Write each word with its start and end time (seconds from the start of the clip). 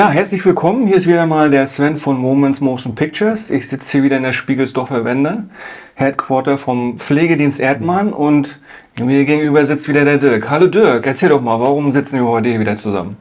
Ja, 0.00 0.08
herzlich 0.08 0.42
willkommen. 0.46 0.86
Hier 0.86 0.96
ist 0.96 1.06
wieder 1.06 1.26
mal 1.26 1.50
der 1.50 1.66
Sven 1.66 1.94
von 1.94 2.16
Moments 2.16 2.62
Motion 2.62 2.94
Pictures. 2.94 3.50
Ich 3.50 3.68
sitze 3.68 3.92
hier 3.92 4.02
wieder 4.02 4.16
in 4.16 4.22
der 4.22 4.32
Spiegelsdorfer 4.32 5.04
Wende, 5.04 5.44
Headquarter 5.92 6.56
vom 6.56 6.96
Pflegedienst 6.96 7.60
Erdmann 7.60 8.14
und 8.14 8.58
mir 8.98 9.26
gegenüber 9.26 9.62
sitzt 9.66 9.90
wieder 9.90 10.06
der 10.06 10.16
Dirk. 10.16 10.48
Hallo 10.48 10.68
Dirk, 10.68 11.06
erzähl 11.06 11.28
doch 11.28 11.42
mal, 11.42 11.60
warum 11.60 11.90
sitzen 11.90 12.16
wir 12.16 12.26
heute 12.26 12.48
hier 12.48 12.60
wieder 12.60 12.76
zusammen? 12.76 13.18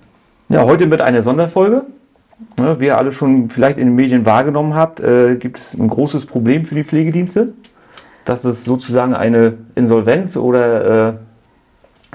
Ja, 0.47 0.63
heute 0.63 0.87
mit 0.87 1.01
einer 1.01 1.21
Sonderfolge. 1.21 1.83
wie 2.55 2.85
ihr 2.85 2.97
alle 2.97 3.11
schon 3.11 3.49
vielleicht 3.49 3.77
in 3.77 3.87
den 3.87 3.95
Medien 3.95 4.25
wahrgenommen 4.25 4.73
habt, 4.73 5.01
äh, 5.01 5.35
gibt 5.35 5.59
es 5.59 5.73
ein 5.73 5.89
großes 5.89 6.27
Problem 6.27 6.63
für 6.63 6.75
die 6.75 6.85
Pflegedienste. 6.85 7.49
Dass 8.23 8.45
es 8.45 8.63
sozusagen 8.63 9.13
eine 9.13 9.57
Insolvenz 9.75 10.37
oder 10.37 11.09
äh, 11.09 11.13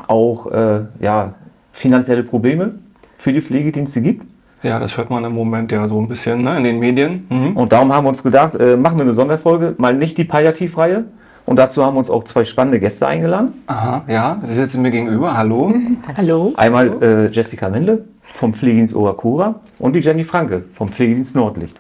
auch 0.07 0.51
äh, 0.51 0.87
ja, 1.01 1.35
finanzielle 1.71 2.23
Probleme 2.23 2.77
für 3.19 3.35
die 3.35 3.43
Pflegedienste 3.43 4.01
gibt. 4.01 4.34
Ja, 4.65 4.79
das 4.79 4.97
hört 4.97 5.11
man 5.11 5.23
im 5.25 5.35
Moment 5.35 5.71
ja 5.73 5.87
so 5.87 6.01
ein 6.01 6.09
bisschen 6.09 6.43
ne, 6.43 6.57
in 6.57 6.65
den 6.65 6.79
Medien. 6.79 7.27
Mhm. 7.29 7.55
Und 7.55 7.71
darum 7.71 7.93
haben 7.93 8.05
wir 8.05 8.09
uns 8.09 8.23
gedacht, 8.23 8.55
äh, 8.55 8.79
machen 8.79 8.97
wir 8.97 9.03
eine 9.03 9.13
Sonderfolge, 9.13 9.75
mal 9.77 9.95
nicht 9.95 10.17
die 10.17 10.25
Palliativreihe. 10.25 11.05
Und 11.45 11.57
dazu 11.57 11.85
haben 11.85 11.95
wir 11.95 11.99
uns 11.99 12.09
auch 12.09 12.25
zwei 12.25 12.45
spannende 12.45 12.81
Gäste 12.81 13.07
eingeladen. 13.07 13.63
Aha, 13.67 14.03
ja, 14.09 14.41
sie 14.43 14.55
sitzen 14.55 14.81
mir 14.81 14.91
gegenüber. 14.91 15.37
Hallo. 15.37 15.71
Hallo. 16.17 16.55
Einmal 16.57 17.03
äh, 17.03 17.27
Jessica 17.27 17.69
Mendle 17.69 18.07
vom 18.33 18.55
Pflegedienst 18.55 18.95
Orakura 18.95 19.57
und 19.79 19.93
die 19.93 20.01
Jenny 20.01 20.25
Franke 20.25 20.65
vom 20.73 20.89
Pflegedienst 20.89 21.37
Nordlicht. 21.37 21.79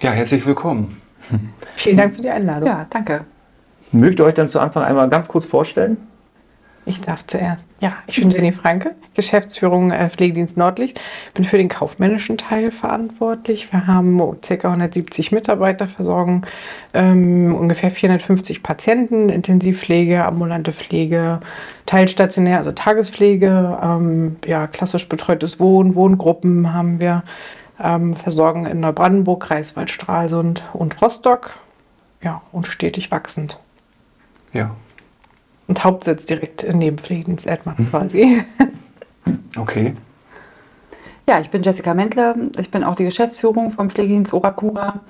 Ja, 0.00 0.10
herzlich 0.10 0.44
willkommen. 0.44 1.00
Vielen 1.76 1.96
Dank 1.96 2.16
für 2.16 2.22
die 2.22 2.28
Einladung. 2.28 2.68
Ja, 2.68 2.86
danke. 2.90 3.20
Mögt 3.92 4.18
ihr 4.18 4.24
euch 4.24 4.34
dann 4.34 4.48
zu 4.48 4.58
Anfang 4.58 4.82
einmal 4.82 5.08
ganz 5.08 5.28
kurz 5.28 5.46
vorstellen? 5.46 5.96
Ich 6.88 7.00
darf 7.00 7.26
zuerst. 7.26 7.64
Ja, 7.80 7.94
ich 8.06 8.20
bin 8.20 8.30
Jenny 8.30 8.52
Franke, 8.52 8.94
Geschäftsführung 9.14 9.90
äh, 9.90 10.08
Pflegedienst 10.08 10.56
Nordlicht. 10.56 11.00
Bin 11.34 11.44
für 11.44 11.58
den 11.58 11.68
kaufmännischen 11.68 12.38
Teil 12.38 12.70
verantwortlich. 12.70 13.72
Wir 13.72 13.88
haben 13.88 14.18
ca. 14.40 14.68
170 14.68 15.32
Mitarbeiter, 15.32 15.88
versorgen 15.88 16.42
ähm, 16.94 17.52
ungefähr 17.56 17.90
450 17.90 18.62
Patienten, 18.62 19.30
Intensivpflege, 19.30 20.24
ambulante 20.24 20.72
Pflege, 20.72 21.40
teilstationär, 21.86 22.58
also 22.58 22.70
Tagespflege, 22.70 23.78
ähm, 23.82 24.36
ja, 24.46 24.68
klassisch 24.68 25.08
betreutes 25.08 25.58
Wohnen, 25.58 25.96
Wohngruppen 25.96 26.72
haben 26.72 27.00
wir, 27.00 27.24
ähm, 27.82 28.14
versorgen 28.14 28.64
in 28.64 28.78
Neubrandenburg, 28.78 29.42
Greifswald, 29.42 29.90
Stralsund 29.90 30.62
und 30.72 31.02
Rostock. 31.02 31.56
Ja, 32.22 32.42
und 32.52 32.68
stetig 32.68 33.10
wachsend. 33.10 33.58
Ja, 34.52 34.76
und 35.68 35.84
Hauptsitz 35.84 36.26
direkt 36.26 36.66
neben 36.72 36.98
Pflegedienst 36.98 37.46
Erdmann 37.46 37.88
quasi. 37.90 38.44
Okay. 39.58 39.94
Ja, 41.28 41.40
ich 41.40 41.50
bin 41.50 41.62
Jessica 41.62 41.94
Mendler. 41.94 42.36
Ich 42.60 42.70
bin 42.70 42.84
auch 42.84 42.94
die 42.94 43.04
Geschäftsführung 43.04 43.72
vom 43.72 43.90
Pflegedienst 43.90 44.32
Orakura. 44.32 45.00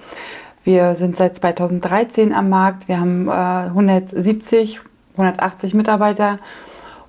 Wir 0.65 0.95
sind 0.95 1.17
seit 1.17 1.37
2013 1.37 2.33
am 2.33 2.49
Markt. 2.49 2.89
Wir 2.89 2.99
haben 2.99 3.29
äh, 3.29 3.33
170, 3.33 4.81
180 5.19 5.75
Mitarbeiter 5.75 6.39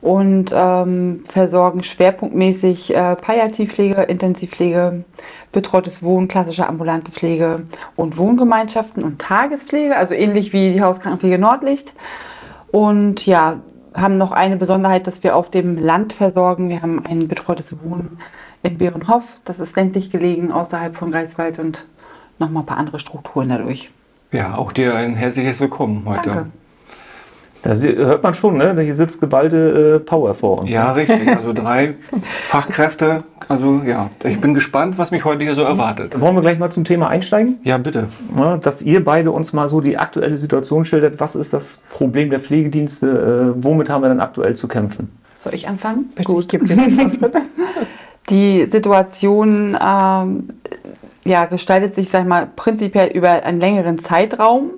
und 0.02 0.52
ähm, 0.54 1.24
versorgen 1.26 1.84
schwerpunktmäßig 1.84 2.96
äh, 2.96 3.16
Palliativpflege, 3.16 4.04
Intensivpflege, 4.04 5.06
betreutes 5.52 6.04
Wohnen, 6.04 6.28
klassische 6.28 6.68
ambulante 6.68 7.12
Pflege 7.12 7.62
und 7.96 8.18
Wohngemeinschaften 8.18 9.04
und 9.04 9.20
Tagespflege, 9.20 9.96
also 9.96 10.14
ähnlich 10.14 10.54
wie 10.54 10.74
die 10.74 10.82
Hauskrankenpflege 10.82 11.40
Nordlicht. 11.40 11.94
Und 12.72 13.26
ja, 13.26 13.60
haben 13.94 14.18
noch 14.18 14.32
eine 14.32 14.58
Besonderheit, 14.58 15.08
dass 15.08 15.24
wir 15.24 15.36
auf 15.36 15.50
dem 15.50 15.78
Land 15.78 16.14
versorgen. 16.14 16.70
Wir 16.70 16.82
haben 16.82 17.04
ein 17.06 17.28
betreutes 17.28 17.76
Wohnen 17.82 18.20
in 18.64 18.78
Bärenhof. 18.78 19.24
Das 19.46 19.60
ist 19.60 19.76
ländlich 19.76 20.12
gelegen, 20.12 20.52
außerhalb 20.52 20.96
von 20.96 21.12
Greifswald 21.12 21.60
und 21.60 21.86
nochmal 22.40 22.64
ein 22.64 22.68
paar 22.68 22.78
andere 22.78 23.00
Strukturen 23.00 23.50
dadurch. 23.50 23.90
Ja, 24.32 24.56
auch 24.56 24.72
dir 24.72 24.96
ein 24.96 25.16
herzliches 25.16 25.60
Willkommen 25.60 26.04
heute. 26.06 26.30
Danke. 26.30 26.52
Da 27.68 27.76
hört 27.76 28.24
man 28.24 28.34
schon, 28.34 28.58
ne? 28.58 28.80
Hier 28.82 28.96
sitzt 28.96 29.20
geballte 29.20 29.98
äh, 29.98 30.00
Power 30.00 30.34
vor 30.34 30.60
uns. 30.62 30.72
Ja, 30.72 30.94
richtig. 30.94 31.20
Also 31.38 31.52
drei 31.52 31.96
Fachkräfte. 32.46 33.24
Also 33.50 33.82
ja, 33.86 34.10
ich 34.24 34.40
bin 34.40 34.54
gespannt, 34.54 34.98
was 34.98 35.12
mich 35.12 35.26
heute 35.26 35.44
hier 35.44 35.54
so 35.54 35.62
erwartet. 35.62 36.20
Wollen 36.20 36.36
wir 36.36 36.42
gleich 36.42 36.60
mal 36.60 36.72
zum 36.72 36.86
Thema 36.86 37.10
einsteigen? 37.10 37.60
Ja, 37.64 37.78
bitte. 37.78 38.08
Ja, 38.38 38.56
dass 38.56 38.82
ihr 38.82 39.04
beide 39.04 39.32
uns 39.32 39.52
mal 39.52 39.68
so 39.68 39.82
die 39.82 39.98
aktuelle 39.98 40.38
Situation 40.38 40.86
schildert. 40.86 41.20
Was 41.20 41.36
ist 41.36 41.52
das 41.52 41.80
Problem 41.90 42.30
der 42.30 42.40
Pflegedienste? 42.40 43.54
Äh, 43.58 43.64
womit 43.64 43.90
haben 43.90 44.02
wir 44.02 44.10
denn 44.10 44.22
aktuell 44.22 44.56
zu 44.56 44.70
kämpfen? 44.70 45.10
Soll 45.44 45.54
ich 45.54 45.68
anfangen? 45.68 46.06
Bitte, 46.16 46.24
Gut, 46.24 46.44
ich 46.44 46.48
gebe 46.48 46.66
dir 46.66 46.76
den 46.78 47.12
Die 48.30 48.66
Situation 48.66 49.78
ähm, 49.86 50.48
ja, 51.28 51.46
gestaltet 51.46 51.94
sich, 51.94 52.10
sag 52.10 52.22
ich 52.22 52.28
mal, 52.28 52.48
prinzipiell 52.56 53.10
über 53.10 53.44
einen 53.44 53.60
längeren 53.60 54.00
Zeitraum. 54.00 54.72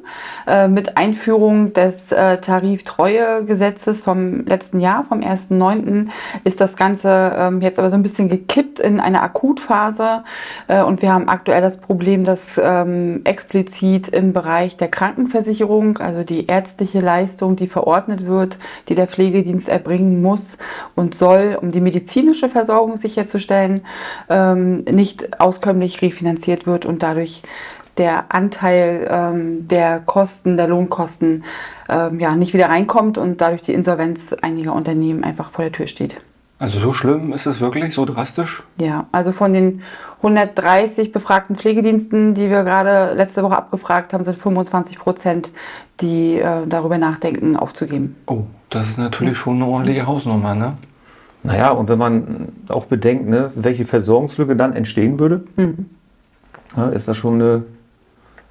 Äh, 0.48 0.68
mit 0.68 0.98
Einführung 0.98 1.74
des 1.74 2.12
äh, 2.12 2.40
Tariftreuegesetzes 2.40 4.02
vom 4.02 4.46
letzten 4.46 4.80
Jahr, 4.80 5.04
vom 5.04 5.20
1.9., 5.20 6.08
ist 6.44 6.60
das 6.60 6.76
Ganze 6.76 7.34
ähm, 7.38 7.62
jetzt 7.62 7.78
aber 7.78 7.90
so 7.90 7.96
ein 7.96 8.02
bisschen 8.02 8.30
gekippt 8.30 8.80
in 8.80 9.00
eine 9.00 9.22
Akutphase. 9.22 10.24
Äh, 10.68 10.82
und 10.82 11.04
wir 11.04 11.14
haben 11.14 11.30
aktuell 11.30 11.62
das 11.62 11.78
Problem, 11.78 12.24
dass 12.24 12.60
ähm, 12.62 13.22
explizit 13.26 14.10
im 14.10 14.34
Bereich 14.34 14.76
der 14.76 14.88
Krankenversicherung, 14.88 16.00
also 16.00 16.24
die 16.24 16.48
ärztliche 16.48 17.00
Leistung, 17.00 17.56
die 17.56 17.68
verordnet 17.68 18.26
wird, 18.26 18.58
die 18.88 18.96
der 18.96 19.08
Pflegedienst 19.08 19.70
erbringen 19.70 20.22
muss 20.24 20.58
und 20.96 21.14
soll, 21.14 21.60
um 21.62 21.72
die 21.72 21.82
medizinische 21.82 22.50
Versorgung 22.50 22.98
sicherzustellen, 22.98 23.86
ähm, 24.30 24.80
nicht 24.90 25.40
auskömmlich 25.40 26.02
refinanziert 26.02 26.39
wird 26.48 26.86
und 26.86 27.04
dadurch 27.04 27.42
der 27.98 28.34
Anteil 28.34 29.08
ähm, 29.12 29.68
der 29.68 30.00
Kosten, 30.00 30.58
der 30.58 30.68
Lohnkosten 30.68 31.44
ähm, 31.90 32.20
ja, 32.20 32.36
nicht 32.36 32.54
wieder 32.54 32.70
reinkommt 32.70 33.18
und 33.18 33.42
dadurch 33.42 33.62
die 33.62 33.74
Insolvenz 33.74 34.34
einiger 34.42 34.74
Unternehmen 34.74 35.24
einfach 35.24 35.52
vor 35.52 35.66
der 35.66 35.72
Tür 35.72 35.88
steht. 35.88 36.22
Also 36.60 36.78
so 36.78 36.92
schlimm 36.92 37.32
ist 37.32 37.46
es 37.46 37.62
wirklich, 37.62 37.94
so 37.94 38.04
drastisch? 38.04 38.64
Ja, 38.80 39.08
also 39.14 39.32
von 39.32 39.54
den 39.54 39.82
130 40.18 41.14
befragten 41.14 41.56
Pflegediensten, 41.56 42.34
die 42.34 42.50
wir 42.50 42.64
gerade 42.64 43.14
letzte 43.16 43.44
Woche 43.44 43.58
abgefragt 43.58 44.12
haben, 44.12 44.26
sind 44.26 44.38
25 44.38 45.00
Prozent, 45.00 45.52
die 46.02 46.38
äh, 46.38 46.68
darüber 46.68 46.98
nachdenken, 46.98 47.56
aufzugeben. 47.56 48.18
Oh, 48.28 48.44
das 48.70 48.90
ist 48.90 48.98
natürlich 48.98 49.38
schon 49.38 49.56
eine 49.56 49.68
ordentliche 49.68 50.06
Hausnummer, 50.06 50.54
ne? 50.54 50.78
Naja, 51.44 51.72
und 51.72 51.88
wenn 51.88 51.98
man 51.98 52.50
auch 52.68 52.86
bedenkt, 52.86 53.30
ne, 53.30 53.52
welche 53.56 53.86
Versorgungslücke 53.86 54.58
dann 54.58 54.74
entstehen 54.74 55.18
würde, 55.18 55.46
mhm. 55.56 55.86
Ja, 56.76 56.90
ist 56.90 57.08
das 57.08 57.18
schon 57.18 57.36
eine 57.36 57.64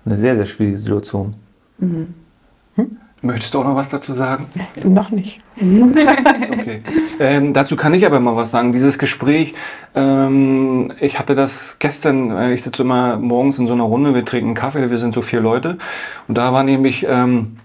eine 0.08 0.18
sehr, 0.18 0.36
sehr 0.36 0.46
schwierige 0.46 0.78
Situation. 0.78 1.34
Mhm. 1.78 2.14
Hm? 2.76 2.96
Möchtest 3.20 3.52
du 3.52 3.58
auch 3.58 3.64
noch 3.64 3.76
was 3.76 3.88
dazu 3.88 4.14
sagen? 4.14 4.46
Noch 4.84 5.10
nicht. 5.10 5.40
okay. 5.56 6.82
Ähm, 7.18 7.52
dazu 7.52 7.74
kann 7.74 7.92
ich 7.92 8.06
aber 8.06 8.20
mal 8.20 8.36
was 8.36 8.52
sagen. 8.52 8.70
Dieses 8.70 8.96
Gespräch, 8.96 9.54
ähm, 9.96 10.92
ich 11.00 11.18
hatte 11.18 11.34
das 11.34 11.78
gestern, 11.80 12.30
äh, 12.30 12.54
ich 12.54 12.62
sitze 12.62 12.82
immer 12.82 13.16
morgens 13.16 13.58
in 13.58 13.66
so 13.66 13.72
einer 13.72 13.82
Runde, 13.82 14.14
wir 14.14 14.24
trinken 14.24 14.54
Kaffee, 14.54 14.88
wir 14.88 14.96
sind 14.98 15.14
so 15.14 15.22
vier 15.22 15.40
Leute. 15.40 15.78
Und 16.28 16.38
da 16.38 16.52
war 16.52 16.62
nämlich 16.62 17.06
ähm, 17.08 17.58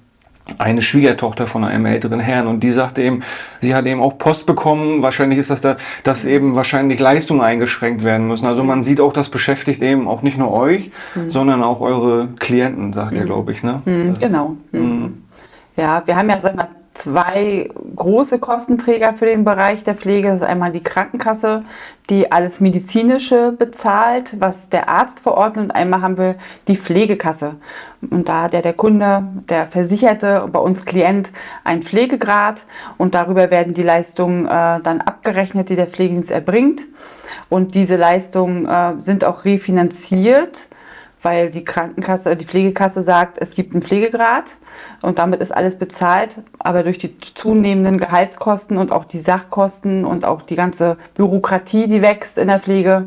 eine 0.57 0.81
Schwiegertochter 0.81 1.47
von 1.47 1.63
einem 1.63 1.85
älteren 1.85 2.19
Herrn 2.19 2.47
und 2.47 2.61
die 2.61 2.71
sagte 2.71 3.01
eben, 3.01 3.21
sie 3.61 3.73
hat 3.73 3.85
eben 3.85 4.01
auch 4.01 4.17
Post 4.17 4.45
bekommen, 4.45 5.01
wahrscheinlich 5.01 5.39
ist 5.39 5.49
das 5.49 5.61
da, 5.61 5.77
dass 6.03 6.25
eben 6.25 6.55
wahrscheinlich 6.55 6.99
Leistungen 6.99 7.41
eingeschränkt 7.41 8.03
werden 8.03 8.27
müssen. 8.27 8.45
Also 8.45 8.63
man 8.63 8.83
sieht 8.83 8.99
auch, 8.99 9.13
das 9.13 9.29
beschäftigt 9.29 9.81
eben 9.81 10.07
auch 10.07 10.21
nicht 10.21 10.37
nur 10.37 10.51
euch, 10.51 10.91
mhm. 11.15 11.29
sondern 11.29 11.63
auch 11.63 11.79
eure 11.79 12.27
Klienten, 12.39 12.91
sagt 12.91 13.13
mhm. 13.13 13.17
ihr, 13.19 13.25
glaube 13.25 13.51
ich. 13.53 13.63
Ne? 13.63 13.81
Mhm, 13.85 14.19
genau. 14.19 14.57
Mhm. 14.71 15.23
Ja, 15.77 16.03
wir 16.05 16.15
haben 16.15 16.29
ja, 16.29 16.39
sag 16.41 16.55
mal, 16.55 16.67
zwei 16.93 17.69
große 17.95 18.39
Kostenträger 18.39 19.13
für 19.13 19.25
den 19.25 19.43
Bereich 19.43 19.83
der 19.83 19.95
Pflege. 19.95 20.29
Das 20.29 20.41
ist 20.41 20.47
einmal 20.47 20.71
die 20.71 20.83
Krankenkasse, 20.83 21.63
die 22.09 22.31
alles 22.31 22.59
Medizinische 22.59 23.51
bezahlt, 23.51 24.39
was 24.39 24.69
der 24.69 24.89
Arzt 24.89 25.19
verordnet. 25.19 25.65
Und 25.65 25.71
einmal 25.71 26.01
haben 26.01 26.17
wir 26.17 26.35
die 26.67 26.77
Pflegekasse. 26.77 27.55
Und 28.09 28.29
da 28.29 28.43
hat 28.43 28.53
ja 28.53 28.61
der 28.61 28.73
Kunde, 28.73 29.27
der 29.49 29.67
Versicherte, 29.67 30.47
bei 30.51 30.59
uns 30.59 30.85
Klient, 30.85 31.31
ein 31.63 31.81
Pflegegrad. 31.81 32.63
Und 32.97 33.15
darüber 33.15 33.49
werden 33.49 33.73
die 33.73 33.83
Leistungen 33.83 34.45
äh, 34.45 34.79
dann 34.81 35.01
abgerechnet, 35.01 35.69
die 35.69 35.75
der 35.75 35.87
Pflegedienst 35.87 36.31
erbringt. 36.31 36.81
Und 37.49 37.75
diese 37.75 37.95
Leistungen 37.95 38.65
äh, 38.65 39.01
sind 39.01 39.25
auch 39.25 39.45
refinanziert 39.45 40.67
weil 41.25 41.49
die 41.51 41.63
Krankenkasse, 41.63 42.35
die 42.35 42.45
Pflegekasse 42.45 43.01
sagt, 43.01 43.37
es 43.39 43.51
gibt 43.51 43.73
einen 43.73 43.81
Pflegegrad 43.81 44.43
und 45.01 45.19
damit 45.19 45.41
ist 45.41 45.51
alles 45.51 45.77
bezahlt. 45.77 46.37
Aber 46.59 46.83
durch 46.83 46.97
die 46.97 47.17
zunehmenden 47.19 47.97
Gehaltskosten 47.97 48.77
und 48.77 48.91
auch 48.91 49.05
die 49.05 49.19
Sachkosten 49.19 50.05
und 50.05 50.25
auch 50.25 50.41
die 50.41 50.55
ganze 50.55 50.97
Bürokratie, 51.15 51.87
die 51.87 52.01
wächst 52.01 52.37
in 52.37 52.47
der 52.47 52.59
Pflege, 52.59 53.05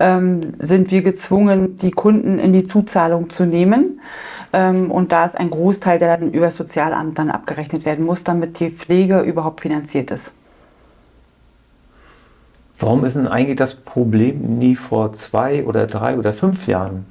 ähm, 0.00 0.54
sind 0.58 0.90
wir 0.90 1.02
gezwungen, 1.02 1.78
die 1.78 1.90
Kunden 1.90 2.38
in 2.38 2.52
die 2.52 2.66
Zuzahlung 2.66 3.30
zu 3.30 3.44
nehmen. 3.44 4.00
Ähm, 4.52 4.90
und 4.90 5.12
da 5.12 5.26
ist 5.26 5.36
ein 5.36 5.50
Großteil, 5.50 5.98
der 5.98 6.16
dann 6.16 6.32
über 6.32 6.46
das 6.46 6.56
Sozialamt 6.56 7.18
dann 7.18 7.30
abgerechnet 7.30 7.84
werden 7.84 8.04
muss, 8.04 8.24
damit 8.24 8.60
die 8.60 8.70
Pflege 8.70 9.20
überhaupt 9.20 9.60
finanziert 9.60 10.10
ist. 10.10 10.32
Warum 12.78 13.04
ist 13.04 13.16
denn 13.16 13.26
eigentlich 13.26 13.56
das 13.56 13.74
Problem 13.74 14.58
nie 14.58 14.76
vor 14.76 15.12
zwei 15.12 15.64
oder 15.64 15.86
drei 15.86 16.16
oder 16.16 16.32
fünf 16.32 16.68
Jahren 16.68 17.06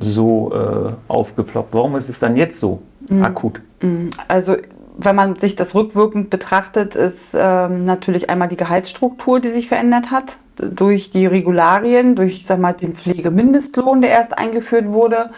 so 0.00 0.52
äh, 0.54 0.92
aufgeploppt? 1.08 1.74
Warum 1.74 1.96
ist 1.96 2.08
es 2.08 2.18
dann 2.20 2.36
jetzt 2.36 2.58
so 2.58 2.80
akut? 3.22 3.60
Also 4.28 4.56
wenn 4.96 5.16
man 5.16 5.36
sich 5.36 5.56
das 5.56 5.74
rückwirkend 5.74 6.30
betrachtet, 6.30 6.94
ist 6.94 7.34
ähm, 7.34 7.84
natürlich 7.84 8.28
einmal 8.28 8.48
die 8.48 8.56
Gehaltsstruktur, 8.56 9.40
die 9.40 9.50
sich 9.50 9.68
verändert 9.68 10.10
hat 10.10 10.36
durch 10.56 11.10
die 11.10 11.26
Regularien, 11.26 12.16
durch 12.16 12.44
sag 12.46 12.58
mal, 12.58 12.72
den 12.74 12.94
Pflegemindestlohn, 12.94 14.02
der 14.02 14.10
erst 14.10 14.36
eingeführt 14.36 14.88
wurde, 14.88 15.30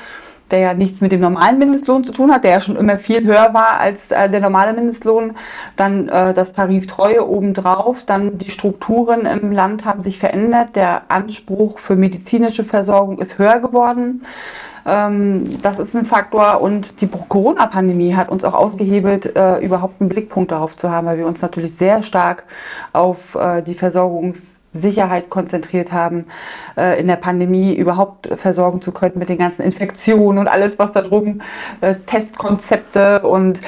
der 0.50 0.58
ja 0.58 0.74
nichts 0.74 1.00
mit 1.00 1.12
dem 1.12 1.20
normalen 1.20 1.58
Mindestlohn 1.58 2.04
zu 2.04 2.12
tun 2.12 2.32
hat, 2.32 2.44
der 2.44 2.50
ja 2.50 2.60
schon 2.60 2.76
immer 2.76 2.98
viel 2.98 3.24
höher 3.24 3.54
war 3.54 3.78
als 3.78 4.10
äh, 4.10 4.28
der 4.28 4.40
normale 4.40 4.72
Mindestlohn. 4.74 5.34
Dann 5.76 6.08
äh, 6.08 6.34
das 6.34 6.52
Tariftreue 6.52 7.26
obendrauf, 7.26 8.04
dann 8.04 8.38
die 8.38 8.50
Strukturen 8.50 9.26
im 9.26 9.52
Land 9.52 9.84
haben 9.84 10.02
sich 10.02 10.18
verändert, 10.18 10.76
der 10.76 11.02
Anspruch 11.08 11.78
für 11.78 11.96
medizinische 11.96 12.64
Versorgung 12.64 13.18
ist 13.18 13.38
höher 13.38 13.60
geworden. 13.60 14.22
Ähm, 14.86 15.44
das 15.62 15.78
ist 15.78 15.94
ein 15.94 16.04
Faktor 16.04 16.60
und 16.60 17.00
die 17.00 17.06
Corona-Pandemie 17.06 18.14
hat 18.14 18.28
uns 18.28 18.44
auch 18.44 18.54
ausgehebelt, 18.54 19.36
äh, 19.36 19.58
überhaupt 19.58 20.00
einen 20.00 20.08
Blickpunkt 20.08 20.50
darauf 20.50 20.76
zu 20.76 20.90
haben, 20.90 21.06
weil 21.06 21.18
wir 21.18 21.26
uns 21.26 21.42
natürlich 21.42 21.76
sehr 21.76 22.02
stark 22.02 22.44
auf 22.92 23.36
äh, 23.36 23.62
die 23.62 23.74
Versorgungssicherheit 23.74 25.30
konzentriert 25.30 25.92
haben, 25.92 26.26
äh, 26.76 27.00
in 27.00 27.06
der 27.06 27.16
Pandemie 27.16 27.74
überhaupt 27.74 28.28
versorgen 28.36 28.82
zu 28.82 28.90
können 28.90 29.18
mit 29.18 29.28
den 29.28 29.38
ganzen 29.38 29.62
Infektionen 29.62 30.38
und 30.38 30.48
alles, 30.48 30.78
was 30.78 30.92
da 30.92 31.02
drum, 31.02 31.40
Testkonzepte 32.06 33.22
und 33.22 33.60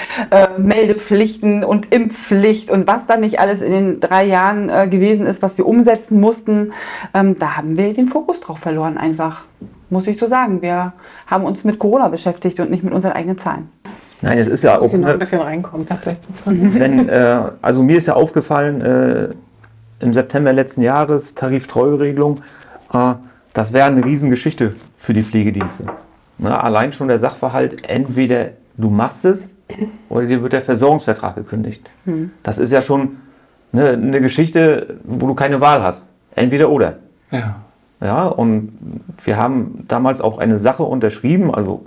Meldepflichten 0.58 1.62
und 1.62 1.92
Impfpflicht 1.92 2.70
und 2.70 2.86
was 2.86 3.06
dann 3.06 3.20
nicht 3.20 3.38
alles 3.38 3.60
in 3.60 3.70
den 3.70 4.00
drei 4.00 4.24
Jahren 4.24 4.90
gewesen 4.90 5.26
ist, 5.26 5.42
was 5.42 5.58
wir 5.58 5.66
umsetzen 5.66 6.20
mussten. 6.20 6.72
Ähm, 7.12 7.36
da 7.38 7.56
haben 7.56 7.76
wir 7.76 7.94
den 7.94 8.08
Fokus 8.08 8.40
drauf 8.40 8.58
verloren 8.58 8.98
einfach 8.98 9.44
muss 9.94 10.06
ich 10.06 10.18
so 10.18 10.26
sagen. 10.26 10.60
Wir 10.60 10.92
haben 11.26 11.44
uns 11.44 11.64
mit 11.64 11.78
Corona 11.78 12.08
beschäftigt 12.08 12.60
und 12.60 12.70
nicht 12.70 12.84
mit 12.84 12.92
unseren 12.92 13.12
eigenen 13.12 13.38
Zahlen. 13.38 13.70
Nein, 14.20 14.38
es 14.38 14.48
ist 14.48 14.62
ja 14.62 14.76
Muss 14.76 14.86
auch. 14.86 14.90
hier 14.90 14.98
noch 14.98 15.06
ein 15.08 15.12
Ne, 15.14 15.18
bisschen 15.18 15.40
reinkommen, 15.40 15.86
tatsächlich. 15.88 16.26
wenn, 16.44 17.08
äh, 17.08 17.40
also 17.62 17.82
mir 17.82 17.96
ist 17.96 18.06
ja 18.06 18.14
aufgefallen, 18.14 18.80
äh, 18.82 19.28
im 20.00 20.12
September 20.12 20.52
letzten 20.52 20.82
Jahres, 20.82 21.34
Tariftreueregelung, 21.34 22.40
äh, 22.92 23.14
das 23.54 23.72
wäre 23.72 23.86
eine 23.86 24.04
Riesengeschichte 24.04 24.74
für 24.96 25.14
die 25.14 25.22
Pflegedienste. 25.22 25.86
Ne, 26.38 26.62
allein 26.62 26.92
schon 26.92 27.08
der 27.08 27.18
Sachverhalt, 27.18 27.88
entweder 27.88 28.48
du 28.76 28.90
machst 28.90 29.24
es 29.24 29.54
oder 30.08 30.26
dir 30.26 30.42
wird 30.42 30.52
der 30.52 30.62
Versorgungsvertrag 30.62 31.36
gekündigt. 31.36 31.88
Das 32.42 32.58
ist 32.58 32.72
ja 32.72 32.82
schon 32.82 33.18
ne, 33.72 33.90
eine 33.90 34.20
Geschichte, 34.20 34.96
wo 35.04 35.26
du 35.28 35.34
keine 35.34 35.60
Wahl 35.60 35.82
hast. 35.82 36.08
Entweder 36.34 36.68
oder. 36.70 36.94
Ja. 37.30 37.56
Ja, 38.04 38.26
und 38.26 38.72
wir 39.24 39.38
haben 39.38 39.86
damals 39.88 40.20
auch 40.20 40.36
eine 40.36 40.58
Sache 40.58 40.82
unterschrieben, 40.82 41.54
also 41.54 41.86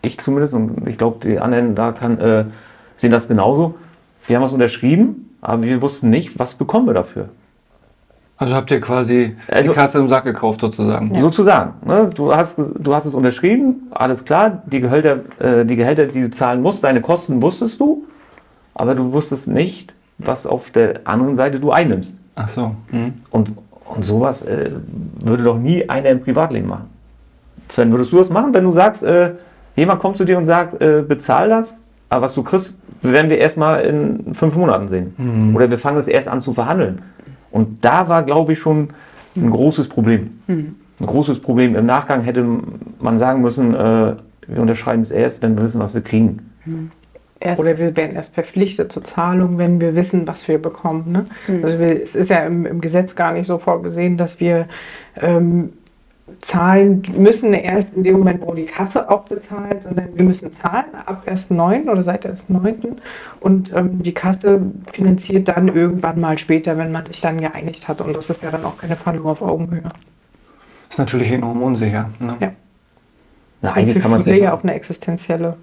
ich 0.00 0.18
zumindest, 0.18 0.54
und 0.54 0.88
ich 0.88 0.96
glaube, 0.96 1.18
die 1.28 1.38
anderen 1.38 1.74
da 1.74 1.92
kann, 1.92 2.18
äh, 2.18 2.46
sehen 2.96 3.12
das 3.12 3.28
genauso. 3.28 3.74
Wir 4.26 4.36
haben 4.36 4.42
was 4.44 4.54
unterschrieben, 4.54 5.36
aber 5.42 5.62
wir 5.62 5.82
wussten 5.82 6.08
nicht, 6.08 6.38
was 6.38 6.54
bekommen 6.54 6.86
wir 6.86 6.94
dafür. 6.94 7.28
Also 8.38 8.54
habt 8.54 8.70
ihr 8.70 8.80
quasi 8.80 9.36
Also- 9.46 9.70
die 9.70 9.74
Katze 9.76 9.98
im 9.98 10.08
Sack 10.08 10.24
gekauft 10.24 10.62
sozusagen. 10.62 11.16
Sozusagen. 11.20 11.74
Ne? 11.86 12.10
Du, 12.14 12.34
hast, 12.34 12.58
du 12.58 12.94
hast 12.94 13.04
es 13.04 13.14
unterschrieben, 13.14 13.88
alles 13.90 14.24
klar, 14.24 14.62
die 14.66 14.80
Gehälter, 14.80 15.20
äh, 15.38 15.66
die 15.66 15.76
Gehälter, 15.76 16.06
die 16.06 16.22
du 16.22 16.30
zahlen 16.30 16.62
musst, 16.62 16.82
deine 16.82 17.02
Kosten 17.02 17.42
wusstest 17.42 17.78
du, 17.78 18.04
aber 18.74 18.94
du 18.94 19.12
wusstest 19.12 19.48
nicht, 19.48 19.92
was 20.16 20.46
auf 20.46 20.70
der 20.70 21.02
anderen 21.04 21.36
Seite 21.36 21.60
du 21.60 21.70
einnimmst. 21.72 22.16
Ach 22.36 22.48
so. 22.48 22.74
Hm. 22.90 23.12
Und, 23.30 23.52
und 23.96 24.04
sowas 24.04 24.42
äh, 24.42 24.72
würde 25.20 25.42
doch 25.42 25.58
nie 25.58 25.88
einer 25.88 26.10
im 26.10 26.20
Privatleben 26.20 26.68
machen. 26.68 26.90
Sven, 27.68 27.90
würdest 27.90 28.12
du 28.12 28.18
das 28.18 28.28
machen, 28.30 28.52
wenn 28.52 28.64
du 28.64 28.72
sagst, 28.72 29.02
äh, 29.02 29.32
jemand 29.76 30.00
kommt 30.00 30.16
zu 30.16 30.24
dir 30.24 30.36
und 30.38 30.44
sagt, 30.44 30.80
äh, 30.82 31.02
bezahl 31.06 31.48
das, 31.48 31.78
aber 32.08 32.22
was 32.22 32.34
du 32.34 32.42
kriegst, 32.42 32.76
werden 33.00 33.30
wir 33.30 33.38
erstmal 33.38 33.80
in 33.82 34.34
fünf 34.34 34.54
Monaten 34.54 34.88
sehen. 34.88 35.14
Oder 35.56 35.70
wir 35.70 35.78
fangen 35.78 35.96
das 35.96 36.08
erst 36.08 36.28
an 36.28 36.40
zu 36.40 36.52
verhandeln. 36.52 37.02
Und 37.50 37.84
da 37.84 38.08
war, 38.08 38.22
glaube 38.22 38.52
ich, 38.52 38.58
schon 38.60 38.90
ein 39.34 39.50
großes 39.50 39.88
Problem. 39.88 40.38
Ein 41.00 41.06
großes 41.06 41.40
Problem. 41.40 41.74
Im 41.74 41.86
Nachgang 41.86 42.22
hätte 42.22 42.44
man 43.00 43.16
sagen 43.16 43.40
müssen, 43.42 43.74
äh, 43.74 44.14
wir 44.46 44.60
unterschreiben 44.60 45.02
es 45.02 45.10
erst, 45.10 45.42
wenn 45.42 45.56
wir 45.56 45.62
wissen, 45.62 45.80
was 45.80 45.94
wir 45.94 46.02
kriegen. 46.02 46.50
Erst 47.42 47.58
Oder 47.58 47.76
wir 47.76 47.96
werden 47.96 48.14
erst 48.14 48.34
verpflichtet 48.34 48.92
zur 48.92 49.02
Zahlung, 49.02 49.58
wenn 49.58 49.80
wir 49.80 49.96
wissen, 49.96 50.28
was 50.28 50.46
wir 50.46 50.62
bekommen. 50.62 51.10
Ne? 51.10 51.26
Also 51.62 51.80
wir, 51.80 52.00
es 52.00 52.14
ist 52.14 52.30
ja 52.30 52.38
im, 52.46 52.66
im 52.66 52.80
Gesetz 52.80 53.16
gar 53.16 53.32
nicht 53.32 53.48
so 53.48 53.58
vorgesehen, 53.58 54.16
dass 54.16 54.38
wir 54.38 54.68
ähm, 55.20 55.72
zahlen 56.40 57.02
müssen 57.16 57.52
erst 57.52 57.94
in 57.94 58.04
dem 58.04 58.18
Moment, 58.18 58.42
wo 58.46 58.54
die 58.54 58.64
Kasse 58.64 59.10
auch 59.10 59.24
bezahlt, 59.24 59.82
sondern 59.82 60.16
wir 60.16 60.24
müssen 60.24 60.52
zahlen 60.52 60.94
ab 61.04 61.24
1.9. 61.26 61.90
oder 61.90 62.04
seit 62.04 62.24
1.9. 62.26 62.96
Und 63.40 63.74
ähm, 63.74 64.04
die 64.04 64.14
Kasse 64.14 64.60
finanziert 64.92 65.48
dann 65.48 65.66
irgendwann 65.66 66.20
mal 66.20 66.38
später, 66.38 66.76
wenn 66.76 66.92
man 66.92 67.06
sich 67.06 67.20
dann 67.20 67.40
geeinigt 67.40 67.88
hat. 67.88 68.00
Und 68.00 68.16
das 68.16 68.30
ist 68.30 68.42
ja 68.44 68.52
dann 68.52 68.64
auch 68.64 68.78
keine 68.78 68.94
Verhandlung 68.94 69.26
auf 69.26 69.42
Augenhöhe. 69.42 69.90
Ist 70.88 70.98
natürlich 70.98 71.32
enorm 71.32 71.60
unsicher. 71.60 72.10
Ne? 72.20 72.36
Ja. 72.38 72.52
Na, 73.62 73.72
eigentlich 73.72 74.02
kann 74.02 74.10
man 74.10 74.20
es 74.20 74.26
ja 74.26 74.52
auch 74.52 74.64
eine 74.64 74.74
existenzielle 74.74 75.56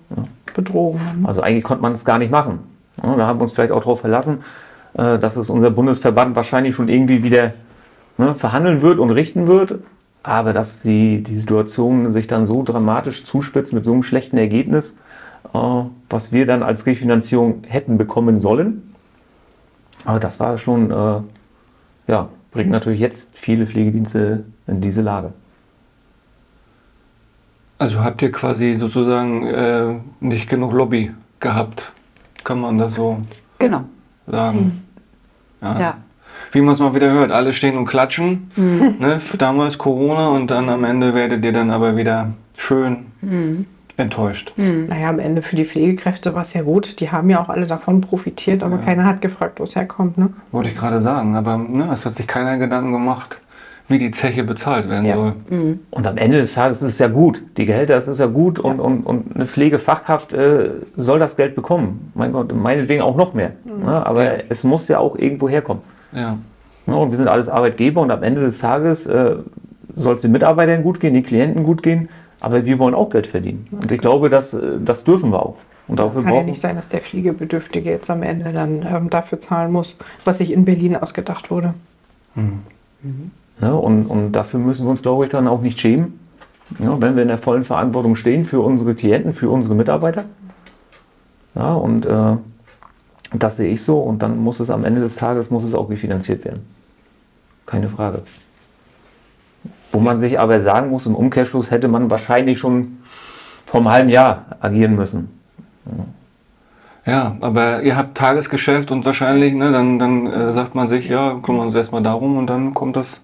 Bedrohung. 0.54 0.96
Ne? 0.96 1.28
Also 1.28 1.42
eigentlich 1.42 1.66
konnte 1.66 1.82
man 1.82 1.92
es 1.92 2.06
gar 2.06 2.18
nicht 2.18 2.32
machen. 2.32 2.60
Ja, 3.04 3.16
da 3.16 3.28
haben 3.28 3.40
wir 3.40 3.44
uns 3.44 3.52
vielleicht 3.52 3.72
auch 3.72 3.82
darauf 3.82 4.00
verlassen, 4.00 4.40
äh, 4.94 5.20
dass 5.20 5.36
es 5.36 5.50
unser 5.50 5.70
Bundesverband 5.70 6.36
wahrscheinlich 6.36 6.76
schon 6.76 6.88
irgendwie 6.88 7.24
wieder 7.24 7.54
ne, 8.18 8.36
verhandeln 8.36 8.82
wird 8.82 9.00
und 9.00 9.12
richten 9.12 9.48
wird. 9.48 9.80
Aber 10.24 10.54
dass 10.54 10.82
die, 10.82 11.24
die 11.24 11.36
Situation 11.36 12.12
sich 12.12 12.28
dann 12.28 12.48
so 12.48 12.64
dramatisch 12.64 13.26
zuspitzt 13.26 13.74
mit 13.74 13.86
so 13.86 13.94
einem 13.94 14.04
schlechten 14.04 14.38
Ergebnis, 14.38 14.98
äh, 15.54 15.60
was 16.10 16.32
wir 16.32 16.46
dann 16.46 16.64
als 16.64 16.86
Refinanzierung 16.86 17.64
hätten 17.68 17.98
bekommen 17.98 18.40
sollen. 18.40 18.94
Aber 20.06 20.20
das 20.20 20.40
war 20.40 20.58
schon, 20.58 20.92
äh, 20.92 21.22
ja, 22.08 22.30
bringt 22.52 22.72
natürlich 22.72 23.02
jetzt 23.02 23.38
viele 23.38 23.66
Pflegedienste 23.66 24.46
in 24.68 24.80
diese 24.80 25.02
Lage. 25.02 25.32
Also 27.80 28.04
habt 28.04 28.22
ihr 28.22 28.32
quasi 28.32 28.74
sozusagen 28.74 29.48
äh, 29.48 29.96
nicht 30.20 30.50
genug 30.50 30.74
Lobby 30.74 31.12
gehabt, 31.40 31.92
kann 32.44 32.60
man 32.60 32.78
das 32.78 32.94
so 32.94 33.22
genau. 33.58 33.86
sagen. 34.28 34.84
Ja. 35.62 35.80
Ja. 35.80 35.98
Wie 36.52 36.62
man 36.62 36.74
es 36.74 36.80
mal 36.80 36.94
wieder 36.94 37.12
hört, 37.12 37.32
alle 37.32 37.54
stehen 37.54 37.78
und 37.78 37.86
klatschen. 37.86 38.52
Ne? 38.56 39.22
Damals 39.38 39.78
Corona 39.78 40.28
und 40.30 40.52
dann 40.52 40.68
am 40.70 40.84
Ende 40.84 41.14
werdet 41.14 41.44
ihr 41.46 41.54
dann 41.54 41.70
aber 41.72 41.96
wieder 41.96 42.34
schön 42.58 43.06
enttäuscht. 43.98 44.54
Naja, 44.58 45.10
am 45.10 45.20
Ende 45.20 45.42
für 45.42 45.56
die 45.56 45.66
Pflegekräfte 45.66 46.34
war 46.34 46.42
es 46.42 46.54
ja 46.54 46.64
gut. 46.64 47.00
Die 47.00 47.12
haben 47.12 47.30
ja 47.30 47.42
auch 47.42 47.50
alle 47.50 47.68
davon 47.68 48.02
profitiert, 48.02 48.64
aber 48.64 48.80
keiner 48.80 49.06
hat 49.06 49.22
gefragt, 49.22 49.60
wo 49.60 49.64
es 49.64 49.76
herkommt. 49.76 50.18
Ne? 50.18 50.34
Wollte 50.52 50.70
ich 50.70 50.76
gerade 50.76 51.02
sagen, 51.02 51.36
aber 51.36 51.58
ne, 51.58 51.90
es 51.94 52.06
hat 52.06 52.16
sich 52.16 52.28
keiner 52.28 52.58
Gedanken 52.58 52.94
gemacht, 52.94 53.40
wie 53.90 54.00
die 54.00 54.12
Zeche 54.12 54.44
bezahlt 54.44 54.90
werden 54.90 55.06
Ja. 55.06 55.16
soll. 55.16 55.34
Und 55.90 56.08
am 56.08 56.18
Ende 56.18 56.38
des 56.40 56.54
Tages 56.54 56.82
ist 56.82 56.94
es 56.94 57.00
ja 57.00 57.08
gut. 57.08 57.42
Die 57.58 57.66
Gehälter, 57.66 57.96
das 57.96 58.08
ist 58.08 58.20
ja 58.20 58.28
gut 58.28 58.60
und, 58.60 58.80
und, 58.80 59.02
und 59.02 59.36
eine 59.36 59.46
Pflegefachkraft 59.46 60.32
äh, 60.32 60.70
soll 60.96 61.20
das 61.20 61.36
Geld 61.36 61.56
bekommen. 61.56 62.12
Mein 62.16 62.32
Gott, 62.32 62.54
meinetwegen 62.56 63.02
auch 63.02 63.18
noch 63.18 63.34
mehr. 63.34 63.52
Ne? 63.66 64.06
Aber 64.06 64.50
es 64.50 64.64
muss 64.64 64.88
ja 64.88 65.00
auch 65.00 65.18
irgendwo 65.18 65.50
herkommen. 65.50 65.82
Ja. 66.14 66.38
Ne? 66.86 66.96
Und 66.96 67.12
wir 67.12 67.18
sind 67.18 67.28
alles 67.28 67.50
Arbeitgeber 67.50 68.02
und 68.02 68.12
am 68.12 68.24
Ende 68.24 68.42
des 68.42 68.60
Tages 68.60 69.06
äh, 69.08 69.36
soll 69.96 70.16
es 70.16 70.22
den 70.22 70.32
Mitarbeitern 70.32 70.84
gut 70.84 71.00
gehen, 71.00 71.14
den 71.16 71.24
Klienten 71.26 71.64
gut 71.64 71.82
gehen, 71.84 72.10
aber 72.40 72.66
wir 72.66 72.78
wollen 72.80 72.94
auch 72.94 73.10
Geld 73.10 73.28
verdienen. 73.28 73.68
Und 73.72 73.92
ich 73.92 74.00
glaube, 74.00 74.30
das, 74.30 74.54
äh, 74.54 74.78
das 74.86 75.04
dürfen 75.04 75.32
wir 75.32 75.42
auch. 75.44 75.58
Und 75.88 76.00
Es 76.00 76.06
dafür 76.14 76.24
kann 76.24 76.36
ja 76.36 76.44
nicht 76.44 76.62
sein, 76.62 76.76
dass 76.76 76.88
der 76.88 77.02
Pflegebedürftige 77.02 77.90
jetzt 77.90 78.12
am 78.12 78.22
Ende 78.22 78.54
dann 78.54 78.86
ähm, 78.88 79.10
dafür 79.10 79.40
zahlen 79.40 79.72
muss, 79.72 79.96
was 80.24 80.38
sich 80.38 80.54
in 80.54 80.64
Berlin 80.64 80.96
ausgedacht 80.96 81.50
wurde. 81.50 81.74
Ne? 83.60 83.76
Und, 83.76 84.06
und 84.06 84.32
dafür 84.32 84.60
müssen 84.60 84.86
wir 84.86 84.92
uns, 84.92 85.02
glaube 85.02 85.26
ich, 85.26 85.32
dann 85.32 85.48
auch 85.48 85.62
nicht 85.62 85.80
schämen, 85.80 86.20
ja, 86.78 87.02
wenn 87.02 87.16
wir 87.16 87.24
in 87.24 87.28
der 87.28 87.38
vollen 87.38 87.64
Verantwortung 87.64 88.16
stehen 88.16 88.46
für 88.46 88.60
unsere 88.62 88.94
Klienten, 88.94 89.34
für 89.34 89.50
unsere 89.50 89.76
Mitarbeiter. 89.76 90.26
Ja, 91.56 91.74
und 91.74 92.06
äh, 92.06 92.38
das 93.34 93.58
sehe 93.58 93.72
ich 93.72 93.82
so 93.82 94.00
und 94.00 94.22
dann 94.22 94.38
muss 94.40 94.60
es 94.60 94.70
am 94.70 94.86
Ende 94.86 95.02
des 95.02 95.16
Tages 95.16 95.50
muss 95.50 95.64
es 95.64 95.74
auch 95.74 95.90
refinanziert 95.90 96.46
werden. 96.46 96.66
Keine 97.66 97.90
Frage. 97.90 98.22
Wo 99.92 100.00
man 100.00 100.18
sich 100.20 100.40
aber 100.40 100.60
sagen 100.62 100.90
muss, 100.90 101.06
im 101.06 101.16
Umkehrschluss 101.16 101.72
hätte 101.72 101.88
man 101.88 102.10
wahrscheinlich 102.10 102.60
schon 102.60 103.00
vor 103.66 103.82
einem 103.82 103.90
halben 103.90 104.10
Jahr 104.10 104.46
agieren 104.60 104.96
müssen. 104.96 105.30
Ja, 107.06 107.36
aber 107.42 107.82
ihr 107.82 107.98
habt 107.98 108.16
Tagesgeschäft 108.16 108.92
und 108.92 109.06
wahrscheinlich, 109.06 109.54
ne, 109.54 109.72
dann, 109.72 109.98
dann 109.98 110.28
äh, 110.28 110.54
sagt 110.54 110.76
man 110.76 110.88
sich, 110.88 111.10
ja, 111.10 111.40
kümmern 111.42 111.62
wir 111.62 111.66
uns 111.66 111.76
erstmal 111.76 112.04
darum 112.04 112.38
und 112.38 112.48
dann 112.48 112.76
kommt 112.76 112.96
das 112.96 113.22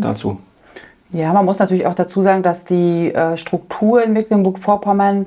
dazu. 0.00 0.38
Ja, 1.12 1.32
man 1.32 1.44
muss 1.44 1.58
natürlich 1.58 1.86
auch 1.86 1.94
dazu 1.94 2.22
sagen, 2.22 2.42
dass 2.42 2.64
die 2.64 3.12
äh, 3.12 3.36
Struktur 3.36 4.02
in 4.02 4.12
Mecklenburg-Vorpommern 4.12 5.26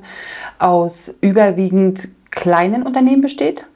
aus 0.58 1.14
überwiegend 1.20 2.08
kleinen 2.30 2.82
Unternehmen 2.84 3.20
besteht. 3.20 3.66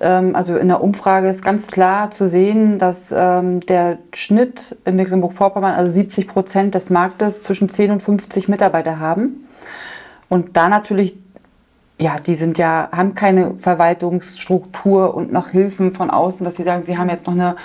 Ähm, 0.00 0.36
also 0.36 0.56
in 0.56 0.68
der 0.68 0.82
Umfrage 0.82 1.28
ist 1.28 1.42
ganz 1.42 1.66
klar 1.66 2.12
zu 2.12 2.28
sehen, 2.28 2.78
dass 2.78 3.12
ähm, 3.14 3.60
der 3.60 3.98
Schnitt 4.14 4.76
in 4.84 4.94
Mecklenburg-Vorpommern, 4.94 5.74
also 5.74 5.90
70 5.90 6.28
Prozent 6.28 6.74
des 6.74 6.88
Marktes, 6.88 7.42
zwischen 7.42 7.68
10 7.68 7.90
und 7.90 8.02
50 8.02 8.48
Mitarbeiter 8.48 9.00
haben. 9.00 9.48
Und 10.28 10.56
da 10.56 10.68
natürlich 10.68 11.16
ja, 12.00 12.16
die 12.18 12.34
sind 12.34 12.56
ja, 12.56 12.88
haben 12.92 13.14
keine 13.14 13.56
Verwaltungsstruktur 13.58 15.14
und 15.14 15.32
noch 15.32 15.48
Hilfen 15.48 15.92
von 15.92 16.08
außen, 16.08 16.46
dass 16.46 16.56
sie 16.56 16.62
sagen, 16.62 16.82
sie 16.82 16.96
haben 16.96 17.10
jetzt 17.10 17.26
noch 17.26 17.34
eine 17.34 17.56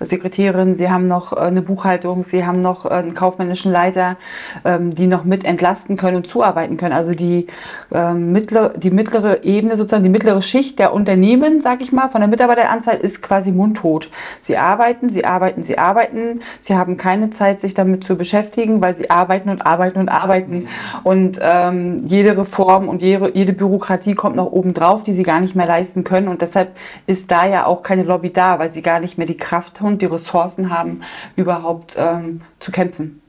Sekretärin, 0.00 0.74
sie 0.74 0.90
haben 0.90 1.08
noch 1.08 1.34
äh, 1.34 1.40
eine 1.40 1.60
Buchhaltung, 1.60 2.24
sie 2.24 2.46
haben 2.46 2.62
noch 2.62 2.86
äh, 2.86 2.88
einen 2.88 3.14
kaufmännischen 3.14 3.70
Leiter, 3.70 4.16
ähm, 4.64 4.94
die 4.94 5.06
noch 5.06 5.24
mit 5.24 5.44
entlasten 5.44 5.98
können 5.98 6.16
und 6.16 6.26
zuarbeiten 6.26 6.78
können. 6.78 6.94
Also 6.94 7.12
die, 7.12 7.48
ähm, 7.92 8.32
mittlere, 8.32 8.72
die 8.78 8.90
mittlere 8.90 9.44
Ebene, 9.44 9.76
sozusagen 9.76 10.04
die 10.04 10.08
mittlere 10.08 10.40
Schicht 10.40 10.78
der 10.78 10.94
Unternehmen, 10.94 11.60
sag 11.60 11.82
ich 11.82 11.92
mal, 11.92 12.08
von 12.08 12.22
der 12.22 12.28
Mitarbeiteranzahl 12.28 12.96
ist 12.96 13.20
quasi 13.20 13.52
mundtot. 13.52 14.08
Sie 14.40 14.56
arbeiten, 14.56 15.10
sie 15.10 15.26
arbeiten, 15.26 15.62
sie 15.62 15.76
arbeiten, 15.76 16.40
sie 16.62 16.76
haben 16.76 16.96
keine 16.96 17.28
Zeit, 17.28 17.60
sich 17.60 17.74
damit 17.74 18.04
zu 18.04 18.16
beschäftigen, 18.16 18.80
weil 18.80 18.96
sie 18.96 19.10
arbeiten 19.10 19.50
und 19.50 19.66
arbeiten 19.66 19.98
und 19.98 20.08
arbeiten. 20.08 20.68
Und 21.02 21.38
ähm, 21.42 22.06
jede 22.06 22.38
Reform 22.38 22.88
und 22.88 23.02
jede, 23.02 23.30
jede 23.34 23.52
Bürokratie 23.52 23.81
kommt 24.14 24.36
noch 24.36 24.50
oben 24.50 24.74
drauf, 24.74 25.02
die 25.02 25.14
sie 25.14 25.22
gar 25.22 25.40
nicht 25.40 25.54
mehr 25.54 25.66
leisten 25.66 26.04
können. 26.04 26.28
Und 26.28 26.42
deshalb 26.42 26.76
ist 27.06 27.30
da 27.30 27.46
ja 27.46 27.66
auch 27.66 27.82
keine 27.82 28.02
Lobby 28.02 28.32
da, 28.32 28.58
weil 28.58 28.70
sie 28.70 28.82
gar 28.82 29.00
nicht 29.00 29.18
mehr 29.18 29.26
die 29.26 29.36
Kraft 29.36 29.80
und 29.80 30.00
die 30.00 30.06
Ressourcen 30.06 30.70
haben, 30.70 31.02
überhaupt 31.36 31.94
ähm, 31.98 32.42
zu 32.60 32.72
kämpfen. 32.72 33.20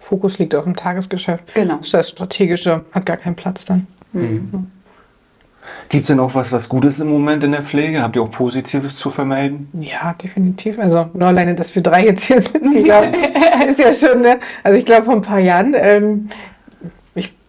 Fokus 0.00 0.38
liegt 0.38 0.54
auf 0.54 0.64
dem 0.64 0.76
Tagesgeschäft. 0.76 1.54
Genau. 1.54 1.78
Das 1.90 2.10
Strategische 2.10 2.84
hat 2.92 3.06
gar 3.06 3.16
keinen 3.16 3.36
Platz 3.36 3.64
dann. 3.64 3.86
Mhm. 4.12 4.70
Gibt 5.88 6.02
es 6.02 6.08
denn 6.08 6.20
auch 6.20 6.34
was, 6.34 6.50
was 6.52 6.68
Gutes 6.68 6.98
im 7.00 7.08
Moment 7.08 7.44
in 7.44 7.52
der 7.52 7.62
Pflege? 7.62 8.02
Habt 8.02 8.16
ihr 8.16 8.22
auch 8.22 8.30
Positives 8.30 8.96
zu 8.96 9.10
vermelden? 9.10 9.68
Ja, 9.74 10.14
definitiv. 10.14 10.78
Also 10.78 11.08
nur 11.12 11.28
alleine, 11.28 11.54
dass 11.54 11.74
wir 11.74 11.82
drei 11.82 12.04
jetzt 12.04 12.24
hier 12.24 12.40
sitzen, 12.40 12.76
ich 12.76 12.84
glaube, 12.84 13.12
ist 13.68 13.78
ja 13.78 13.94
schon, 13.94 14.22
ne? 14.22 14.38
Also 14.64 14.78
ich 14.78 14.84
glaube, 14.84 15.04
vor 15.04 15.14
ein 15.14 15.22
paar 15.22 15.38
Jahren, 15.38 15.74
ähm, 15.76 16.28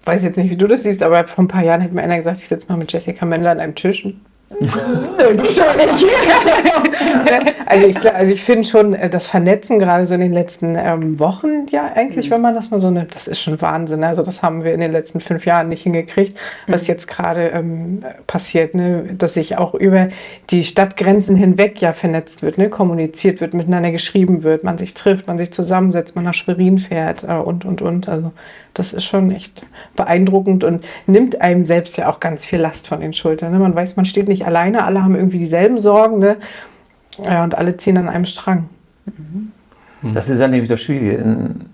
weiß 0.05 0.23
jetzt 0.23 0.37
nicht, 0.37 0.49
wie 0.49 0.57
du 0.57 0.67
das 0.67 0.83
siehst, 0.83 1.03
aber 1.03 1.25
vor 1.25 1.43
ein 1.43 1.47
paar 1.47 1.63
Jahren 1.63 1.81
hätte 1.81 1.95
mir 1.95 2.03
einer 2.03 2.17
gesagt, 2.17 2.37
ich 2.37 2.47
sitze 2.47 2.67
mal 2.69 2.77
mit 2.77 2.91
Jessica 2.91 3.25
Mendler 3.25 3.51
an 3.51 3.59
einem 3.59 3.75
Tisch. 3.75 4.05
also 7.65 7.87
ich, 7.87 8.13
also 8.13 8.31
ich 8.31 8.43
finde 8.43 8.67
schon 8.67 8.93
äh, 8.93 9.09
das 9.09 9.27
Vernetzen 9.27 9.79
gerade 9.79 10.05
so 10.05 10.13
in 10.13 10.19
den 10.19 10.33
letzten 10.33 10.75
ähm, 10.75 11.19
Wochen, 11.19 11.67
ja 11.69 11.91
eigentlich, 11.95 12.29
wenn 12.29 12.41
man 12.41 12.53
das 12.53 12.71
mal 12.71 12.79
so 12.79 12.91
nimmt, 12.91 13.15
das 13.15 13.27
ist 13.27 13.41
schon 13.41 13.61
Wahnsinn. 13.61 14.03
Also 14.03 14.21
das 14.21 14.41
haben 14.41 14.63
wir 14.63 14.73
in 14.73 14.79
den 14.79 14.91
letzten 14.91 15.21
fünf 15.21 15.45
Jahren 15.45 15.69
nicht 15.69 15.83
hingekriegt, 15.83 16.37
was 16.67 16.87
jetzt 16.87 17.07
gerade 17.07 17.49
ähm, 17.49 18.03
passiert, 18.27 18.75
ne? 18.75 19.15
dass 19.17 19.33
sich 19.33 19.57
auch 19.57 19.73
über 19.73 20.09
die 20.49 20.63
Stadtgrenzen 20.63 21.35
hinweg 21.35 21.81
ja 21.81 21.93
vernetzt 21.93 22.43
wird, 22.43 22.57
ne? 22.57 22.69
kommuniziert 22.69 23.41
wird, 23.41 23.53
miteinander 23.53 23.91
geschrieben 23.91 24.43
wird, 24.43 24.63
man 24.63 24.77
sich 24.77 24.93
trifft, 24.93 25.27
man 25.27 25.37
sich 25.37 25.51
zusammensetzt, 25.51 26.15
man 26.15 26.25
nach 26.25 26.33
Schwerin 26.33 26.77
fährt 26.77 27.23
äh, 27.23 27.33
und, 27.33 27.65
und, 27.65 27.81
und. 27.81 28.07
Also 28.07 28.31
das 28.73 28.93
ist 28.93 29.03
schon 29.03 29.31
echt 29.31 29.65
beeindruckend 29.95 30.63
und 30.63 30.85
nimmt 31.05 31.41
einem 31.41 31.65
selbst 31.65 31.97
ja 31.97 32.09
auch 32.09 32.19
ganz 32.19 32.43
viel 32.45 32.59
Last 32.59 32.87
von 32.87 33.01
den 33.01 33.13
Schultern. 33.13 33.51
Ne? 33.51 33.59
Man 33.59 33.75
weiß, 33.75 33.95
man 33.95 34.05
steht 34.05 34.27
nicht 34.27 34.45
alleine, 34.45 34.83
alle 34.83 35.03
haben 35.03 35.15
irgendwie 35.15 35.39
dieselben 35.39 35.81
Sorgen 35.81 36.19
ne? 36.19 36.37
ja, 37.23 37.43
und 37.43 37.55
alle 37.55 37.77
ziehen 37.77 37.97
an 37.97 38.09
einem 38.09 38.25
Strang. 38.25 38.69
Mhm. 39.05 40.13
Das 40.13 40.29
ist 40.29 40.39
ja 40.39 40.47
nämlich 40.47 40.69
das 40.69 40.81
Schwierige. 40.81 41.13
In 41.17 41.65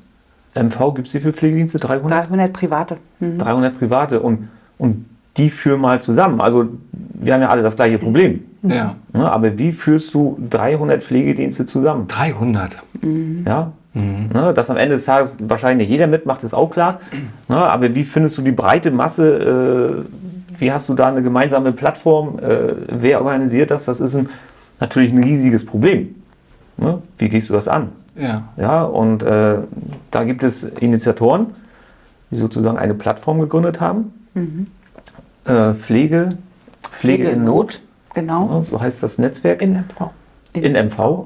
MV 0.56 0.94
gibt 0.96 1.08
es 1.08 1.14
wie 1.14 1.20
viele 1.20 1.34
Pflegedienste? 1.34 1.80
300? 1.80 2.30
300 2.30 2.54
private. 2.54 2.98
Mhm. 3.20 3.38
300 3.38 3.80
private 3.80 4.20
und, 4.20 4.50
und 4.78 5.06
die 5.38 5.50
führen 5.50 5.82
mal 5.82 6.02
zusammen. 6.02 6.42
Also 6.42 6.68
wir 6.92 7.34
haben 7.34 7.42
ja 7.42 7.50
alle 7.50 7.62
das 7.62 7.76
gleiche 7.76 7.98
Problem. 7.98 8.44
Ja. 8.64 8.76
ja 8.76 8.96
ne, 9.14 9.32
aber 9.32 9.58
wie 9.58 9.72
führst 9.72 10.14
du 10.14 10.38
300 10.50 11.02
Pflegedienste 11.02 11.66
zusammen? 11.66 12.08
300? 12.08 12.76
Mhm. 13.02 13.46
Ja, 13.48 13.72
Mhm. 14.00 14.30
Ne, 14.34 14.54
dass 14.54 14.70
am 14.70 14.78
Ende 14.78 14.96
des 14.96 15.06
Tages 15.06 15.38
wahrscheinlich 15.42 15.90
jeder 15.90 16.08
mitmacht, 16.08 16.44
ist 16.44 16.54
auch 16.54 16.70
klar. 16.70 17.00
Ne, 17.48 17.58
aber 17.58 17.94
wie 17.96 18.04
findest 18.04 18.38
du 18.38 18.42
die 18.42 18.52
breite 18.52 18.92
Masse? 18.92 20.06
Äh, 20.06 20.60
wie 20.60 20.72
hast 20.72 20.90
du 20.90 20.94
da 20.94 21.08
eine 21.08 21.22
gemeinsame 21.22 21.72
Plattform? 21.72 22.40
Äh, 22.40 22.74
wer 22.88 23.22
organisiert 23.22 23.72
das? 23.72 23.86
Das 23.86 24.00
ist 24.00 24.16
ein, 24.16 24.30
natürlich 24.80 25.12
ein 25.12 25.24
riesiges 25.24 25.66
Problem. 25.66 26.16
Ne? 26.78 27.02
Wie 27.18 27.30
gehst 27.30 27.50
du 27.50 27.54
das 27.54 27.68
an? 27.68 27.90
Ja. 28.16 28.44
ja 28.58 28.84
und 28.84 29.24
äh, 29.24 29.58
da 30.12 30.24
gibt 30.24 30.44
es 30.44 30.64
Initiatoren, 30.64 31.48
die 32.32 32.36
sozusagen 32.38 32.78
eine 32.78 32.94
Plattform 32.94 33.40
gegründet 33.40 33.80
haben. 33.80 34.14
Mhm. 34.34 34.68
Äh, 35.46 35.74
Pflege, 35.74 35.74
Pflege, 35.74 36.38
Pflege 36.92 37.30
in 37.30 37.44
Not. 37.44 37.56
Not. 37.56 37.82
Genau. 38.16 38.66
so 38.70 38.82
heißt 38.82 39.04
das 39.04 39.18
Netzwerk. 39.18 39.62
In 39.62 39.74
MV. 39.74 40.12
In, 40.54 40.64
in 40.64 40.88
MV. 40.88 41.26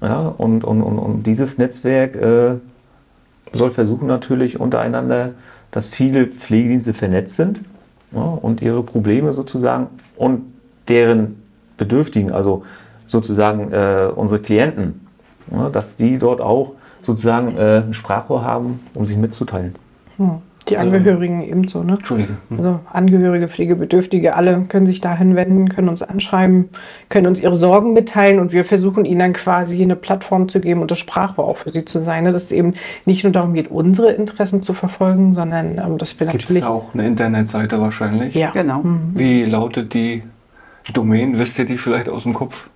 Ja, 0.00 0.28
und, 0.28 0.64
und, 0.64 0.82
und, 0.82 0.98
und 0.98 1.22
dieses 1.24 1.58
Netzwerk 1.58 2.14
äh, 2.14 2.54
soll 3.52 3.70
versuchen 3.70 4.06
natürlich 4.06 4.60
untereinander, 4.60 5.30
dass 5.70 5.88
viele 5.88 6.26
Pflegedienste 6.26 6.94
vernetzt 6.94 7.36
sind 7.36 7.60
ja, 8.12 8.20
und 8.20 8.62
ihre 8.62 8.82
Probleme 8.82 9.34
sozusagen 9.34 9.88
und 10.16 10.52
deren 10.88 11.42
Bedürftigen, 11.76 12.32
also 12.32 12.64
sozusagen 13.06 13.72
äh, 13.72 14.08
unsere 14.14 14.40
Klienten, 14.40 15.06
ja, 15.50 15.68
dass 15.68 15.96
die 15.96 16.18
dort 16.18 16.40
auch 16.40 16.72
sozusagen 17.02 17.56
äh, 17.56 17.78
ein 17.78 17.94
Sprachrohr 17.94 18.42
haben, 18.42 18.80
um 18.94 19.04
sich 19.04 19.16
mitzuteilen. 19.16 19.74
Hm. 20.16 20.42
Die 20.68 20.76
Angehörigen 20.76 21.42
ähm, 21.42 21.48
ebenso, 21.48 21.82
ne? 21.82 21.94
Entschuldige. 21.94 22.34
Hm. 22.48 22.58
Also 22.58 22.80
Angehörige, 22.92 23.48
Pflegebedürftige, 23.48 24.36
alle 24.36 24.64
können 24.68 24.86
sich 24.86 25.00
dahin 25.00 25.34
wenden, 25.36 25.68
können 25.68 25.88
uns 25.88 26.02
anschreiben, 26.02 26.68
können 27.08 27.26
uns 27.26 27.40
ihre 27.40 27.54
Sorgen 27.54 27.94
mitteilen 27.94 28.38
und 28.38 28.52
wir 28.52 28.64
versuchen 28.64 29.04
ihnen 29.04 29.20
dann 29.20 29.32
quasi 29.32 29.82
eine 29.82 29.96
Plattform 29.96 30.48
zu 30.48 30.60
geben 30.60 30.82
und 30.82 30.90
das 30.90 30.98
Sprachrohr 30.98 31.46
auch 31.46 31.56
für 31.56 31.72
sie 31.72 31.84
zu 31.84 32.04
sein. 32.04 32.24
Ne? 32.24 32.32
Dass 32.32 32.44
es 32.44 32.52
eben 32.52 32.74
nicht 33.06 33.24
nur 33.24 33.32
darum 33.32 33.54
geht, 33.54 33.70
unsere 33.70 34.12
Interessen 34.12 34.62
zu 34.62 34.74
verfolgen, 34.74 35.34
sondern 35.34 35.78
ähm, 35.78 35.98
dass 35.98 36.18
wir 36.18 36.26
Gibt's 36.26 36.50
natürlich. 36.50 36.54
Gibt 36.54 36.56
es 36.56 36.64
auch 36.64 36.94
eine 36.94 37.06
Internetseite 37.06 37.80
wahrscheinlich? 37.80 38.34
Ja, 38.34 38.50
genau. 38.50 38.82
Mhm. 38.82 39.12
Wie 39.14 39.44
lautet 39.44 39.94
die 39.94 40.22
Domain? 40.92 41.38
Wisst 41.38 41.58
ihr 41.58 41.64
die 41.64 41.78
vielleicht 41.78 42.08
aus 42.08 42.24
dem 42.24 42.34
Kopf? 42.34 42.68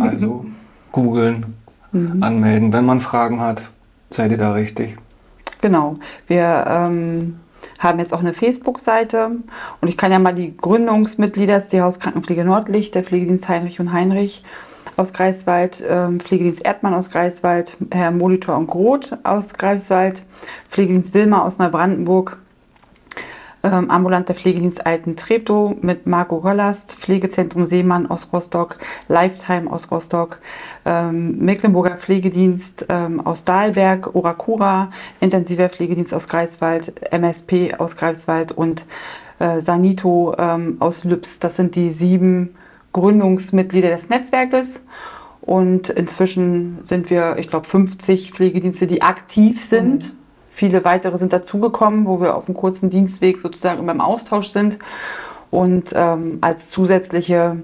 Also 0.00 0.46
googeln, 0.92 1.46
mhm. 1.92 2.22
anmelden. 2.22 2.72
Wenn 2.72 2.86
man 2.86 3.00
Fragen 3.00 3.40
hat, 3.40 3.70
seid 4.10 4.30
ihr 4.30 4.38
da 4.38 4.52
richtig. 4.52 4.96
Genau. 5.60 5.96
Wir 6.26 6.64
ähm, 6.68 7.40
haben 7.78 7.98
jetzt 7.98 8.12
auch 8.12 8.20
eine 8.20 8.32
Facebook-Seite 8.32 9.30
und 9.80 9.88
ich 9.88 9.96
kann 9.96 10.12
ja 10.12 10.18
mal 10.18 10.34
die 10.34 10.56
Gründungsmitglieder, 10.56 11.54
das 11.54 11.64
ist 11.64 11.72
die 11.72 11.80
Hauskrankenpflege 11.80 12.44
Nordlicht, 12.44 12.94
der 12.94 13.04
Pflegedienst 13.04 13.48
Heinrich 13.48 13.80
und 13.80 13.92
Heinrich 13.92 14.44
aus 14.96 15.12
Greifswald, 15.12 15.82
ähm, 15.88 16.20
Pflegedienst 16.20 16.64
Erdmann 16.64 16.94
aus 16.94 17.10
Greifswald, 17.10 17.76
Herr 17.90 18.10
Molitor 18.10 18.56
und 18.56 18.66
Groth 18.66 19.16
aus 19.22 19.54
Greifswald, 19.54 20.22
Pflegedienst 20.70 21.14
Wilmer 21.14 21.44
aus 21.44 21.58
Neubrandenburg, 21.58 22.38
ähm, 23.62 23.90
ambulanter 23.90 24.34
Pflegedienst 24.34 24.86
Alten 24.86 25.16
Treptow 25.16 25.74
mit 25.82 26.06
Marco 26.06 26.36
Rollast, 26.36 26.94
Pflegezentrum 26.94 27.66
Seemann 27.66 28.10
aus 28.10 28.28
Rostock, 28.32 28.78
Lifetime 29.08 29.70
aus 29.70 29.90
Rostock, 29.90 30.38
ähm, 30.84 31.38
Mecklenburger 31.38 31.96
Pflegedienst 31.96 32.86
ähm, 32.88 33.20
aus 33.20 33.44
Dahlberg, 33.44 34.14
Orakura, 34.14 34.90
intensiver 35.20 35.68
Pflegedienst 35.68 36.14
aus 36.14 36.26
Greifswald, 36.26 37.12
MSP 37.12 37.74
aus 37.78 37.96
Greifswald 37.96 38.52
und 38.52 38.84
äh, 39.38 39.60
Sanito 39.60 40.34
ähm, 40.38 40.76
aus 40.80 41.04
Lübs. 41.04 41.38
Das 41.38 41.56
sind 41.56 41.74
die 41.74 41.92
sieben 41.92 42.54
Gründungsmitglieder 42.92 43.90
des 43.90 44.08
Netzwerkes. 44.08 44.80
Und 45.40 45.88
inzwischen 45.88 46.78
sind 46.84 47.08
wir, 47.08 47.36
ich 47.38 47.48
glaube, 47.48 47.66
50 47.66 48.32
Pflegedienste, 48.32 48.86
die 48.86 49.02
aktiv 49.02 49.64
sind. 49.64 50.14
Mhm 50.14 50.19
Viele 50.50 50.84
weitere 50.84 51.16
sind 51.18 51.32
dazugekommen, 51.32 52.06
wo 52.06 52.20
wir 52.20 52.36
auf 52.36 52.48
einem 52.48 52.56
kurzen 52.56 52.90
Dienstweg 52.90 53.40
sozusagen 53.40 53.78
immer 53.78 53.92
im 53.92 54.00
Austausch 54.00 54.48
sind 54.48 54.78
und 55.50 55.92
ähm, 55.94 56.38
als 56.40 56.70
zusätzliche 56.70 57.56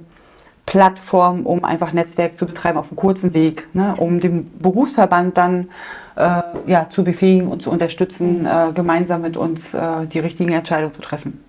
Plattform, 0.66 1.46
um 1.46 1.64
einfach 1.64 1.92
Netzwerk 1.92 2.36
zu 2.36 2.46
betreiben 2.46 2.78
auf 2.78 2.88
einem 2.88 2.96
kurzen 2.96 3.34
Weg, 3.34 3.68
ne, 3.72 3.94
um 3.96 4.20
den 4.20 4.50
Berufsverband 4.58 5.36
dann 5.36 5.68
äh, 6.16 6.42
ja, 6.66 6.88
zu 6.90 7.04
befähigen 7.04 7.48
und 7.48 7.62
zu 7.62 7.70
unterstützen, 7.70 8.46
äh, 8.46 8.72
gemeinsam 8.74 9.22
mit 9.22 9.36
uns 9.36 9.74
äh, 9.74 10.06
die 10.12 10.18
richtigen 10.18 10.52
Entscheidungen 10.52 10.92
zu 10.92 11.00
treffen. 11.00 11.40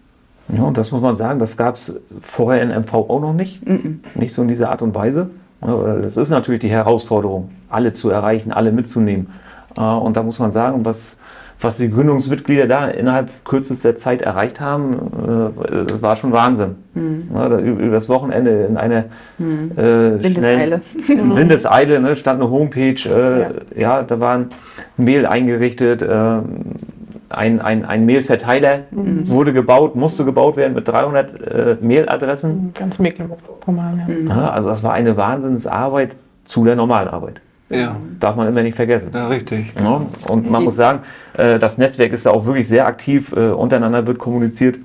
Ja, 0.50 0.64
und 0.64 0.78
das 0.78 0.92
muss 0.92 1.02
man 1.02 1.16
sagen, 1.16 1.40
das 1.40 1.58
gab 1.58 1.76
es 1.76 1.94
vorher 2.22 2.62
in 2.62 2.70
MV 2.70 2.94
auch 2.94 3.20
noch 3.20 3.34
nicht. 3.34 3.66
Mm 3.68 3.72
-mm. 3.72 3.96
Nicht 4.16 4.34
so 4.34 4.44
in 4.44 4.48
dieser 4.48 4.70
Art 4.70 4.82
und 4.82 4.96
Weise. 4.96 5.30
Das 5.60 6.16
ist 6.16 6.30
natürlich 6.30 6.62
die 6.62 6.70
Herausforderung, 6.70 7.50
alle 7.70 7.92
zu 7.92 8.10
erreichen, 8.10 8.52
alle 8.52 8.72
mitzunehmen. 8.72 9.28
Äh, 9.78 9.82
und 9.82 10.18
da 10.18 10.24
muss 10.24 10.40
man 10.40 10.52
sagen, 10.52 10.86
was 10.86 11.18
was 11.60 11.78
die 11.78 11.90
Gründungsmitglieder 11.90 12.68
da 12.68 12.88
innerhalb 12.88 13.30
kürzester 13.44 13.96
Zeit 13.96 14.22
erreicht 14.22 14.60
haben, 14.60 14.94
äh, 14.94 16.02
war 16.02 16.16
schon 16.16 16.32
Wahnsinn. 16.32 16.76
Mhm. 16.94 17.30
Ja, 17.34 17.50
da, 17.50 17.60
über 17.60 17.94
das 17.94 18.10
Wochenende 18.10 18.66
in 18.66 18.78
einer 18.78 19.06
mhm. 19.38 19.72
äh, 19.76 20.24
Windeseile, 20.24 20.82
schnellen, 21.04 21.36
Windeseile 21.36 22.00
ne, 22.00 22.16
stand 22.16 22.42
eine 22.42 22.52
Homepage, 22.52 23.10
äh, 23.10 23.42
ja. 23.42 23.50
ja. 23.76 24.04
da 24.04 24.20
war 24.20 24.36
ein 24.36 24.50
Mail 24.98 25.26
eingerichtet, 25.26 26.04
ein, 27.30 27.62
ein, 27.62 27.86
ein 27.86 28.06
Mailverteiler 28.06 28.82
wurde 28.92 29.52
gebaut, 29.52 29.96
musste 29.96 30.26
gebaut 30.26 30.56
werden 30.56 30.74
mit 30.74 30.88
300 30.88 31.42
äh, 31.42 31.78
Mailadressen. 31.82 32.72
Ganz 32.74 33.00
Mecklenburg-Vorpommern, 33.00 34.28
ja. 34.28 34.36
Ja, 34.36 34.50
also 34.52 34.70
das 34.70 34.84
war 34.84 34.94
eine 34.94 35.18
Wahnsinnsarbeit 35.18 36.16
zu 36.46 36.64
der 36.64 36.76
normalen 36.76 37.10
Arbeit. 37.10 37.42
Ja, 37.70 37.98
Darf 38.20 38.36
man 38.38 38.48
immer 38.48 38.62
nicht 38.64 38.76
vergessen. 38.76 39.12
ja 39.14 39.28
richtig. 39.28 39.74
Ja, 39.78 40.02
und 40.30 40.50
man 40.50 40.64
muss 40.64 40.76
sagen, 40.78 41.00
äh, 41.38 41.60
das 41.60 41.78
Netzwerk 41.78 42.14
ist 42.14 42.26
da 42.26 42.32
auch 42.32 42.46
wirklich 42.46 42.68
sehr 42.68 42.88
aktiv, 42.88 43.34
äh, 43.36 43.50
untereinander 43.50 44.08
wird 44.08 44.20
kommuniziert, 44.20 44.80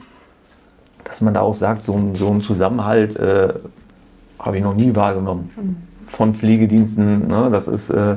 dass 1.04 1.20
man 1.20 1.34
da 1.34 1.40
auch 1.40 1.54
sagt, 1.54 1.82
so 1.82 1.94
ein, 1.94 2.16
so 2.16 2.28
ein 2.28 2.40
Zusammenhalt 2.40 3.16
äh, 3.16 3.52
habe 4.38 4.56
ich 4.56 4.62
noch 4.62 4.74
nie 4.74 4.94
wahrgenommen 4.96 5.50
von 6.08 6.34
Pflegediensten. 6.34 7.28
Ne? 7.28 7.48
Das 7.52 7.68
ist, 7.68 7.90
äh, 7.90 8.16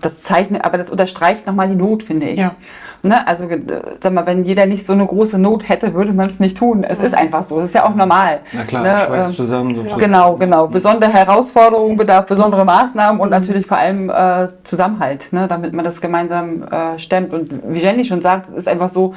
Das 0.00 0.22
zeichnet, 0.22 0.64
aber 0.64 0.78
das 0.78 0.90
unterstreicht 0.90 1.46
nochmal 1.46 1.68
die 1.68 1.74
Not, 1.74 2.02
finde 2.02 2.28
ich. 2.30 2.38
Ja. 2.40 2.54
Ne? 3.02 3.26
Also, 3.26 3.44
äh, 3.44 3.60
sag 4.02 4.12
mal, 4.12 4.26
wenn 4.26 4.44
jeder 4.44 4.66
nicht 4.66 4.84
so 4.84 4.92
eine 4.92 5.06
große 5.06 5.38
Not 5.38 5.68
hätte, 5.68 5.94
würde 5.94 6.12
man 6.12 6.28
es 6.28 6.38
nicht 6.38 6.56
tun. 6.56 6.84
Es 6.84 7.00
ist 7.00 7.14
einfach 7.14 7.44
so. 7.44 7.58
Es 7.60 7.66
ist 7.66 7.74
ja 7.74 7.84
auch 7.84 7.94
normal. 7.94 8.40
Na 8.52 8.64
klar, 8.64 8.82
Ne, 8.82 9.02
Schweiß 9.06 9.28
ähm, 9.28 9.34
zusammen 9.34 9.74
sozusagen. 9.76 10.00
Genau, 10.00 10.36
genau. 10.36 10.66
Besondere 10.66 11.12
Herausforderungen 11.12 11.96
bedarf 11.96 12.26
besondere 12.26 12.64
Maßnahmen 12.64 13.20
und 13.20 13.30
natürlich 13.30 13.66
vor 13.66 13.78
allem 13.78 14.10
äh, 14.10 14.48
Zusammenhalt, 14.64 15.32
ne, 15.32 15.48
damit 15.48 15.72
man 15.72 15.84
das 15.84 16.00
gemeinsam 16.00 16.62
äh, 16.64 16.98
stemmt. 16.98 17.32
Und 17.32 17.50
wie 17.68 17.78
Jenny 17.80 18.04
schon 18.04 18.20
sagt, 18.20 18.50
es 18.50 18.56
ist 18.56 18.68
einfach 18.68 18.90
so, 18.90 19.14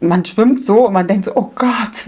man 0.00 0.24
schwimmt 0.24 0.62
so 0.62 0.86
und 0.86 0.92
man 0.92 1.06
denkt 1.06 1.24
so, 1.26 1.32
oh 1.34 1.50
Gott, 1.54 2.06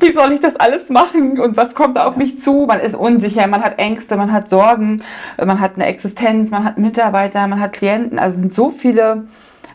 wie 0.00 0.12
soll 0.12 0.32
ich 0.32 0.40
das 0.40 0.56
alles 0.56 0.90
machen 0.90 1.40
und 1.40 1.56
was 1.56 1.74
kommt 1.74 1.96
da 1.96 2.04
auf 2.06 2.16
mich 2.16 2.38
zu? 2.38 2.66
Man 2.66 2.80
ist 2.80 2.94
unsicher, 2.94 3.46
man 3.46 3.62
hat 3.62 3.78
Ängste, 3.78 4.16
man 4.16 4.32
hat 4.32 4.48
Sorgen, 4.48 5.02
man 5.44 5.60
hat 5.60 5.72
eine 5.74 5.86
Existenz, 5.86 6.50
man 6.50 6.64
hat 6.64 6.78
Mitarbeiter, 6.78 7.46
man 7.46 7.60
hat 7.60 7.72
Klienten. 7.72 8.18
Also 8.18 8.36
es 8.36 8.40
sind 8.40 8.52
so 8.52 8.70
viele, 8.70 9.24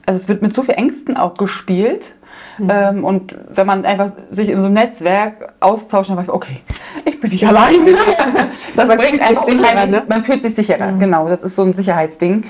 also 0.07 0.19
es 0.19 0.27
wird 0.27 0.41
mit 0.41 0.55
so 0.55 0.63
vielen 0.63 0.77
Ängsten 0.77 1.17
auch 1.17 1.35
gespielt. 1.35 2.15
Ähm, 2.69 3.03
und 3.03 3.35
wenn 3.49 3.67
man 3.67 3.85
einfach 3.85 4.11
sich 4.31 4.49
in 4.49 4.57
so 4.57 4.65
einem 4.65 4.73
Netzwerk 4.73 5.53
austauscht, 5.59 6.09
dann 6.09 6.17
weiß 6.17 6.27
man, 6.27 6.35
okay, 6.35 6.61
ich 7.05 7.19
bin 7.19 7.29
nicht 7.29 7.47
allein. 7.47 7.75
Das 8.75 8.87
Man 8.87 8.97
bringt 8.97 9.23
sich 9.23 9.39
sicherer, 9.39 9.85
ne? 9.87 10.03
Man 10.07 10.23
fühlt 10.23 10.43
sich 10.43 10.53
sicherer, 10.53 10.91
genau. 10.93 11.27
Das 11.27 11.41
ist 11.41 11.55
so 11.55 11.63
ein 11.63 11.73
Sicherheitsding. 11.73 12.45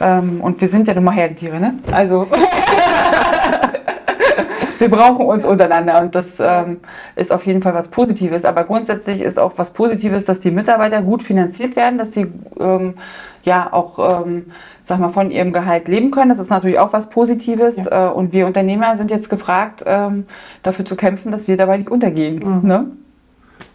Ähm, 0.00 0.40
und 0.40 0.60
wir 0.60 0.68
sind 0.68 0.86
ja 0.86 0.94
nun 0.94 1.04
mal 1.04 1.12
Herdentiere, 1.12 1.58
ne? 1.58 1.74
Also 1.90 2.28
wir 4.78 4.88
brauchen 4.88 5.26
uns 5.26 5.44
untereinander 5.44 6.00
und 6.00 6.14
das 6.14 6.36
ähm, 6.38 6.80
ist 7.16 7.32
auf 7.32 7.44
jeden 7.44 7.60
Fall 7.60 7.74
was 7.74 7.88
Positives. 7.88 8.44
Aber 8.44 8.64
grundsätzlich 8.64 9.20
ist 9.20 9.38
auch 9.38 9.52
was 9.56 9.70
Positives, 9.70 10.26
dass 10.26 10.38
die 10.38 10.52
Mitarbeiter 10.52 11.02
gut 11.02 11.24
finanziert 11.24 11.74
werden, 11.74 11.98
dass 11.98 12.12
sie 12.12 12.32
ähm, 12.60 12.94
ja 13.42 13.72
auch 13.72 14.26
ähm, 14.26 14.52
sag 14.84 15.00
mal, 15.00 15.08
von 15.08 15.30
ihrem 15.30 15.52
Gehalt 15.52 15.88
leben 15.88 16.10
können. 16.10 16.28
Das 16.28 16.38
ist 16.38 16.50
natürlich 16.50 16.78
auch 16.78 16.92
was 16.92 17.08
Positives. 17.08 17.78
Äh, 17.86 18.10
und 18.14 18.32
wir 18.32 18.46
Unternehmer 18.46 18.96
sind 18.96 19.10
jetzt 19.10 19.30
gefragt, 19.30 19.82
ähm, 19.86 20.26
dafür 20.62 20.84
zu 20.84 20.94
kämpfen, 20.94 21.32
dass 21.32 21.48
wir 21.48 21.56
dabei 21.56 21.78
nicht 21.78 21.90
untergehen. 21.90 22.62
Ne? 22.62 22.86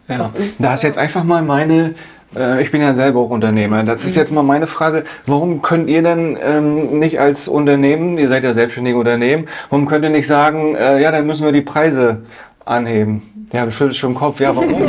Ja. 0.07 0.17
Das 0.17 0.35
ist, 0.35 0.63
da 0.63 0.73
ist 0.73 0.83
jetzt 0.83 0.97
einfach 0.97 1.23
mal 1.23 1.41
meine, 1.41 1.95
äh, 2.35 2.61
ich 2.61 2.71
bin 2.71 2.81
ja 2.81 2.93
selber 2.93 3.19
auch 3.19 3.29
Unternehmer, 3.29 3.83
das 3.83 4.05
ist 4.05 4.15
jetzt 4.15 4.31
mal 4.31 4.43
meine 4.43 4.65
Frage, 4.67 5.03
warum 5.27 5.61
könnt 5.61 5.87
ihr 5.87 6.01
denn 6.01 6.37
ähm, 6.43 6.99
nicht 6.99 7.19
als 7.19 7.47
Unternehmen, 7.47 8.17
ihr 8.17 8.27
seid 8.27 8.43
ja 8.43 8.53
selbstständige 8.53 8.97
Unternehmen, 8.97 9.45
warum 9.69 9.85
könnt 9.85 10.03
ihr 10.03 10.09
nicht 10.09 10.27
sagen, 10.27 10.75
äh, 10.75 10.99
ja, 10.99 11.11
dann 11.11 11.27
müssen 11.27 11.45
wir 11.45 11.51
die 11.51 11.61
Preise 11.61 12.23
anheben? 12.69 13.21
Ja, 13.51 13.65
du 13.65 13.71
schüttelst 13.71 13.97
schon 13.97 14.11
den 14.13 14.19
Kopf, 14.19 14.39
ja, 14.39 14.55
warum? 14.55 14.69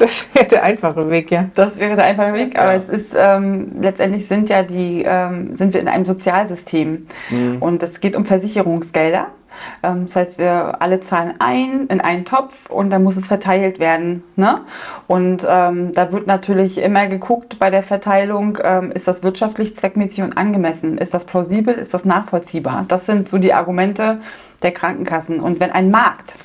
Das 0.00 0.26
wäre 0.34 0.46
der 0.46 0.62
einfache 0.64 1.08
Weg, 1.10 1.30
ja. 1.30 1.46
Das 1.54 1.78
wäre 1.78 1.94
der 1.96 2.04
einfache 2.06 2.34
Weg, 2.34 2.58
aber 2.58 2.72
Ja. 2.72 2.78
es 2.78 2.88
ist 2.88 3.14
ähm, 3.16 3.68
letztendlich 3.80 4.26
sind 4.26 4.48
ja 4.50 4.62
die 4.64 5.04
ähm, 5.06 5.54
sind 5.54 5.74
wir 5.74 5.80
in 5.80 5.88
einem 5.88 6.04
Sozialsystem 6.04 7.06
und 7.60 7.82
es 7.82 8.00
geht 8.00 8.16
um 8.16 8.24
Versicherungsgelder. 8.24 9.28
Ähm, 9.82 10.06
das 10.06 10.16
heißt, 10.16 10.38
wir 10.38 10.80
alle 10.82 11.00
zahlen 11.00 11.34
ein 11.38 11.86
in 11.88 12.00
einen 12.00 12.24
Topf 12.24 12.70
und 12.70 12.90
dann 12.90 13.04
muss 13.04 13.16
es 13.16 13.26
verteilt 13.26 13.78
werden. 13.78 14.24
Ne? 14.36 14.60
Und 15.06 15.46
ähm, 15.48 15.92
da 15.92 16.12
wird 16.12 16.26
natürlich 16.26 16.78
immer 16.78 17.06
geguckt 17.06 17.58
bei 17.58 17.70
der 17.70 17.82
Verteilung, 17.82 18.58
ähm, 18.62 18.92
ist 18.92 19.08
das 19.08 19.22
wirtschaftlich 19.22 19.76
zweckmäßig 19.76 20.22
und 20.22 20.36
angemessen? 20.36 20.98
Ist 20.98 21.14
das 21.14 21.24
plausibel? 21.24 21.74
Ist 21.74 21.94
das 21.94 22.04
nachvollziehbar? 22.04 22.84
Das 22.88 23.06
sind 23.06 23.28
so 23.28 23.38
die 23.38 23.52
Argumente 23.52 24.20
der 24.62 24.72
Krankenkassen. 24.72 25.40
Und 25.40 25.60
wenn 25.60 25.70
ein 25.70 25.90
Markt 25.90 26.36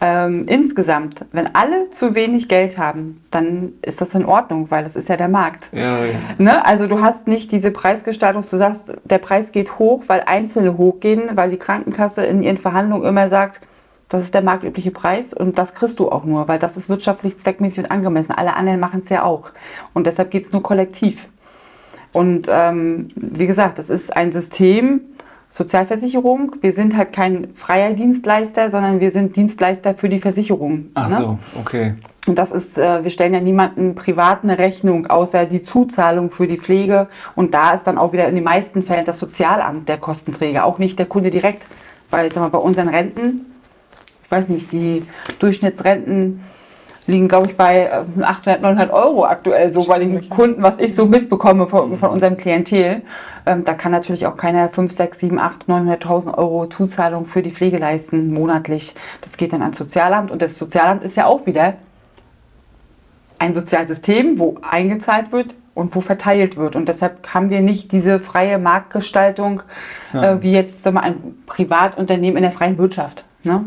ähm, 0.00 0.46
insgesamt, 0.46 1.24
wenn 1.32 1.54
alle 1.54 1.90
zu 1.90 2.14
wenig 2.14 2.48
Geld 2.48 2.78
haben, 2.78 3.20
dann 3.30 3.72
ist 3.82 4.00
das 4.00 4.14
in 4.14 4.24
Ordnung, 4.24 4.70
weil 4.70 4.84
das 4.84 4.94
ist 4.94 5.08
ja 5.08 5.16
der 5.16 5.28
Markt. 5.28 5.68
ja, 5.72 6.04
ja. 6.04 6.18
Ne? 6.38 6.64
Also 6.64 6.86
du 6.86 7.02
hast 7.02 7.26
nicht 7.26 7.50
diese 7.50 7.70
Preisgestaltung, 7.70 8.44
du 8.48 8.58
sagst, 8.58 8.92
der 9.04 9.18
Preis 9.18 9.50
geht 9.50 9.78
hoch, 9.78 10.04
weil 10.06 10.22
Einzelne 10.26 10.78
hochgehen, 10.78 11.30
weil 11.34 11.50
die 11.50 11.56
Krankenkasse 11.56 12.24
in 12.24 12.42
ihren 12.42 12.58
Verhandlungen 12.58 13.06
immer 13.08 13.28
sagt, 13.28 13.60
das 14.08 14.22
ist 14.22 14.34
der 14.34 14.42
marktübliche 14.42 14.90
Preis 14.90 15.34
und 15.34 15.58
das 15.58 15.74
kriegst 15.74 15.98
du 15.98 16.10
auch 16.10 16.24
nur, 16.24 16.48
weil 16.48 16.58
das 16.58 16.76
ist 16.76 16.88
wirtschaftlich 16.88 17.38
zweckmäßig 17.38 17.84
und 17.84 17.90
angemessen. 17.90 18.32
Alle 18.32 18.54
anderen 18.54 18.80
machen 18.80 19.02
es 19.04 19.10
ja 19.10 19.24
auch. 19.24 19.50
Und 19.92 20.06
deshalb 20.06 20.30
geht 20.30 20.46
es 20.46 20.52
nur 20.52 20.62
kollektiv. 20.62 21.28
Und 22.12 22.48
ähm, 22.50 23.08
wie 23.16 23.46
gesagt, 23.46 23.78
das 23.78 23.90
ist 23.90 24.16
ein 24.16 24.32
System, 24.32 25.00
Sozialversicherung. 25.50 26.56
Wir 26.60 26.72
sind 26.72 26.96
halt 26.96 27.12
kein 27.12 27.54
freier 27.54 27.92
Dienstleister, 27.92 28.70
sondern 28.70 29.00
wir 29.00 29.10
sind 29.10 29.36
Dienstleister 29.36 29.94
für 29.94 30.08
die 30.08 30.20
Versicherung. 30.20 30.86
Ach 30.94 31.08
ne? 31.08 31.16
so, 31.18 31.38
okay. 31.58 31.94
Und 32.26 32.36
das 32.36 32.50
ist, 32.50 32.76
äh, 32.76 33.02
wir 33.02 33.10
stellen 33.10 33.32
ja 33.32 33.40
niemandem 33.40 33.94
privat 33.94 34.44
eine 34.44 34.58
Rechnung, 34.58 35.06
außer 35.06 35.46
die 35.46 35.62
Zuzahlung 35.62 36.30
für 36.30 36.46
die 36.46 36.58
Pflege. 36.58 37.08
Und 37.34 37.54
da 37.54 37.72
ist 37.72 37.84
dann 37.84 37.96
auch 37.96 38.12
wieder 38.12 38.28
in 38.28 38.34
den 38.34 38.44
meisten 38.44 38.82
Fällen 38.82 39.06
das 39.06 39.18
Sozialamt 39.18 39.88
der 39.88 39.96
Kostenträger, 39.96 40.64
auch 40.64 40.78
nicht 40.78 40.98
der 40.98 41.06
Kunde 41.06 41.30
direkt. 41.30 41.66
Weil 42.10 42.30
sag 42.32 42.42
mal, 42.42 42.50
bei 42.50 42.58
unseren 42.58 42.88
Renten, 42.88 43.46
ich 44.24 44.30
weiß 44.30 44.48
nicht, 44.50 44.70
die 44.72 45.04
Durchschnittsrenten 45.38 46.40
liegen, 47.08 47.26
glaube 47.26 47.48
ich, 47.48 47.56
bei 47.56 47.86
äh, 47.86 48.22
800, 48.22 48.62
900 48.62 48.92
Euro 48.92 49.24
aktuell 49.24 49.72
so 49.72 49.84
bei 49.84 49.98
den 49.98 50.28
Kunden, 50.28 50.62
was 50.62 50.78
ich 50.78 50.94
so 50.94 51.06
mitbekomme 51.06 51.66
von, 51.66 51.96
von 51.96 52.10
unserem 52.10 52.36
Klientel. 52.36 53.02
Ähm, 53.46 53.64
da 53.64 53.74
kann 53.74 53.90
natürlich 53.92 54.26
auch 54.26 54.36
keiner 54.36 54.68
5, 54.68 54.92
6, 54.92 55.18
7, 55.18 55.38
8, 55.38 55.64
900.000 55.68 56.36
Euro 56.38 56.66
Zuzahlung 56.66 57.24
für 57.24 57.42
die 57.42 57.50
Pflege 57.50 57.78
leisten 57.78 58.32
monatlich. 58.32 58.94
Das 59.22 59.36
geht 59.36 59.52
dann 59.52 59.62
ans 59.62 59.78
Sozialamt 59.78 60.30
und 60.30 60.42
das 60.42 60.58
Sozialamt 60.58 61.02
ist 61.02 61.16
ja 61.16 61.26
auch 61.26 61.46
wieder 61.46 61.74
ein 63.38 63.54
Sozialsystem, 63.54 64.38
wo 64.38 64.56
eingezahlt 64.68 65.32
wird 65.32 65.54
und 65.74 65.94
wo 65.94 66.00
verteilt 66.00 66.56
wird. 66.56 66.76
Und 66.76 66.88
deshalb 66.88 67.32
haben 67.32 67.50
wir 67.50 67.60
nicht 67.60 67.92
diese 67.92 68.18
freie 68.20 68.58
Marktgestaltung 68.58 69.62
Ja. 70.12 70.32
äh, 70.32 70.42
wie 70.42 70.52
jetzt 70.52 70.82
sagen 70.82 70.96
wir, 70.96 71.02
ein 71.04 71.16
Privatunternehmen 71.46 72.36
in 72.36 72.42
der 72.42 72.52
freien 72.52 72.76
Wirtschaft. 72.78 73.24
Ne? 73.44 73.64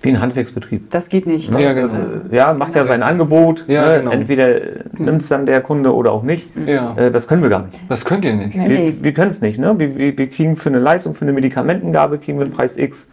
Wie 0.00 0.10
ein 0.10 0.20
Handwerksbetrieb. 0.20 0.90
Das 0.90 1.08
geht 1.08 1.26
nicht. 1.26 1.50
Ne? 1.50 1.62
Ja, 1.62 1.72
genau. 1.72 1.86
Das, 1.88 1.98
äh, 1.98 2.36
ja, 2.36 2.52
macht 2.52 2.74
ja 2.74 2.84
sein 2.84 3.02
Angebot. 3.02 3.64
Ja, 3.66 3.88
ne? 3.88 3.98
genau. 3.98 4.10
Entweder 4.12 4.60
nimmt 4.96 5.22
es 5.22 5.28
dann 5.28 5.44
der 5.46 5.60
Kunde 5.60 5.94
oder 5.94 6.12
auch 6.12 6.22
nicht. 6.22 6.48
Ja, 6.66 6.94
Äh, 6.96 7.10
das 7.10 7.26
können 7.26 7.42
wir 7.42 7.50
gar 7.50 7.62
nicht. 7.66 7.78
das 7.88 8.04
könnt 8.04 8.24
ihr 8.24 8.34
nicht. 8.34 8.54
Nee. 8.54 8.68
Wir, 8.68 9.04
wir 9.04 9.14
können 9.14 9.30
es 9.30 9.40
nicht. 9.40 9.58
Ne? 9.58 9.74
Wir, 9.78 9.96
wir, 9.96 10.16
wir 10.16 10.30
kriegen 10.30 10.56
für 10.56 10.68
eine 10.68 10.78
Leistung, 10.78 11.14
für 11.14 11.22
eine 11.22 11.32
Medikamentengabe, 11.32 12.18
kriegen 12.18 12.38
wir 12.38 12.44
einen 12.44 12.54
Preis 12.54 12.76
X. 12.76 13.06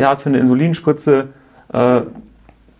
Ja, 0.00 0.16
für 0.16 0.28
eine 0.28 0.38
Insulinspritze, 0.38 1.28
äh, 1.72 2.00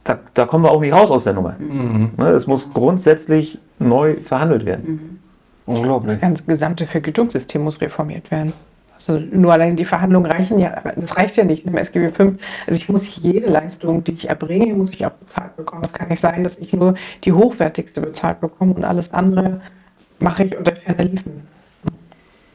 da, 0.04 0.18
da 0.34 0.46
kommen 0.46 0.64
wir 0.64 0.72
auch 0.72 0.80
nicht 0.80 0.92
raus 0.92 1.10
aus 1.12 1.24
der 1.24 1.32
Nummer. 1.32 1.54
Mhm. 1.58 2.10
Ne? 2.16 2.30
Es 2.30 2.48
muss 2.48 2.72
grundsätzlich 2.72 3.58
neu 3.78 4.16
verhandelt 4.20 4.64
werden. 4.66 5.20
Unglaublich. 5.66 6.12
Das 6.14 6.20
ganze 6.20 6.44
gesamte 6.44 6.86
Vergütungssystem 6.86 7.62
muss 7.62 7.80
reformiert 7.80 8.30
werden. 8.32 8.52
Also 8.98 9.18
nur 9.18 9.52
allein 9.52 9.76
die 9.76 9.84
Verhandlungen 9.84 10.30
reichen 10.30 10.58
ja, 10.58 10.82
das 10.96 11.16
reicht 11.16 11.36
ja 11.36 11.44
nicht 11.44 11.66
im 11.66 11.76
SGB 11.76 12.10
V. 12.10 12.34
Also 12.66 12.80
ich 12.80 12.88
muss 12.88 13.16
jede 13.16 13.48
Leistung, 13.48 14.02
die 14.02 14.12
ich 14.12 14.28
erbringe, 14.28 14.74
muss 14.74 14.90
ich 14.90 15.06
auch 15.06 15.12
bezahlt 15.12 15.56
bekommen. 15.56 15.84
Es 15.84 15.92
kann 15.92 16.08
nicht 16.08 16.20
sein, 16.20 16.42
dass 16.42 16.58
ich 16.58 16.72
nur 16.72 16.94
die 17.24 17.32
hochwertigste 17.32 18.00
bezahlt 18.00 18.40
bekomme 18.40 18.74
und 18.74 18.84
alles 18.84 19.12
andere 19.14 19.60
mache 20.18 20.44
ich 20.44 20.58
unter 20.58 20.74
ferner 20.74 21.04
Liefen. 21.04 21.46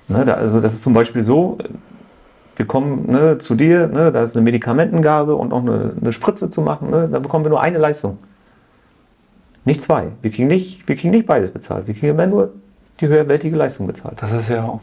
Ne? 0.10 0.26
Da, 0.26 0.34
also 0.34 0.60
das 0.60 0.74
ist 0.74 0.84
zum 0.84 0.94
Beispiel 0.94 1.24
so, 1.24 1.58
wir 2.56 2.66
kommen 2.66 3.10
ne, 3.10 3.38
zu 3.40 3.56
dir, 3.56 3.88
ne, 3.88 4.12
da 4.12 4.24
ist 4.24 4.36
eine 4.36 4.44
Medikamentengabe 4.44 5.36
und 5.36 5.54
auch 5.54 5.62
eine, 5.62 5.94
eine 6.00 6.12
Spritze 6.12 6.50
zu 6.50 6.62
machen, 6.62 6.90
ne, 6.90 7.10
da 7.12 7.20
bekommen 7.20 7.46
wir 7.46 7.50
nur 7.50 7.62
eine 7.62 7.78
Leistung. 7.78 8.20
Nicht 9.66 9.82
zwei. 9.82 10.08
Wir 10.22 10.30
kriegen 10.30 10.50
nicht, 10.50 10.88
wir 10.88 10.96
kriegen 10.96 11.12
nicht 11.12 11.26
beides 11.26 11.52
bezahlt. 11.52 11.88
Wir 11.88 11.94
kriegen 11.94 12.12
immer 12.12 12.28
nur 12.28 12.52
die 13.00 13.08
höherwertige 13.08 13.56
Leistung 13.56 13.88
bezahlt. 13.88 14.22
Das 14.22 14.34
ist 14.34 14.50
ja 14.50 14.64
auch 14.64 14.82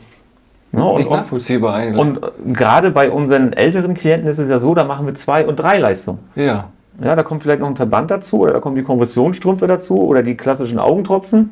Ne? 0.72 0.84
Und, 0.84 1.10
nachvollziehbar 1.10 1.74
eigentlich. 1.74 2.00
und 2.00 2.22
äh, 2.22 2.52
gerade 2.52 2.90
bei 2.90 3.10
unseren 3.10 3.52
älteren 3.52 3.94
Klienten 3.94 4.28
ist 4.28 4.38
es 4.38 4.48
ja 4.48 4.58
so, 4.58 4.74
da 4.74 4.84
machen 4.84 5.06
wir 5.06 5.14
zwei 5.14 5.46
und 5.46 5.56
drei 5.56 5.78
Leistungen. 5.78 6.20
ja, 6.36 6.66
Ja, 7.02 7.16
da 7.16 7.22
kommt 7.22 7.42
vielleicht 7.42 7.60
noch 7.60 7.68
ein 7.68 7.76
Verband 7.76 8.10
dazu 8.10 8.40
oder 8.40 8.52
da 8.52 8.60
kommen 8.60 8.76
die 8.76 8.82
Kompressionsstrümpfe 8.82 9.66
dazu 9.66 10.00
oder 10.02 10.22
die 10.22 10.36
klassischen 10.36 10.78
Augentropfen. 10.78 11.50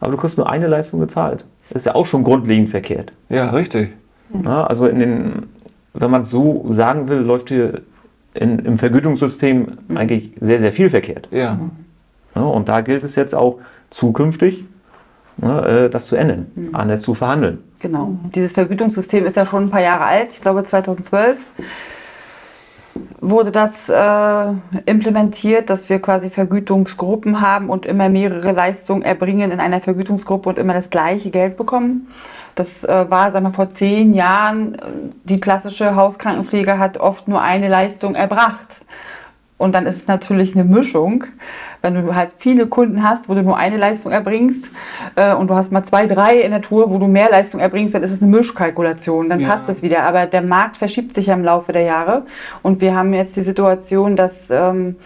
Aber 0.00 0.12
du 0.12 0.16
kriegst 0.16 0.38
nur 0.38 0.50
eine 0.50 0.66
Leistung 0.66 1.00
gezahlt. 1.00 1.44
Das 1.70 1.82
ist 1.82 1.86
ja 1.86 1.94
auch 1.94 2.06
schon 2.06 2.24
grundlegend 2.24 2.68
verkehrt. 2.70 3.12
ja, 3.28 3.50
richtig. 3.50 3.92
Ja, 4.42 4.64
also 4.64 4.86
in 4.86 4.98
den, 4.98 5.42
wenn 5.92 6.10
man 6.10 6.22
es 6.22 6.30
so 6.30 6.64
sagen 6.68 7.08
will, 7.08 7.18
läuft 7.18 7.50
hier 7.50 7.82
in, 8.32 8.58
im 8.60 8.78
Vergütungssystem 8.78 9.68
eigentlich 9.94 10.32
sehr, 10.40 10.58
sehr 10.60 10.72
viel 10.72 10.90
verkehrt. 10.90 11.28
Ja, 11.30 11.58
Ja, 12.34 12.42
und 12.42 12.68
da 12.68 12.80
gilt 12.80 13.04
es 13.04 13.14
jetzt 13.14 13.34
auch 13.34 13.58
zukünftig, 13.90 14.64
ne, 15.36 15.66
äh, 15.66 15.90
das 15.90 16.06
zu 16.06 16.16
ändern, 16.16 16.46
anders 16.72 17.02
zu 17.02 17.14
verhandeln. 17.14 17.58
Genau. 17.80 18.16
Dieses 18.34 18.52
Vergütungssystem 18.52 19.26
ist 19.26 19.36
ja 19.36 19.46
schon 19.46 19.64
ein 19.64 19.70
paar 19.70 19.82
Jahre 19.82 20.04
alt. 20.04 20.32
Ich 20.32 20.40
glaube 20.40 20.64
2012 20.64 21.38
wurde 23.20 23.50
das 23.50 23.88
äh, 23.88 24.52
implementiert, 24.86 25.70
dass 25.70 25.88
wir 25.88 26.00
quasi 26.00 26.30
Vergütungsgruppen 26.30 27.40
haben 27.40 27.70
und 27.70 27.86
immer 27.86 28.08
mehrere 28.08 28.52
Leistungen 28.52 29.02
erbringen 29.02 29.50
in 29.50 29.60
einer 29.60 29.80
Vergütungsgruppe 29.80 30.48
und 30.48 30.58
immer 30.58 30.74
das 30.74 30.90
gleiche 30.90 31.30
Geld 31.30 31.56
bekommen. 31.56 32.08
Das 32.54 32.84
äh, 32.84 33.10
war, 33.10 33.32
sagen 33.32 33.46
wir, 33.46 33.52
vor 33.52 33.72
zehn 33.72 34.14
Jahren, 34.14 34.74
äh, 34.74 34.78
die 35.24 35.40
klassische 35.40 35.96
Hauskrankenpflege 35.96 36.78
hat 36.78 36.98
oft 36.98 37.26
nur 37.26 37.40
eine 37.40 37.68
Leistung 37.68 38.14
erbracht. 38.14 38.82
Und 39.56 39.74
dann 39.74 39.86
ist 39.86 39.96
es 39.98 40.06
natürlich 40.08 40.54
eine 40.54 40.64
Mischung. 40.64 41.24
Wenn 41.80 41.94
du 41.94 42.14
halt 42.14 42.30
viele 42.38 42.66
Kunden 42.66 43.02
hast, 43.08 43.28
wo 43.28 43.34
du 43.34 43.42
nur 43.42 43.56
eine 43.56 43.76
Leistung 43.76 44.10
erbringst 44.10 44.68
äh, 45.16 45.32
und 45.34 45.48
du 45.48 45.54
hast 45.54 45.70
mal 45.70 45.84
zwei, 45.84 46.06
drei 46.06 46.40
in 46.40 46.50
der 46.50 46.60
Tour, 46.62 46.90
wo 46.90 46.98
du 46.98 47.06
mehr 47.06 47.30
Leistung 47.30 47.60
erbringst, 47.60 47.94
dann 47.94 48.02
ist 48.02 48.10
es 48.10 48.20
eine 48.22 48.30
Mischkalkulation, 48.36 49.28
dann 49.28 49.40
Ja. 49.40 49.48
passt 49.48 49.68
es 49.68 49.82
wieder. 49.82 50.02
Aber 50.04 50.26
der 50.26 50.42
Markt 50.42 50.76
verschiebt 50.78 51.14
sich 51.14 51.26
ja 51.26 51.34
im 51.34 51.44
Laufe 51.44 51.72
der 51.72 51.82
Jahre 51.82 52.22
und 52.62 52.80
wir 52.80 52.96
haben 52.96 53.12
jetzt 53.14 53.36
die 53.36 53.42
Situation, 53.42 54.16
dass 54.16 54.48
ähm, 54.50 54.96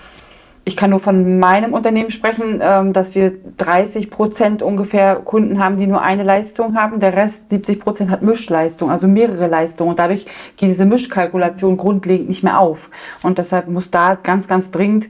ich 0.68 0.76
kann 0.76 0.90
nur 0.90 1.00
von 1.00 1.38
meinem 1.38 1.72
Unternehmen 1.72 2.10
sprechen, 2.10 2.60
ähm, 2.62 2.92
dass 2.92 3.14
wir 3.14 3.32
30 3.56 4.10
Prozent 4.10 4.62
ungefähr 4.62 5.14
Kunden 5.16 5.64
haben, 5.64 5.78
die 5.78 5.86
nur 5.86 6.02
eine 6.02 6.24
Leistung 6.24 6.76
haben. 6.76 7.00
Der 7.00 7.16
Rest, 7.16 7.48
70 7.48 7.80
Prozent, 7.80 8.10
hat 8.10 8.20
Mischleistung, 8.22 8.90
also 8.90 9.08
mehrere 9.08 9.46
Leistungen. 9.46 9.90
Und 9.90 9.98
dadurch 9.98 10.26
geht 10.58 10.68
diese 10.68 10.84
Mischkalkulation 10.84 11.78
grundlegend 11.78 12.28
nicht 12.28 12.42
mehr 12.42 12.60
auf. 12.60 12.90
Und 13.22 13.38
deshalb 13.38 13.68
muss 13.68 13.90
da 13.90 14.14
ganz, 14.22 14.46
ganz 14.46 14.70
dringend 14.70 15.08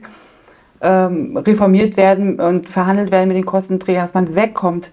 ähm, 0.81 1.35
reformiert 1.35 1.97
werden 1.97 2.39
und 2.39 2.69
verhandelt 2.69 3.11
werden 3.11 3.27
mit 3.27 3.35
den 3.35 3.45
Kostenträgern, 3.45 4.03
dass 4.03 4.13
man 4.13 4.35
wegkommt. 4.35 4.91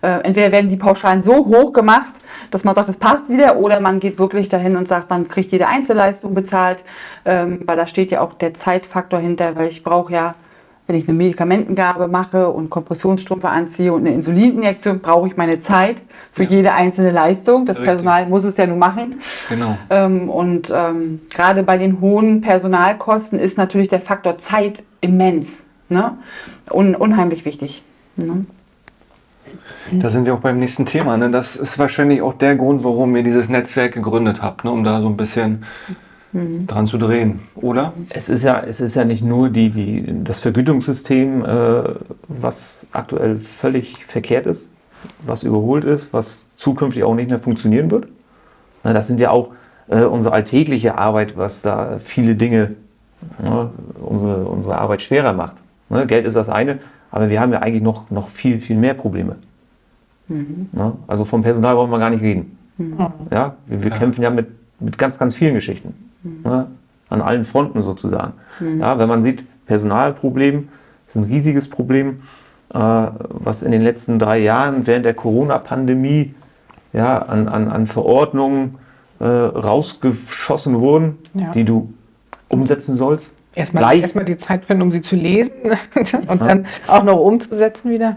Äh, 0.00 0.20
entweder 0.22 0.52
werden 0.52 0.70
die 0.70 0.76
Pauschalen 0.76 1.22
so 1.22 1.46
hoch 1.46 1.72
gemacht, 1.72 2.14
dass 2.50 2.64
man 2.64 2.74
sagt, 2.74 2.88
das 2.88 2.96
passt 2.96 3.28
wieder, 3.28 3.56
oder 3.56 3.80
man 3.80 4.00
geht 4.00 4.18
wirklich 4.18 4.48
dahin 4.48 4.76
und 4.76 4.86
sagt, 4.86 5.10
man 5.10 5.28
kriegt 5.28 5.50
jede 5.52 5.66
Einzelleistung 5.66 6.34
bezahlt, 6.34 6.84
ähm, 7.24 7.60
weil 7.64 7.76
da 7.76 7.86
steht 7.86 8.10
ja 8.10 8.20
auch 8.20 8.34
der 8.34 8.54
Zeitfaktor 8.54 9.18
hinter, 9.18 9.56
weil 9.56 9.68
ich 9.68 9.82
brauche 9.82 10.12
ja, 10.12 10.34
wenn 10.86 10.96
ich 10.96 11.06
eine 11.06 11.18
Medikamentengabe 11.18 12.08
mache 12.08 12.48
und 12.48 12.70
Kompressionsstrümpfe 12.70 13.48
anziehe 13.48 13.92
und 13.92 14.06
eine 14.06 14.14
Insulininjektion, 14.14 15.00
brauche 15.00 15.26
ich 15.26 15.36
meine 15.36 15.60
Zeit 15.60 15.96
für 16.32 16.44
jede 16.44 16.72
einzelne 16.72 17.10
Leistung. 17.10 17.66
Das 17.66 17.76
Richtig. 17.76 17.92
Personal 17.92 18.26
muss 18.26 18.44
es 18.44 18.56
ja 18.56 18.66
nur 18.66 18.78
machen. 18.78 19.20
Genau. 19.50 19.76
Ähm, 19.90 20.30
und 20.30 20.72
ähm, 20.74 21.20
gerade 21.28 21.62
bei 21.62 21.76
den 21.76 22.00
hohen 22.00 22.40
Personalkosten 22.40 23.38
ist 23.38 23.58
natürlich 23.58 23.88
der 23.88 24.00
Faktor 24.00 24.38
Zeit 24.38 24.82
immens. 25.02 25.66
Ne? 25.90 26.16
Un 26.70 26.94
unheimlich 26.94 27.44
wichtig. 27.44 27.82
Ne? 28.16 28.46
Da 29.92 30.10
sind 30.10 30.26
wir 30.26 30.34
auch 30.34 30.40
beim 30.40 30.58
nächsten 30.58 30.86
Thema. 30.86 31.16
Ne? 31.16 31.30
Das 31.30 31.56
ist 31.56 31.78
wahrscheinlich 31.78 32.22
auch 32.22 32.34
der 32.34 32.56
Grund, 32.56 32.84
warum 32.84 33.14
ihr 33.16 33.22
dieses 33.22 33.48
Netzwerk 33.48 33.92
gegründet 33.92 34.42
habt, 34.42 34.64
ne? 34.64 34.70
um 34.70 34.84
da 34.84 35.00
so 35.00 35.08
ein 35.08 35.16
bisschen 35.16 35.64
dran 36.32 36.86
zu 36.86 36.98
drehen, 36.98 37.40
oder? 37.54 37.94
Es 38.10 38.28
ist 38.28 38.44
ja, 38.44 38.60
es 38.60 38.80
ist 38.80 38.94
ja 38.94 39.04
nicht 39.04 39.24
nur 39.24 39.48
die, 39.48 39.70
die, 39.70 40.24
das 40.24 40.40
Vergütungssystem, 40.40 41.44
äh, 41.44 41.82
was 42.28 42.86
aktuell 42.92 43.38
völlig 43.38 44.04
verkehrt 44.04 44.46
ist, 44.46 44.68
was 45.24 45.42
überholt 45.42 45.84
ist, 45.84 46.12
was 46.12 46.46
zukünftig 46.56 47.02
auch 47.04 47.14
nicht 47.14 47.30
mehr 47.30 47.38
funktionieren 47.38 47.90
wird. 47.90 48.08
Na, 48.84 48.92
Das 48.92 49.06
sind 49.06 49.20
ja 49.20 49.30
auch 49.30 49.52
äh, 49.88 50.02
unsere 50.02 50.34
alltägliche 50.34 50.98
Arbeit, 50.98 51.36
was 51.36 51.62
da 51.62 51.98
viele 51.98 52.34
Dinge 52.34 52.74
ne, 53.42 53.70
unsere, 53.98 54.44
unsere 54.44 54.78
Arbeit 54.78 55.02
schwerer 55.02 55.32
macht. 55.32 55.56
Ne, 55.88 56.06
Geld 56.06 56.26
ist 56.26 56.34
das 56.34 56.50
eine, 56.50 56.78
aber 57.10 57.28
wir 57.30 57.40
haben 57.40 57.52
ja 57.52 57.60
eigentlich 57.60 57.82
noch, 57.82 58.10
noch 58.10 58.28
viel, 58.28 58.58
viel 58.60 58.76
mehr 58.76 58.94
Probleme. 58.94 59.36
Ne? 60.28 60.92
Also 61.06 61.24
vom 61.24 61.42
Personal 61.42 61.76
wollen 61.76 61.90
wir 61.90 61.98
gar 61.98 62.10
nicht 62.10 62.22
reden. 62.22 62.58
Ja, 63.30 63.54
wir, 63.66 63.82
wir 63.82 63.90
Ja. 63.90 63.96
kämpfen 63.96 64.22
ja 64.22 64.30
mit, 64.30 64.46
mit 64.78 64.98
ganz, 64.98 65.18
ganz 65.18 65.34
vielen 65.34 65.54
Geschichten. 65.54 65.94
Ne? 66.44 66.66
An 67.08 67.22
allen 67.22 67.44
Fronten 67.44 67.82
sozusagen. 67.82 68.34
Ja, 68.78 68.98
wenn 68.98 69.08
man 69.08 69.22
sieht, 69.22 69.44
Personalproblem 69.66 70.68
ist 71.06 71.16
ein 71.16 71.24
riesiges 71.24 71.68
Problem, 71.68 72.18
äh, 72.74 72.78
was 72.78 73.62
in 73.62 73.72
den 73.72 73.80
letzten 73.82 74.18
drei 74.18 74.38
Jahren 74.38 74.86
während 74.86 75.06
der 75.06 75.14
Corona-Pandemie 75.14 76.34
ja, 76.92 77.18
an, 77.20 77.48
an, 77.48 77.68
an 77.68 77.86
Verordnungen 77.86 78.76
äh, 79.20 79.24
rausgeschossen 79.26 80.78
wurden, 80.80 81.18
Ja. 81.34 81.52
die 81.52 81.64
du 81.64 81.92
umsetzen 82.48 82.96
sollst. 82.96 83.34
Erstmal, 83.58 83.98
erstmal 83.98 84.24
die 84.24 84.36
Zeit 84.36 84.64
finden, 84.64 84.82
um 84.82 84.92
sie 84.92 85.00
zu 85.00 85.16
lesen 85.16 85.52
und 86.28 86.40
dann 86.40 86.66
auch 86.86 87.02
noch 87.02 87.18
umzusetzen 87.18 87.90
wieder. 87.90 88.16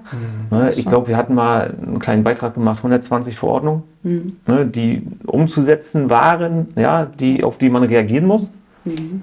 Ne, 0.51 0.71
ich 0.75 0.85
glaube, 0.85 1.07
wir 1.07 1.17
hatten 1.17 1.33
mal 1.33 1.73
einen 1.81 1.99
kleinen 1.99 2.23
Beitrag 2.23 2.53
gemacht, 2.53 2.77
120 2.77 3.35
Verordnungen, 3.37 3.83
ne, 4.03 4.65
die 4.65 5.01
umzusetzen 5.25 6.09
waren, 6.09 6.67
ja, 6.75 7.05
die, 7.05 7.43
auf 7.43 7.57
die 7.57 7.69
man 7.69 7.83
reagieren 7.83 8.25
muss. 8.25 8.51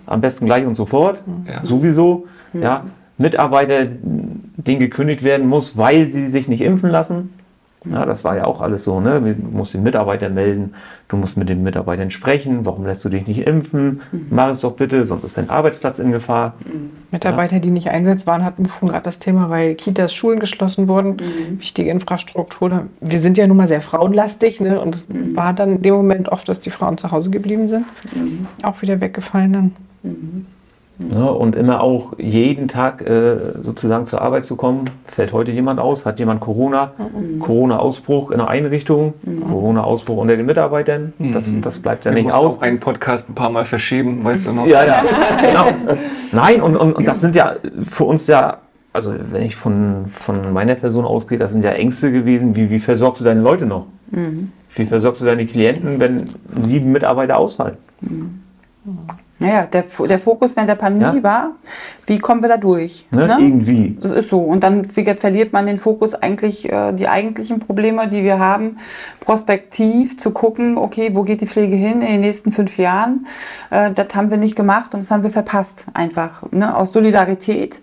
Am 0.07 0.21
besten 0.21 0.47
gleich 0.47 0.67
und 0.67 0.75
sofort, 0.75 1.23
Ja. 1.47 1.65
sowieso. 1.65 2.27
Ja. 2.53 2.85
Mitarbeiter, 3.17 3.87
denen 3.87 4.79
gekündigt 4.79 5.25
werden 5.25 5.49
muss, 5.49 5.77
weil 5.77 6.09
sie 6.09 6.29
sich 6.29 6.49
nicht 6.49 6.61
impfen 6.61 6.91
lassen. 6.91 7.31
Ja, 7.91 8.07
das 8.07 8.25
war 8.25 8.37
ja 8.37 8.45
auch 8.45 8.61
alles 8.61 8.85
so. 8.85 9.01
Ne? 9.01 9.21
Du 9.21 9.57
musst 9.57 9.75
den 9.75 9.83
Mitarbeiter 9.83 10.29
melden, 10.29 10.75
du 11.09 11.17
musst 11.17 11.37
mit 11.37 11.49
den 11.49 11.63
Mitarbeitern 11.63 12.11
sprechen. 12.11 12.65
Warum 12.65 12.87
lässt 12.87 13.05
du 13.05 13.09
dich 13.09 13.27
nicht 13.27 13.47
impfen? 13.47 14.01
Mach 14.31 14.51
es 14.51 14.61
doch 14.61 14.75
bitte, 14.75 15.07
sonst 15.07 15.25
ist 15.25 15.37
dein 15.37 15.51
Arbeitsplatz 15.51 15.99
in 15.99 16.13
Gefahr. 16.13 16.55
Mitarbeiter, 17.11 17.61
die 17.61 17.71
nicht 17.71 17.89
einsetzbar 17.89 18.29
waren, 18.29 18.45
hatten 18.45 18.67
vorhin 18.67 18.89
gerade 18.89 19.05
das 19.05 19.19
Thema, 19.19 19.51
weil 19.51 19.75
Kitas, 19.75 20.15
Schulen 20.15 20.39
geschlossen 20.39 20.89
wurden, 20.89 21.17
wichtige 21.59 21.91
Infrastruktur. 21.91 22.87
Wir 23.01 23.21
sind 23.21 23.39
ja 23.39 23.47
nun 23.47 23.57
mal 23.57 23.69
sehr 23.69 23.81
frauenlastig 23.81 24.61
ne? 24.61 24.81
und 24.81 24.95
es 24.95 25.07
war 25.35 25.53
dann 25.53 25.77
in 25.77 25.83
dem 25.83 25.95
Moment 25.95 26.29
oft, 26.29 26.49
dass 26.49 26.61
die 26.61 26.71
Frauen 26.71 26.99
zu 26.99 27.11
Hause 27.11 27.31
geblieben 27.31 27.69
sind. 27.69 27.87
Auch 28.63 28.83
wieder 28.83 29.01
weggefallen 29.01 29.53
dann. 29.53 29.73
Ne, 31.01 31.31
und 31.33 31.55
immer 31.55 31.81
auch 31.81 32.15
jeden 32.19 32.67
Tag 32.67 33.03
äh, 33.09 33.37
sozusagen 33.61 34.07
zur 34.07 34.21
Arbeit 34.21 34.45
zu 34.45 34.57
kommen. 34.57 34.91
Fällt 35.05 35.33
heute 35.33 35.53
jemand 35.53 35.79
aus? 35.79 36.05
Hat 36.05 36.19
jemand 36.19 36.41
Corona? 36.41 36.91
Corona-Ausbruch 37.39 38.33
in 38.33 38.39
der 38.39 38.49
Einrichtung? 38.49 39.15
Corona-Ausbruch 39.49 40.17
unter 40.17 40.37
den 40.37 40.47
Mitarbeitern? 40.47 41.13
Das, 41.21 41.49
das 41.63 41.79
bleibt 41.79 42.05
ja 42.05 42.11
Du 42.11 42.17
nicht 42.17 42.25
musst 42.25 42.37
aus. 42.37 42.57
auch 42.57 42.63
einen 42.63 42.81
Podcast 42.81 43.29
ein 43.29 43.35
paar 43.37 43.49
Mal 43.51 43.65
verschieben, 43.65 44.25
weißt 44.25 44.49
du 44.49 44.53
noch? 44.55 44.67
Ja, 44.67 44.85
ja, 44.85 45.03
genau. 45.41 45.67
Nein, 46.33 46.61
und, 46.61 46.77
und, 46.77 46.95
und 46.95 47.07
das 47.07 47.21
sind 47.21 47.37
ja 47.37 47.55
für 47.85 48.05
uns 48.05 48.27
ja, 48.27 48.59
also 48.93 49.15
wenn 49.31 49.43
ich 49.43 49.55
von, 49.55 50.07
von 50.09 50.53
meiner 50.53 50.75
Person 50.75 51.05
ausgehe, 51.05 51.39
das 51.39 51.53
sind 51.53 51.63
ja 51.63 51.71
Ängste 51.71 52.11
gewesen, 52.11 52.57
wie, 52.57 52.71
wie 52.71 52.81
versorgst 52.81 53.21
du 53.21 53.25
deine 53.25 53.41
Leute 53.41 53.67
noch? 53.67 53.87
Wie 54.75 54.85
versorgst 54.87 55.23
du 55.23 55.27
deine 55.27 55.47
Klienten, 55.47 56.01
wenn 56.01 56.25
sieben 56.59 56.91
Mitarbeiter 56.91 57.39
ausfallen? 57.39 57.77
Naja, 59.41 59.67
der, 59.67 59.85
der 60.09 60.19
Fokus 60.19 60.57
während 60.57 60.69
der 60.69 60.75
Pandemie 60.75 61.19
Ja. 61.19 61.23
war, 61.23 61.51
wie 62.07 62.19
kommen 62.19 62.43
wir 62.43 62.49
da 62.49 62.57
durch? 62.57 63.07
Ne? 63.11 63.27
Ne? 63.27 63.37
Irgendwie. 63.39 63.97
Das 64.01 64.11
ist 64.11 64.31
so. 64.31 64.41
Und 64.41 64.65
dann 64.65 64.87
verliert 64.87 65.53
man 65.53 65.67
den 65.67 65.79
Fokus 65.79 66.15
eigentlich, 66.15 66.71
äh, 66.73 66.93
die 66.93 67.09
eigentlichen 67.09 67.61
Probleme, 67.61 68.09
die 68.09 68.25
wir 68.25 68.39
haben, 68.39 68.79
prospektiv 69.21 70.19
zu 70.19 70.31
gucken, 70.31 70.77
okay, 70.79 71.11
wo 71.15 71.23
geht 71.23 71.41
die 71.41 71.47
Pflege 71.47 71.77
hin 71.77 72.01
in 72.01 72.09
den 72.09 72.21
nächsten 72.23 72.51
fünf 72.51 72.79
Jahren? 72.79 73.27
Äh, 73.71 73.93
das 73.93 74.15
haben 74.15 74.31
wir 74.31 74.39
nicht 74.39 74.57
gemacht 74.57 74.95
und 74.95 75.01
das 75.01 75.11
haben 75.11 75.23
wir 75.23 75.31
verpasst 75.31 75.85
einfach. 75.95 76.43
Ne? 76.51 76.75
Aus 76.75 76.93
Solidarität 76.93 77.81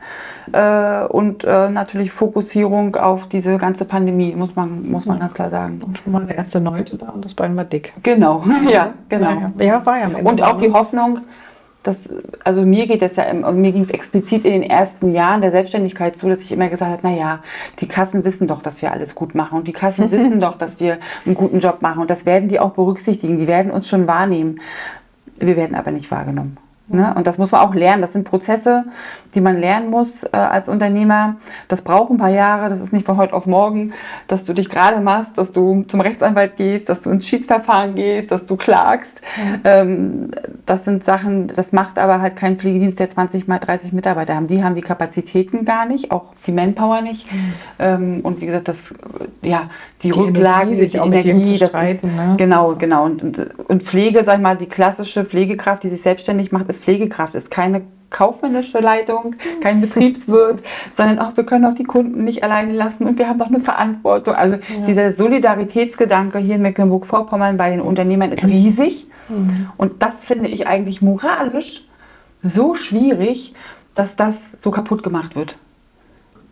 äh, 0.51 1.05
und 1.05 1.43
äh, 1.43 1.69
natürlich 1.69 2.11
Fokussierung 2.11 2.95
auf 2.95 3.27
diese 3.27 3.57
ganze 3.57 3.85
Pandemie, 3.85 4.35
muss 4.35 4.55
man, 4.55 4.89
muss 4.89 5.05
man 5.05 5.19
ganz 5.19 5.33
klar 5.33 5.49
sagen. 5.49 5.81
Und 5.85 5.97
schon 5.97 6.11
mal 6.11 6.25
der 6.25 6.37
erste 6.37 6.59
Neute 6.59 6.97
da 6.97 7.09
und 7.09 7.25
das 7.25 7.33
Bein 7.33 7.55
war 7.55 7.65
dick. 7.65 7.93
Genau, 8.03 8.43
ja, 8.69 8.93
genau. 9.09 9.31
Naja. 9.31 9.51
Ja, 9.59 9.85
war 9.85 9.97
ja 9.97 10.05
am 10.05 10.15
Ende 10.15 10.29
Und 10.29 10.41
auch 10.41 10.59
die 10.59 10.67
ne? 10.67 10.73
Hoffnung, 10.73 11.19
dass, 11.83 12.09
also 12.43 12.63
mir 12.63 12.87
geht 12.87 13.01
es 13.01 13.15
ja, 13.15 13.31
mir 13.33 13.71
ging 13.71 13.83
es 13.83 13.91
explizit 13.91 14.43
in 14.43 14.53
den 14.53 14.63
ersten 14.63 15.13
Jahren 15.13 15.41
der 15.41 15.51
Selbstständigkeit 15.51 16.17
so, 16.17 16.27
dass 16.27 16.41
ich 16.41 16.51
immer 16.51 16.67
gesagt 16.69 16.91
habe, 16.91 17.07
naja, 17.07 17.39
die 17.79 17.87
Kassen 17.87 18.25
wissen 18.25 18.47
doch, 18.47 18.61
dass 18.61 18.81
wir 18.81 18.91
alles 18.91 19.13
gut 19.13 19.35
machen 19.35 19.59
und 19.59 19.67
die 19.67 19.73
Kassen 19.73 20.09
wissen 20.11 20.39
doch, 20.39 20.57
dass 20.57 20.79
wir 20.79 20.97
einen 21.25 21.35
guten 21.35 21.59
Job 21.59 21.81
machen 21.81 22.01
und 22.01 22.09
das 22.09 22.25
werden 22.25 22.49
die 22.49 22.59
auch 22.59 22.71
berücksichtigen, 22.71 23.37
die 23.37 23.47
werden 23.47 23.71
uns 23.71 23.87
schon 23.87 24.07
wahrnehmen. 24.07 24.59
Wir 25.37 25.57
werden 25.57 25.75
aber 25.75 25.91
nicht 25.91 26.09
wahrgenommen. 26.11 26.57
Ne? 26.87 27.13
Und 27.15 27.25
das 27.25 27.39
muss 27.39 27.51
man 27.51 27.61
auch 27.61 27.73
lernen. 27.73 28.03
Das 28.03 28.13
sind 28.13 28.25
Prozesse, 28.25 28.85
die 29.33 29.41
man 29.41 29.59
lernen 29.59 29.89
muss 29.89 30.23
äh, 30.23 30.37
als 30.37 30.69
Unternehmer. 30.69 31.37
Das 31.67 31.81
braucht 31.81 32.11
ein 32.11 32.17
paar 32.17 32.29
Jahre. 32.29 32.69
Das 32.69 32.79
ist 32.79 32.93
nicht 32.93 33.07
von 33.07 33.17
heute 33.17 33.33
auf 33.33 33.47
morgen, 33.47 33.93
dass 34.27 34.45
du 34.45 34.53
dich 34.53 34.69
gerade 34.69 35.01
machst, 35.01 35.35
dass 35.37 35.51
du 35.51 35.83
zum 35.87 36.01
Rechtsanwalt 36.01 36.57
gehst, 36.57 36.87
dass 36.87 37.01
du 37.01 37.09
ins 37.09 37.27
Schiedsverfahren 37.27 37.95
gehst, 37.95 38.29
dass 38.29 38.45
du 38.45 38.55
klagst. 38.55 39.19
Ähm, 39.63 40.29
das 40.67 40.85
sind 40.85 41.03
Sachen, 41.03 41.47
das 41.47 41.71
macht 41.71 41.97
aber 41.97 42.21
halt 42.21 42.35
kein 42.35 42.57
Pflegedienst, 42.57 42.99
der 42.99 43.09
20 43.09 43.47
mal 43.47 43.57
30 43.57 43.91
Mitarbeiter 43.91 44.35
haben. 44.35 44.45
Die 44.45 44.63
haben 44.63 44.75
die 44.75 44.81
Kapazitäten 44.81 45.65
gar 45.65 45.87
nicht, 45.87 46.11
auch 46.11 46.33
die 46.45 46.51
Manpower 46.51 47.01
nicht. 47.01 47.25
Ähm, 47.79 48.19
und 48.21 48.41
wie 48.41 48.45
gesagt, 48.45 48.67
das, 48.67 48.93
ja, 49.41 49.69
die, 50.03 50.11
Die 50.11 50.19
Rücklagen, 50.19 50.73
Energie, 50.73 51.33
die 51.33 51.53
zu 51.53 51.59
das 51.59 51.61
ist, 51.61 51.69
streiten, 51.69 52.15
ne? 52.15 52.35
Genau, 52.37 52.75
genau. 52.75 53.05
Und, 53.05 53.23
und, 53.23 53.59
und 53.67 53.83
Pflege, 53.83 54.23
sag 54.23 54.35
ich 54.35 54.41
mal, 54.43 54.55
die 54.55 54.67
klassische 54.67 55.25
Pflegekraft, 55.25 55.81
die 55.81 55.89
sich 55.89 56.03
selbstständig 56.03 56.51
macht, 56.51 56.69
ist 56.75 56.83
Pflegekraft, 56.83 57.35
ist 57.35 57.51
keine 57.51 57.81
kaufmännische 58.09 58.79
Leitung, 58.79 59.35
kein 59.61 59.81
Betriebswirt, 59.81 60.63
sondern 60.93 61.19
auch 61.19 61.35
wir 61.35 61.43
können 61.43 61.65
auch 61.65 61.73
die 61.73 61.83
Kunden 61.83 62.23
nicht 62.23 62.43
alleine 62.43 62.71
lassen 62.71 63.05
und 63.05 63.17
wir 63.17 63.27
haben 63.27 63.39
doch 63.39 63.47
eine 63.47 63.59
Verantwortung. 63.59 64.35
Also 64.35 64.55
ja. 64.55 64.85
dieser 64.87 65.11
Solidaritätsgedanke 65.11 66.39
hier 66.39 66.55
in 66.55 66.61
Mecklenburg-Vorpommern 66.61 67.57
bei 67.57 67.71
den 67.71 67.81
Unternehmern 67.81 68.31
ist 68.31 68.45
riesig. 68.45 69.07
Mhm. 69.27 69.69
Und 69.75 70.01
das 70.01 70.23
finde 70.23 70.49
ich 70.49 70.67
eigentlich 70.67 71.01
moralisch 71.01 71.85
so 72.41 72.75
schwierig, 72.75 73.53
dass 73.95 74.15
das 74.15 74.51
so 74.61 74.71
kaputt 74.71 75.03
gemacht 75.03 75.35
wird. 75.35 75.57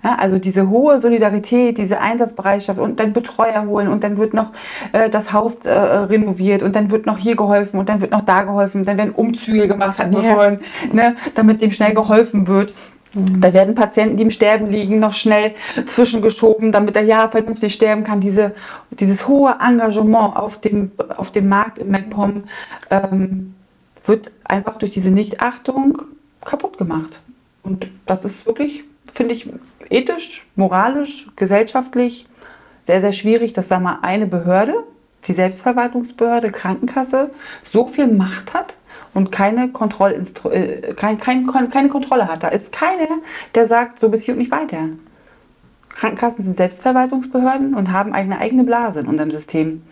Ja, 0.03 0.15
also 0.15 0.37
diese 0.37 0.69
hohe 0.69 0.99
Solidarität, 0.99 1.77
diese 1.77 2.01
Einsatzbereitschaft 2.01 2.77
und 2.77 2.99
dann 2.99 3.13
Betreuer 3.13 3.65
holen 3.65 3.87
und 3.87 4.03
dann 4.03 4.17
wird 4.17 4.33
noch 4.33 4.51
äh, 4.91 5.09
das 5.09 5.31
Haus 5.31 5.57
äh, 5.63 5.71
renoviert 5.71 6.61
und 6.61 6.75
dann 6.75 6.91
wird 6.91 7.05
noch 7.05 7.17
hier 7.17 7.37
geholfen 7.37 7.79
und 7.79 7.87
dann 7.87 8.01
wird 8.01 8.11
noch 8.11 8.25
da 8.25 8.43
geholfen, 8.43 8.83
dann 8.83 8.97
werden 8.97 9.11
Umzüge 9.11 9.67
gemacht, 9.67 9.97
hatten 9.99 10.13
wir 10.13 10.23
ja. 10.23 10.33
vorhin, 10.33 10.59
ne, 10.91 11.15
damit 11.35 11.61
dem 11.61 11.71
schnell 11.71 11.93
geholfen 11.93 12.47
wird. 12.47 12.73
Mhm. 13.13 13.39
Da 13.39 13.53
werden 13.53 13.75
Patienten, 13.75 14.17
die 14.17 14.23
im 14.23 14.31
Sterben 14.31 14.67
liegen, 14.67 14.99
noch 14.99 15.13
schnell 15.13 15.53
zwischengeschoben, 15.85 16.73
damit 16.73 16.97
er 16.97 17.03
ja 17.03 17.29
vernünftig 17.29 17.73
sterben 17.73 18.03
kann. 18.03 18.19
Diese, 18.19 18.53
dieses 18.91 19.27
hohe 19.27 19.55
Engagement 19.65 20.35
auf 20.35 20.59
dem, 20.59 20.91
auf 21.15 21.31
dem 21.31 21.47
Markt 21.47 21.77
in 21.77 21.89
MacPom 21.89 22.43
ähm, 22.89 23.55
wird 24.05 24.31
einfach 24.43 24.77
durch 24.79 24.91
diese 24.91 25.11
Nichtachtung 25.11 26.01
kaputt 26.43 26.77
gemacht. 26.77 27.21
Und 27.63 27.87
das 28.05 28.25
ist 28.25 28.45
wirklich 28.45 28.83
finde 29.13 29.33
ich 29.33 29.49
ethisch, 29.89 30.45
moralisch, 30.55 31.27
gesellschaftlich 31.35 32.27
sehr, 32.85 33.01
sehr 33.01 33.13
schwierig, 33.13 33.53
dass 33.53 33.67
da 33.67 33.79
mal 33.79 33.99
eine 34.01 34.25
Behörde, 34.25 34.75
die 35.27 35.33
Selbstverwaltungsbehörde, 35.33 36.51
Krankenkasse, 36.51 37.29
so 37.65 37.87
viel 37.87 38.07
Macht 38.07 38.53
hat 38.53 38.77
und 39.13 39.31
keine, 39.31 39.69
Kontrollinstru 39.69 40.49
äh, 40.49 40.93
kein, 40.95 41.17
kein, 41.17 41.47
keine 41.69 41.89
Kontrolle 41.89 42.27
hat. 42.27 42.43
Da 42.43 42.49
ist 42.49 42.73
keiner, 42.73 43.07
der 43.55 43.67
sagt, 43.67 43.99
so 43.99 44.09
bis 44.09 44.23
hier 44.23 44.33
und 44.33 44.39
nicht 44.39 44.51
weiter. 44.51 44.89
Krankenkassen 45.89 46.43
sind 46.43 46.57
Selbstverwaltungsbehörden 46.57 47.75
und 47.75 47.91
haben 47.91 48.13
eine 48.13 48.39
eigene 48.39 48.63
Blase 48.63 48.99
in 48.99 49.07
unserem 49.07 49.31
System. 49.31 49.83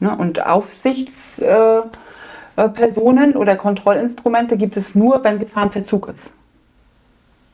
Ne? 0.00 0.14
Und 0.14 0.44
Aufsichtspersonen 0.44 3.32
äh, 3.32 3.36
oder 3.36 3.56
Kontrollinstrumente 3.56 4.56
gibt 4.56 4.76
es 4.76 4.94
nur, 4.94 5.24
wenn 5.24 5.38
Gefahrenverzug 5.38 6.08
ist. 6.08 6.32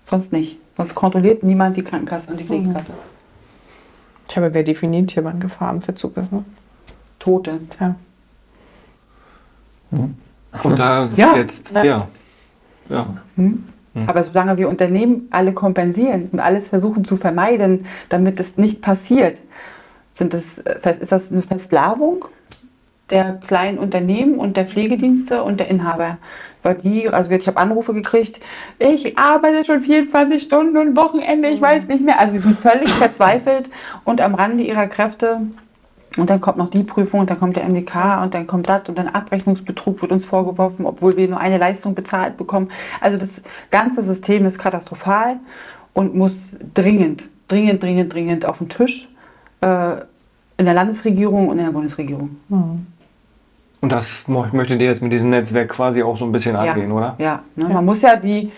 Sonst 0.04 0.32
nicht. 0.32 0.61
Sonst 0.76 0.94
kontrolliert 0.94 1.42
niemand 1.42 1.76
die 1.76 1.82
Krankenkasse 1.82 2.30
und 2.30 2.40
die 2.40 2.44
Pflegekasse. 2.44 2.92
Ich 4.28 4.36
habe, 4.36 4.54
wer 4.54 4.62
definiert 4.62 5.10
hier, 5.10 5.24
wann 5.24 5.40
Gefahrenverzug 5.40 6.16
ist? 6.16 6.32
Ne? 6.32 6.44
Tote. 7.18 7.60
Ja. 7.78 7.94
Hm. 9.90 10.14
Und 10.62 10.78
da 10.78 11.04
ist 11.10 11.18
ja. 11.18 11.36
jetzt, 11.36 11.72
ja. 11.72 11.84
ja. 11.84 12.08
ja. 12.88 13.06
Hm. 13.36 13.64
hm. 13.94 14.08
Aber 14.08 14.22
solange 14.22 14.56
wir 14.56 14.68
Unternehmen 14.68 15.28
alle 15.30 15.52
kompensieren 15.52 16.30
und 16.32 16.40
alles 16.40 16.70
versuchen 16.70 17.04
zu 17.04 17.16
vermeiden, 17.16 17.86
damit 18.08 18.40
es 18.40 18.56
nicht 18.56 18.80
passiert, 18.80 19.38
sind 20.14 20.32
das, 20.32 20.58
äh, 20.58 20.96
ist 21.00 21.12
das 21.12 21.30
eine 21.30 21.42
Versklavung 21.42 22.24
der 23.10 23.34
kleinen 23.46 23.78
Unternehmen 23.78 24.38
und 24.38 24.56
der 24.56 24.66
Pflegedienste 24.66 25.42
und 25.42 25.60
der 25.60 25.68
Inhaber 25.68 26.16
weil 26.62 26.76
die, 26.76 27.08
also 27.08 27.30
ich 27.30 27.46
habe 27.46 27.58
Anrufe 27.58 27.92
gekriegt, 27.94 28.40
ich 28.78 29.18
arbeite 29.18 29.64
schon 29.64 29.80
24 29.80 30.42
Stunden 30.42 30.76
und 30.76 30.96
Wochenende, 30.96 31.48
ich 31.48 31.60
weiß 31.60 31.88
nicht 31.88 32.04
mehr. 32.04 32.18
Also 32.18 32.34
sie 32.34 32.40
sind 32.40 32.58
völlig 32.58 32.88
verzweifelt 32.92 33.70
und 34.04 34.20
am 34.20 34.34
Rande 34.34 34.62
ihrer 34.62 34.86
Kräfte. 34.86 35.40
Und 36.18 36.28
dann 36.28 36.42
kommt 36.42 36.58
noch 36.58 36.68
die 36.68 36.82
Prüfung 36.82 37.20
und 37.20 37.30
dann 37.30 37.40
kommt 37.40 37.56
der 37.56 37.64
MDK 37.64 38.22
und 38.22 38.34
dann 38.34 38.46
kommt 38.46 38.68
das 38.68 38.86
und 38.86 38.98
dann 38.98 39.08
Abrechnungsbetrug 39.08 40.02
wird 40.02 40.12
uns 40.12 40.26
vorgeworfen, 40.26 40.84
obwohl 40.84 41.16
wir 41.16 41.26
nur 41.26 41.40
eine 41.40 41.56
Leistung 41.56 41.94
bezahlt 41.94 42.36
bekommen. 42.36 42.70
Also 43.00 43.16
das 43.16 43.40
ganze 43.70 44.02
System 44.02 44.44
ist 44.44 44.58
katastrophal 44.58 45.36
und 45.94 46.14
muss 46.14 46.54
dringend, 46.74 47.28
dringend, 47.48 47.82
dringend, 47.82 48.12
dringend 48.12 48.44
auf 48.44 48.58
den 48.58 48.68
Tisch 48.68 49.08
äh, 49.62 49.92
in 50.58 50.66
der 50.66 50.74
Landesregierung 50.74 51.48
und 51.48 51.58
in 51.58 51.64
der 51.64 51.72
Bundesregierung. 51.72 52.36
Mhm. 52.48 52.86
Und 53.82 53.90
das 53.90 54.28
möchtet 54.28 54.80
ihr 54.80 54.86
jetzt 54.86 55.02
mit 55.02 55.10
diesem 55.10 55.30
Netzwerk 55.30 55.70
quasi 55.70 56.04
auch 56.04 56.16
so 56.16 56.24
ein 56.24 56.30
bisschen 56.30 56.54
angehen, 56.54 56.88
ja, 56.88 56.94
oder? 56.94 57.14
Ja, 57.18 57.42
ne? 57.56 57.68
man 57.68 57.84
muss 57.84 58.00
ja 58.00 58.14
die, 58.14 58.52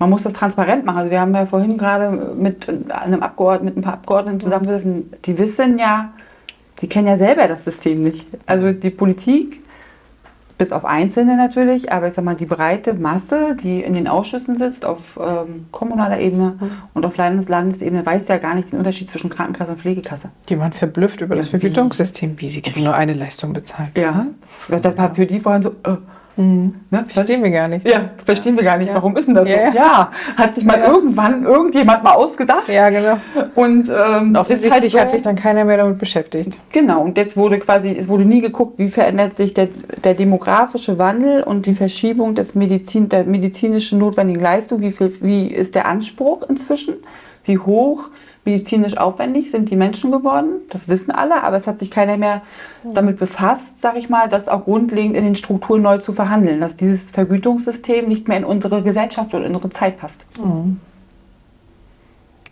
man 0.00 0.10
muss 0.10 0.24
das 0.24 0.32
transparent 0.32 0.84
machen. 0.84 0.98
Also 0.98 1.10
wir 1.12 1.20
haben 1.20 1.32
ja 1.32 1.46
vorhin 1.46 1.78
gerade 1.78 2.10
mit 2.10 2.68
einem 2.88 3.22
Abgeordneten, 3.22 3.66
mit 3.66 3.76
ein 3.76 3.82
paar 3.82 3.92
Abgeordneten 3.92 4.40
zusammengesessen, 4.40 5.12
die 5.24 5.38
wissen 5.38 5.78
ja, 5.78 6.10
die 6.82 6.88
kennen 6.88 7.06
ja 7.06 7.16
selber 7.16 7.46
das 7.46 7.64
System 7.64 8.02
nicht. 8.02 8.26
Also 8.44 8.72
die 8.72 8.90
Politik 8.90 9.62
bis 10.60 10.72
auf 10.72 10.84
Einzelne 10.84 11.38
natürlich, 11.38 11.90
aber 11.90 12.08
ich 12.08 12.14
sag 12.14 12.22
mal, 12.22 12.34
die 12.34 12.44
breite 12.44 12.92
Masse, 12.92 13.56
die 13.62 13.80
in 13.80 13.94
den 13.94 14.06
Ausschüssen 14.06 14.58
sitzt, 14.58 14.84
auf 14.84 15.18
ähm, 15.18 15.68
kommunaler 15.70 16.20
Ebene 16.20 16.58
mhm. 16.60 16.70
und 16.92 17.06
auf 17.06 17.16
Landes 17.16 17.48
Landesebene, 17.48 18.04
weiß 18.04 18.28
ja 18.28 18.36
gar 18.36 18.54
nicht 18.54 18.70
den 18.70 18.78
Unterschied 18.78 19.08
zwischen 19.08 19.30
Krankenkasse 19.30 19.72
und 19.72 19.80
Pflegekasse. 19.80 20.28
Die 20.50 20.58
waren 20.58 20.74
verblüfft 20.74 21.22
über 21.22 21.34
ja, 21.34 21.40
das 21.40 21.48
Vergütungssystem, 21.48 22.38
wie 22.40 22.50
sie 22.50 22.60
kriegen 22.60 22.84
nur 22.84 22.94
eine 22.94 23.14
Leistung 23.14 23.54
bezahlt. 23.54 23.96
Ja, 23.96 24.26
das, 24.68 24.82
das 24.82 24.98
war 24.98 25.14
für 25.14 25.24
die 25.24 25.40
vorhin 25.40 25.62
so, 25.62 25.70
äh, 25.70 25.96
Mhm. 26.40 26.74
Ne? 26.90 27.04
Verstehen 27.06 27.42
wir 27.42 27.50
gar 27.50 27.68
nicht. 27.68 27.86
Ja, 27.86 28.10
verstehen 28.24 28.56
wir 28.56 28.64
gar 28.64 28.78
nicht. 28.78 28.88
Ja. 28.88 28.94
Warum 28.94 29.16
ist 29.16 29.28
denn 29.28 29.34
das 29.34 29.46
ja, 29.46 29.70
so? 29.70 29.76
Ja, 29.76 30.10
hat 30.36 30.54
sich 30.54 30.64
mal 30.64 30.78
irgendwann 30.78 31.44
irgendjemand 31.44 32.02
mal 32.02 32.12
ausgedacht. 32.12 32.68
Ja, 32.68 32.88
genau. 32.88 33.18
Und 33.54 33.90
ähm, 33.90 34.34
offensichtlich 34.34 34.72
halt 34.72 34.90
so, 34.92 34.98
hat 35.00 35.10
sich 35.10 35.22
dann 35.22 35.36
keiner 35.36 35.64
mehr 35.66 35.76
damit 35.76 35.98
beschäftigt. 35.98 36.58
Genau. 36.72 37.02
Und 37.02 37.18
jetzt 37.18 37.36
wurde 37.36 37.58
quasi, 37.58 37.94
es 37.94 38.08
wurde 38.08 38.24
nie 38.24 38.40
geguckt, 38.40 38.78
wie 38.78 38.88
verändert 38.88 39.36
sich 39.36 39.52
der, 39.52 39.68
der 40.02 40.14
demografische 40.14 40.98
Wandel 40.98 41.42
und 41.42 41.66
die 41.66 41.74
Verschiebung 41.74 42.34
des 42.34 42.54
Medizin, 42.54 43.10
der 43.10 43.24
medizinischen 43.24 43.98
notwendigen 43.98 44.40
Leistung. 44.40 44.80
Wie, 44.80 44.92
viel, 44.92 45.12
wie 45.20 45.46
ist 45.48 45.74
der 45.74 45.86
Anspruch 45.86 46.48
inzwischen? 46.48 46.94
Wie 47.44 47.58
hoch? 47.58 48.08
Medizinisch 48.44 48.96
aufwendig 48.96 49.50
sind 49.50 49.70
die 49.70 49.76
Menschen 49.76 50.10
geworden. 50.10 50.60
Das 50.70 50.88
wissen 50.88 51.10
alle, 51.10 51.42
aber 51.42 51.56
es 51.56 51.66
hat 51.66 51.78
sich 51.78 51.90
keiner 51.90 52.16
mehr 52.16 52.42
damit 52.84 53.18
befasst, 53.18 53.80
sage 53.80 53.98
ich 53.98 54.08
mal, 54.08 54.28
das 54.28 54.48
auch 54.48 54.64
grundlegend 54.64 55.16
in 55.16 55.24
den 55.24 55.36
Strukturen 55.36 55.82
neu 55.82 55.98
zu 55.98 56.12
verhandeln, 56.12 56.60
dass 56.60 56.76
dieses 56.76 57.10
Vergütungssystem 57.10 58.08
nicht 58.08 58.28
mehr 58.28 58.38
in 58.38 58.44
unsere 58.44 58.82
Gesellschaft 58.82 59.34
und 59.34 59.44
in 59.44 59.54
unsere 59.54 59.70
Zeit 59.70 59.98
passt. 59.98 60.24
Mhm. 60.42 60.80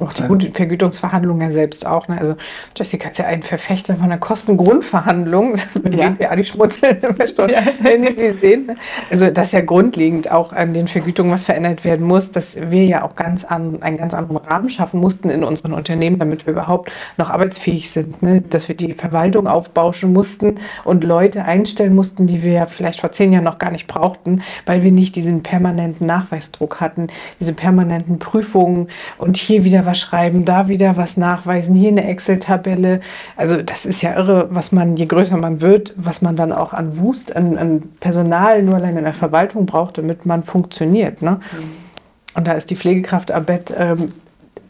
Auch 0.01 0.13
die 0.13 0.23
gute 0.23 0.53
Vergütungsverhandlungen 0.53 1.49
ja 1.49 1.53
selbst 1.53 1.85
auch. 1.85 2.07
Ne? 2.07 2.19
Also 2.19 2.37
Jessica 2.77 3.09
ist 3.09 3.19
ja 3.19 3.25
ein 3.25 3.43
Verfechter 3.43 3.97
von 3.97 4.05
einer 4.05 4.19
Kostengrundverhandlung. 4.19 5.55
Mit 5.83 5.97
ja. 5.97 6.11
BPA 6.11 6.37
die 6.37 6.45
schmutzeln 6.45 6.99
ja. 7.03 7.63
wenn 7.81 8.05
ihr 8.05 8.15
sie 8.15 8.39
sehen. 8.39 8.67
Ne? 8.67 8.77
Also 9.11 9.29
das 9.31 9.47
ist 9.47 9.53
ja 9.53 9.61
grundlegend 9.61 10.31
auch 10.31 10.53
an 10.53 10.73
den 10.73 10.87
Vergütungen, 10.87 11.33
was 11.33 11.43
verändert 11.43 11.85
werden 11.85 12.07
muss, 12.07 12.31
dass 12.31 12.57
wir 12.71 12.85
ja 12.85 13.03
auch 13.03 13.17
ganz 13.17 13.45
an, 13.45 13.83
einen 13.83 13.97
ganz 13.97 14.15
anderen 14.15 14.37
Rahmen 14.37 14.71
schaffen 14.71 15.01
mussten 15.01 15.31
in 15.31 15.43
unseren 15.43 15.73
Unternehmen, 15.73 16.21
damit 16.21 16.47
wir 16.47 16.53
überhaupt 16.53 16.93
noch 17.17 17.31
arbeitsfähig 17.31 17.91
sind. 17.91 18.23
Ne? 18.23 18.41
Dass 18.41 18.69
wir 18.69 18.77
die 18.77 18.95
Verwaltung 18.95 19.49
aufbauschen 19.49 20.13
mussten 20.13 20.61
und 20.85 21.03
Leute 21.03 21.45
einstellen 21.45 21.97
mussten, 21.97 22.29
die 22.29 22.45
wir 22.45 22.53
ja 22.53 22.67
vielleicht 22.67 23.01
vor 23.01 23.11
zehn 23.11 23.33
Jahren 23.33 23.45
noch 23.45 23.59
gar 23.59 23.73
nicht 23.73 23.89
brauchten, 23.89 24.43
weil 24.65 24.85
wir 24.85 24.93
nicht 24.93 25.17
diesen 25.17 25.43
permanenten 25.43 26.07
Nachweisdruck 26.07 26.81
hatten, 26.81 27.09
diese 27.41 27.53
permanenten 27.53 28.21
Prüfungen 28.21 28.87
und 29.19 29.37
hier 29.37 29.65
wieder 29.65 29.88
was 29.89 29.99
schreiben, 29.99 30.45
da 30.45 30.69
wieder 30.69 30.97
was 30.97 31.17
nachweisen, 31.17 31.75
hier 31.75 31.89
eine 31.89 32.05
Excel-Tabelle. 32.05 33.01
Also 33.37 33.63
das 33.63 33.87
ist 33.87 34.03
ja 34.03 34.17
irre, 34.17 34.49
was 34.51 34.71
man, 34.71 34.97
je 34.97 35.07
größer 35.07 35.37
man 35.37 35.61
wird, 35.61 35.95
was 35.97 36.23
man 36.23 36.37
dann 36.37 36.53
auch 36.53 36.73
an 36.73 36.99
Wust, 36.99 37.35
an, 37.35 37.57
an 37.59 37.83
Personal 37.99 38.63
nur 38.63 38.77
allein 38.77 38.97
in 38.97 39.05
der 39.05 39.15
Verwaltung 39.15 39.67
braucht, 39.67 39.99
damit 39.99 40.27
man 40.27 40.43
funktioniert. 40.43 41.23
Ne? 41.23 41.41
Mhm. 41.53 41.89
Und 42.35 42.47
da 42.47 42.53
ist 42.53 42.71
die 42.71 42.77
Pflegekraft 42.77 43.33
am 43.33 43.45
Bett, 43.45 43.75
ähm, 43.77 44.13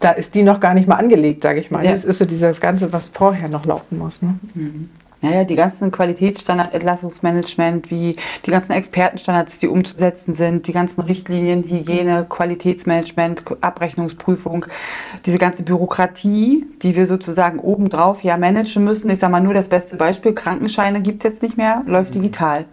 da 0.01 0.13
ist 0.13 0.35
die 0.37 0.45
noch 0.45 0.61
gar 0.61 0.75
nicht 0.75 0.87
mal 0.89 0.95
angelegt, 0.95 1.43
sage 1.43 1.61
ich 1.61 1.71
mal. 1.71 1.85
Ja. 1.85 1.91
Das 1.91 2.05
ist 2.05 2.19
so 2.19 2.25
dieses 2.25 2.61
Ganze, 2.61 2.93
was 2.93 3.09
vorher 3.09 3.49
noch 3.49 3.67
laufen 3.67 3.99
muss. 3.99 4.23
Ne? 4.23 4.39
Mhm. 4.55 4.91
Naja, 5.21 5.43
die 5.43 5.57
ganzen 5.57 5.91
Qualitätsstandards, 5.91 6.75
Entlassungsmanagement, 6.75 7.91
wie 7.91 8.15
die 8.47 8.51
ganzen 8.51 8.71
Expertenstandards, 8.71 9.59
die 9.59 9.67
umzusetzen 9.67 10.33
sind, 10.33 10.69
die 10.69 10.73
ganzen 10.73 11.01
Richtlinien, 11.01 11.65
Hygiene, 11.65 12.25
Qualitätsmanagement, 12.29 13.43
Abrechnungsprüfung, 13.61 14.67
diese 15.27 15.39
ganze 15.39 15.65
Bürokratie, 15.65 16.67
die 16.83 16.95
wir 16.95 17.07
sozusagen 17.07 17.59
obendrauf 17.59 18.23
ja 18.23 18.37
managen 18.37 18.85
müssen. 18.85 19.11
Ich 19.11 19.19
sage 19.19 19.33
mal 19.33 19.41
nur 19.41 19.55
das 19.55 19.69
beste 19.69 19.97
Beispiel, 19.97 20.35
Krankenscheine 20.35 21.03
gibt 21.03 21.25
es 21.25 21.31
jetzt 21.31 21.43
nicht 21.43 21.57
mehr, 21.57 21.83
läuft 21.87 22.15
digital. 22.15 22.67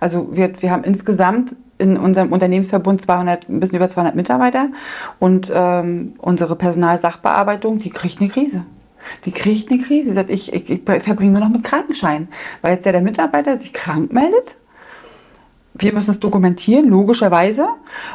Also 0.00 0.28
wir, 0.32 0.60
wir 0.60 0.72
haben 0.72 0.82
insgesamt 0.82 1.54
in 1.78 1.96
unserem 1.96 2.32
Unternehmensverbund 2.32 3.00
200, 3.00 3.48
ein 3.48 3.60
bisschen 3.60 3.76
über 3.76 3.88
200 3.88 4.16
Mitarbeiter 4.16 4.68
und 5.20 5.52
ähm, 5.54 6.14
unsere 6.18 6.56
Personalsachbearbeitung, 6.56 7.78
die 7.78 7.90
kriegt 7.90 8.20
eine 8.20 8.28
Krise. 8.28 8.64
Die 9.24 9.32
kriegt 9.32 9.70
eine 9.70 9.82
Krise. 9.82 10.10
Sie 10.10 10.14
sagt, 10.14 10.30
ich, 10.30 10.52
ich, 10.52 10.70
ich 10.70 10.82
verbringe 10.84 11.32
nur 11.32 11.40
noch 11.40 11.48
mit 11.48 11.64
Krankenschein. 11.64 12.28
Weil 12.60 12.74
jetzt 12.74 12.86
ja 12.86 12.92
der 12.92 13.02
Mitarbeiter 13.02 13.58
sich 13.58 13.72
krank 13.72 14.12
meldet. 14.12 14.56
Wir 15.74 15.92
müssen 15.92 16.10
es 16.10 16.20
dokumentieren, 16.20 16.88
logischerweise. 16.88 17.66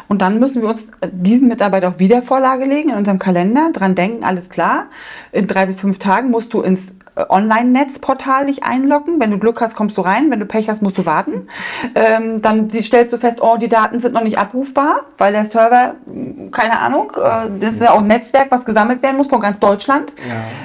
Und 0.07 0.21
dann 0.21 0.39
müssen 0.39 0.61
wir 0.61 0.69
uns 0.69 0.87
diesen 1.11 1.47
Mitarbeiter 1.47 1.87
auf 1.89 1.99
Wiedervorlage 1.99 2.65
legen 2.65 2.89
in 2.89 2.95
unserem 2.95 3.17
Kalender, 3.17 3.71
dran 3.73 3.95
denken, 3.95 4.23
alles 4.23 4.49
klar. 4.49 4.87
In 5.31 5.47
drei 5.47 5.65
bis 5.65 5.79
fünf 5.79 5.97
Tagen 5.97 6.29
musst 6.29 6.53
du 6.53 6.61
ins 6.61 6.93
Online-Netzportal 7.29 8.45
dich 8.47 8.63
einloggen. 8.63 9.19
Wenn 9.19 9.31
du 9.31 9.37
Glück 9.37 9.61
hast, 9.61 9.75
kommst 9.75 9.97
du 9.97 10.01
rein. 10.01 10.29
Wenn 10.31 10.39
du 10.39 10.45
Pech 10.45 10.69
hast, 10.69 10.81
musst 10.81 10.97
du 10.97 11.05
warten. 11.05 11.47
Ähm, 11.95 12.41
dann 12.41 12.69
stellst 12.69 13.13
du 13.13 13.17
fest, 13.17 13.39
oh, 13.41 13.57
die 13.57 13.69
Daten 13.69 13.99
sind 13.99 14.13
noch 14.13 14.23
nicht 14.23 14.37
abrufbar, 14.37 15.01
weil 15.17 15.33
der 15.33 15.45
Server, 15.45 15.95
mh, 16.05 16.51
keine 16.51 16.79
Ahnung, 16.79 17.11
äh, 17.15 17.49
das 17.59 17.75
ist 17.75 17.81
ja 17.81 17.91
auch 17.91 17.99
ein 17.99 18.07
Netzwerk, 18.07 18.51
was 18.51 18.65
gesammelt 18.65 19.01
werden 19.01 19.17
muss 19.17 19.27
von 19.27 19.39
ganz 19.39 19.59
Deutschland. 19.59 20.13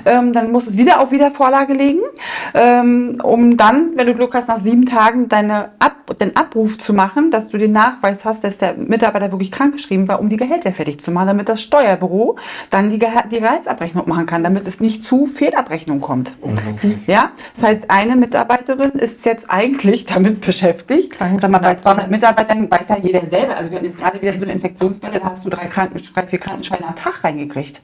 Ähm, 0.05 0.33
dann 0.33 0.53
musst 0.53 0.67
du 0.67 0.71
es 0.71 0.77
wieder 0.77 1.01
auf 1.01 1.11
Wiedervorlage 1.13 1.73
legen, 1.73 2.01
ähm, 2.55 3.19
um 3.23 3.57
dann, 3.57 3.91
wenn 3.97 4.07
du 4.07 4.15
Glück 4.15 4.35
hast, 4.35 4.49
nach 4.49 4.61
sieben 4.61 4.87
Tagen 4.87 5.29
deine 5.29 5.71
Ab 5.79 5.97
den 6.21 6.37
Abruf 6.37 6.79
zu 6.79 6.93
machen, 6.93 7.31
dass 7.31 7.49
du 7.49 7.59
den 7.59 7.73
Nachweis 7.73 8.25
hast, 8.25 8.45
dass 8.45 8.59
der 8.59 8.75
Mitarbeiter 8.75 9.31
wirklich 9.31 9.51
krankgeschrieben 9.51 10.09
war, 10.09 10.21
um 10.21 10.29
die 10.29 10.37
Gehälter 10.37 10.73
fertig 10.73 11.01
zu 11.01 11.11
machen, 11.11 11.29
damit 11.29 11.49
das 11.49 11.63
Steuerbüro 11.63 12.37
dann 12.71 12.91
die, 12.91 12.99
Geha 12.99 13.23
die 13.31 13.41
Gehaltsabrechnung 13.41 14.09
machen 14.09 14.27
kann, 14.27 14.43
damit 14.43 14.67
es 14.67 14.81
nicht 14.81 15.05
zu 15.05 15.27
Fehlabrechnung 15.27 16.01
kommt. 16.01 16.33
Ja, 17.07 17.31
das 17.55 17.65
heißt, 17.65 17.85
eine 17.89 18.17
Mitarbeiterin 18.17 18.91
ist 18.93 19.25
jetzt 19.25 19.49
eigentlich 19.49 20.07
damit 20.07 20.41
beschäftigt. 20.41 21.17
Sag 21.19 21.51
mal, 21.51 21.59
bei 21.59 21.77
200 21.77 22.11
Mitarbeitern 22.11 22.71
weiß 22.71 22.89
ja 22.89 22.99
jeder 22.99 23.25
selber. 23.27 23.57
Also 23.57 23.71
wir 23.71 23.77
hatten 23.77 23.87
jetzt 23.87 23.99
gerade 23.99 24.21
wieder 24.21 24.33
so 24.35 24.43
eine 24.43 24.53
Infektionswelle, 24.53 25.21
da 25.21 25.31
hast 25.31 25.45
du 25.45 25.51
drei, 25.51 25.67
Kranken, 25.67 26.01
drei 26.15 26.27
vier 26.27 26.39
Krankenscheine 26.41 26.87
am 26.87 26.97
Tag 26.97 27.23
reingekriegt. 27.23 27.81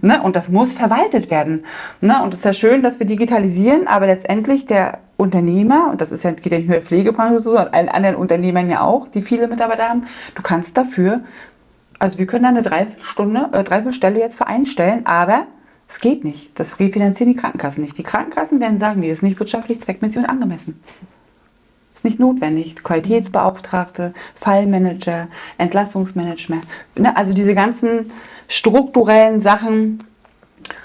Ne? 0.00 0.22
Und 0.22 0.36
das 0.36 0.48
muss 0.48 0.72
verwaltet 0.72 1.30
werden. 1.30 1.64
Ne? 2.00 2.22
Und 2.22 2.32
es 2.32 2.40
ist 2.40 2.44
ja 2.44 2.52
schön, 2.52 2.82
dass 2.82 2.98
wir 2.98 3.06
digitalisieren, 3.06 3.86
aber 3.86 4.06
letztendlich 4.06 4.64
der 4.64 5.00
Unternehmer, 5.16 5.90
und 5.90 6.00
das 6.00 6.12
ist 6.12 6.22
ja, 6.22 6.30
geht 6.30 6.50
ja 6.50 6.58
nicht 6.58 6.68
nur 6.68 6.76
der 6.76 6.82
Pflegebranche 6.82 7.38
so, 7.40 7.52
sondern 7.52 7.74
allen 7.74 7.88
anderen 7.90 8.16
Unternehmern 8.16 8.70
ja 8.70 8.80
auch, 8.80 9.08
die 9.08 9.20
viele 9.20 9.46
Mitarbeiter 9.48 9.88
haben, 9.88 10.06
du 10.34 10.42
kannst 10.42 10.76
dafür, 10.76 11.20
also 11.98 12.18
wir 12.18 12.26
können 12.26 12.44
da 12.44 12.48
eine 12.48 12.62
Dreiviertelstunde, 12.62 13.50
äh, 13.52 13.62
Dreiviertelstelle 13.62 14.18
jetzt 14.18 14.36
vereinstellen, 14.36 15.04
aber 15.04 15.46
es 15.90 15.98
geht 15.98 16.22
nicht. 16.22 16.56
Das 16.58 16.78
refinanzieren 16.78 17.32
die 17.32 17.38
Krankenkassen 17.38 17.82
nicht. 17.82 17.98
Die 17.98 18.04
Krankenkassen 18.04 18.60
werden 18.60 18.78
sagen, 18.78 19.00
nee, 19.00 19.08
das 19.08 19.18
ist 19.18 19.22
nicht 19.22 19.40
wirtschaftlich 19.40 19.80
zweckmäßig 19.80 20.18
und 20.18 20.26
angemessen. 20.26 20.80
Ist 21.92 22.04
nicht 22.04 22.20
notwendig. 22.20 22.76
Qualitätsbeauftragte, 22.76 24.14
Fallmanager, 24.36 25.26
Entlassungsmanagement, 25.58 26.62
ne, 26.96 27.16
also 27.16 27.34
diese 27.34 27.54
ganzen 27.54 28.12
strukturellen 28.46 29.40
Sachen. 29.40 29.98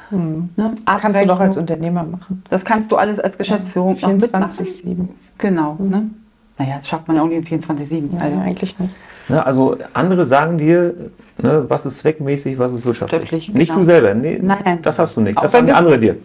Ne, 0.09 0.49
Kannst 0.85 1.21
du 1.21 1.25
doch 1.27 1.39
als. 1.39 1.57
Unternehmer 1.57 2.03
machen. 2.03 2.43
Das 2.49 2.65
kannst 2.65 2.91
du 2.91 2.95
alles 2.95 3.19
als 3.19 3.37
Geschäftsführung 3.37 3.99
noch 4.01 4.11
mitmachen. 4.11 4.53
24-7. 4.53 5.07
Genau. 5.37 5.77
Ne? 5.79 6.09
Naja, 6.57 6.77
das 6.77 6.87
schafft 6.87 7.07
man 7.07 7.17
ja 7.17 7.23
auch 7.23 7.27
nicht 7.27 7.51
in 7.51 7.61
24-7. 7.61 8.13
Ja, 8.13 8.19
Also, 8.19 8.39
eigentlich 8.39 8.79
nicht. 8.79 8.95
Ne, 9.27 9.45
also 9.45 9.75
andere 9.93 10.25
sagen 10.25 10.57
dir, 10.57 10.93
ne, 11.41 11.65
was 11.67 11.85
ist 11.85 11.97
zweckmäßig, 11.99 12.59
was 12.59 12.71
ist 12.73 12.85
wirtschaftlich. 12.85 13.21
Wirtschaftlich, 13.21 13.53
Nicht 13.53 13.67
genau. 13.69 13.79
du 13.79 13.85
selber. 13.85 14.13
Nee, 14.13 14.39
Nein, 14.41 14.61
nein. 14.63 14.81
Das 14.83 14.99
hast 14.99 15.17
du 15.17 15.21
nicht. 15.21 15.37
Auch 15.37 15.43
Das 15.43 15.51
sagen 15.51 15.65
die 15.65 15.73
andere 15.73 15.99
dir. 15.99 16.15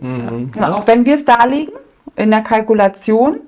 Genau, 0.52 0.74
auch 0.74 0.86
wenn 0.86 1.04
wir 1.04 1.14
es 1.14 1.24
darlegen 1.24 1.72
in 2.16 2.30
der 2.30 2.42
Kalkulation 2.42 3.40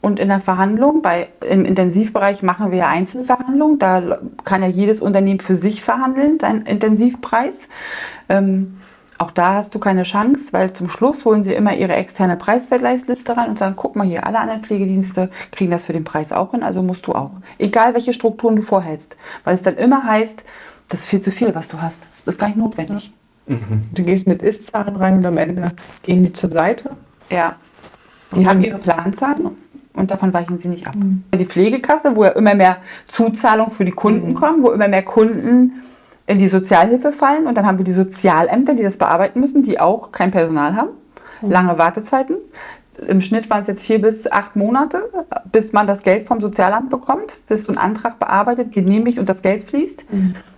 und 0.00 0.20
in 0.20 0.28
der 0.28 0.40
Verhandlung, 0.40 1.02
bei, 1.02 1.28
im 1.48 1.64
Intensivbereich 1.64 2.42
machen 2.42 2.70
wir 2.70 2.78
ja 2.78 2.88
Einzelverhandlungen, 2.88 3.78
da 3.78 4.18
kann 4.44 4.62
ja 4.62 4.68
jedes 4.68 5.00
Unternehmen 5.00 5.40
für 5.40 5.56
sich 5.56 5.82
verhandeln, 5.82 6.38
seinen 6.38 6.66
Intensivpreis. 6.66 7.68
Ähm, 8.28 8.77
auch 9.18 9.32
da 9.32 9.54
hast 9.54 9.74
du 9.74 9.78
keine 9.78 10.04
Chance, 10.04 10.52
weil 10.52 10.72
zum 10.72 10.88
Schluss 10.88 11.24
holen 11.24 11.42
sie 11.42 11.52
immer 11.52 11.74
ihre 11.74 11.94
externe 11.94 12.36
Preisvergleichsliste 12.36 13.36
rein 13.36 13.50
und 13.50 13.58
sagen, 13.58 13.74
guck 13.76 13.96
mal 13.96 14.06
hier, 14.06 14.26
alle 14.26 14.38
anderen 14.38 14.62
Pflegedienste 14.62 15.30
kriegen 15.50 15.70
das 15.70 15.84
für 15.84 15.92
den 15.92 16.04
Preis 16.04 16.32
auch 16.32 16.52
hin, 16.52 16.62
also 16.62 16.82
musst 16.82 17.06
du 17.06 17.12
auch. 17.12 17.32
Egal 17.58 17.94
welche 17.94 18.12
Strukturen 18.12 18.56
du 18.56 18.62
vorhältst, 18.62 19.16
weil 19.44 19.54
es 19.54 19.62
dann 19.62 19.76
immer 19.76 20.04
heißt, 20.04 20.44
das 20.88 21.00
ist 21.00 21.06
viel 21.06 21.20
zu 21.20 21.32
viel, 21.32 21.54
was 21.54 21.68
du 21.68 21.82
hast. 21.82 22.06
Das 22.10 22.20
ist 22.20 22.38
gar 22.38 22.46
nicht 22.46 22.56
notwendig. 22.56 23.12
Du 23.94 24.02
gehst 24.02 24.26
mit 24.26 24.42
Ist-Zahlen 24.42 24.96
rein 24.96 25.16
und 25.16 25.24
am 25.24 25.38
Ende 25.38 25.72
gehen 26.02 26.22
die 26.22 26.32
zur 26.32 26.50
Seite. 26.50 26.90
Ja. 27.30 27.56
Die 28.36 28.46
haben 28.46 28.62
ihre 28.62 28.78
Planzahlen 28.78 29.56
und 29.94 30.10
davon 30.10 30.34
weichen 30.34 30.58
sie 30.58 30.68
nicht 30.68 30.86
ab. 30.86 30.94
Die 31.34 31.46
Pflegekasse, 31.46 32.14
wo 32.14 32.24
ja 32.24 32.30
immer 32.30 32.54
mehr 32.54 32.76
Zuzahlungen 33.06 33.72
für 33.72 33.86
die 33.86 33.92
Kunden 33.92 34.34
kommen, 34.34 34.62
wo 34.62 34.70
immer 34.70 34.86
mehr 34.88 35.02
Kunden 35.02 35.82
in 36.28 36.38
die 36.38 36.48
Sozialhilfe 36.48 37.10
fallen 37.10 37.46
und 37.46 37.56
dann 37.56 37.66
haben 37.66 37.78
wir 37.78 37.84
die 37.84 37.92
Sozialämter, 37.92 38.74
die 38.74 38.82
das 38.82 38.98
bearbeiten 38.98 39.40
müssen, 39.40 39.62
die 39.62 39.80
auch 39.80 40.12
kein 40.12 40.30
Personal 40.30 40.76
haben, 40.76 40.90
lange 41.40 41.78
Wartezeiten. 41.78 42.36
Im 43.06 43.20
Schnitt 43.20 43.48
waren 43.48 43.62
es 43.62 43.68
jetzt 43.68 43.82
vier 43.82 44.00
bis 44.00 44.30
acht 44.30 44.54
Monate, 44.56 45.08
bis 45.50 45.72
man 45.72 45.86
das 45.86 46.02
Geld 46.02 46.26
vom 46.26 46.40
Sozialamt 46.40 46.90
bekommt, 46.90 47.38
bis 47.48 47.64
du 47.64 47.68
einen 47.72 47.78
Antrag 47.78 48.18
bearbeitet, 48.18 48.72
genehmigt 48.72 49.18
und 49.18 49.28
das 49.28 49.40
Geld 49.40 49.64
fließt. 49.64 50.04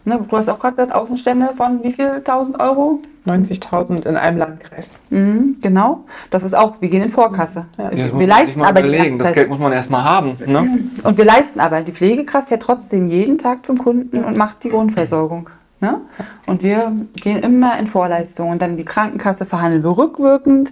Ne, 0.07 0.19
du 0.29 0.37
hast 0.37 0.49
auch 0.49 0.59
gerade 0.59 0.77
gesagt, 0.77 0.93
Außenstände 0.93 1.51
von 1.55 1.85
wie 1.85 1.93
viel 1.93 2.21
tausend 2.25 2.59
Euro? 2.59 3.01
90.000 3.27 4.07
in 4.07 4.17
einem 4.17 4.39
Landkreis. 4.39 4.91
Mhm, 5.11 5.59
genau. 5.61 6.05
Das 6.31 6.43
ist 6.43 6.55
auch, 6.55 6.81
wir 6.81 6.89
gehen 6.89 7.03
in 7.03 7.11
Vorkasse. 7.11 7.67
Ja, 7.77 7.91
wir 8.19 8.27
leisten 8.27 8.63
aber 8.63 8.81
die 8.81 8.89
überlegen. 8.89 9.19
ganze 9.19 9.25
Das. 9.25 9.35
Geld 9.35 9.51
muss 9.51 9.59
man 9.59 9.73
erstmal 9.73 10.03
haben. 10.03 10.37
Ne? 10.47 10.81
Und 11.05 11.19
wir 11.19 11.27
leisten 11.27 11.61
aber. 11.61 11.83
Die 11.83 11.93
Pflegekraft 11.93 12.49
fährt 12.49 12.63
trotzdem 12.63 13.07
jeden 13.09 13.37
Tag 13.37 13.67
zum 13.67 13.77
Kunden 13.77 14.25
und 14.25 14.39
macht 14.39 14.65
die 14.65 14.71
Grundversorgung. 14.71 15.51
Ne? 15.81 16.01
Und 16.47 16.63
wir 16.63 16.93
gehen 17.15 17.43
immer 17.43 17.79
in 17.79 17.87
Vorleistung. 17.87 18.51
Und 18.51 18.61
dann 18.61 18.77
die 18.77 18.85
Krankenkasse 18.85 19.47
verhandeln 19.47 19.83
wir 19.83 19.97
rückwirkend. 19.97 20.71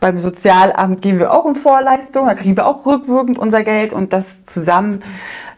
Beim 0.00 0.18
Sozialamt 0.18 1.00
gehen 1.00 1.18
wir 1.18 1.32
auch 1.32 1.46
in 1.46 1.54
Vorleistung. 1.54 2.26
Da 2.26 2.34
kriegen 2.34 2.56
wir 2.56 2.66
auch 2.66 2.84
rückwirkend 2.84 3.38
unser 3.38 3.64
Geld. 3.64 3.92
Und 3.92 4.12
das 4.12 4.44
zusammen 4.44 5.02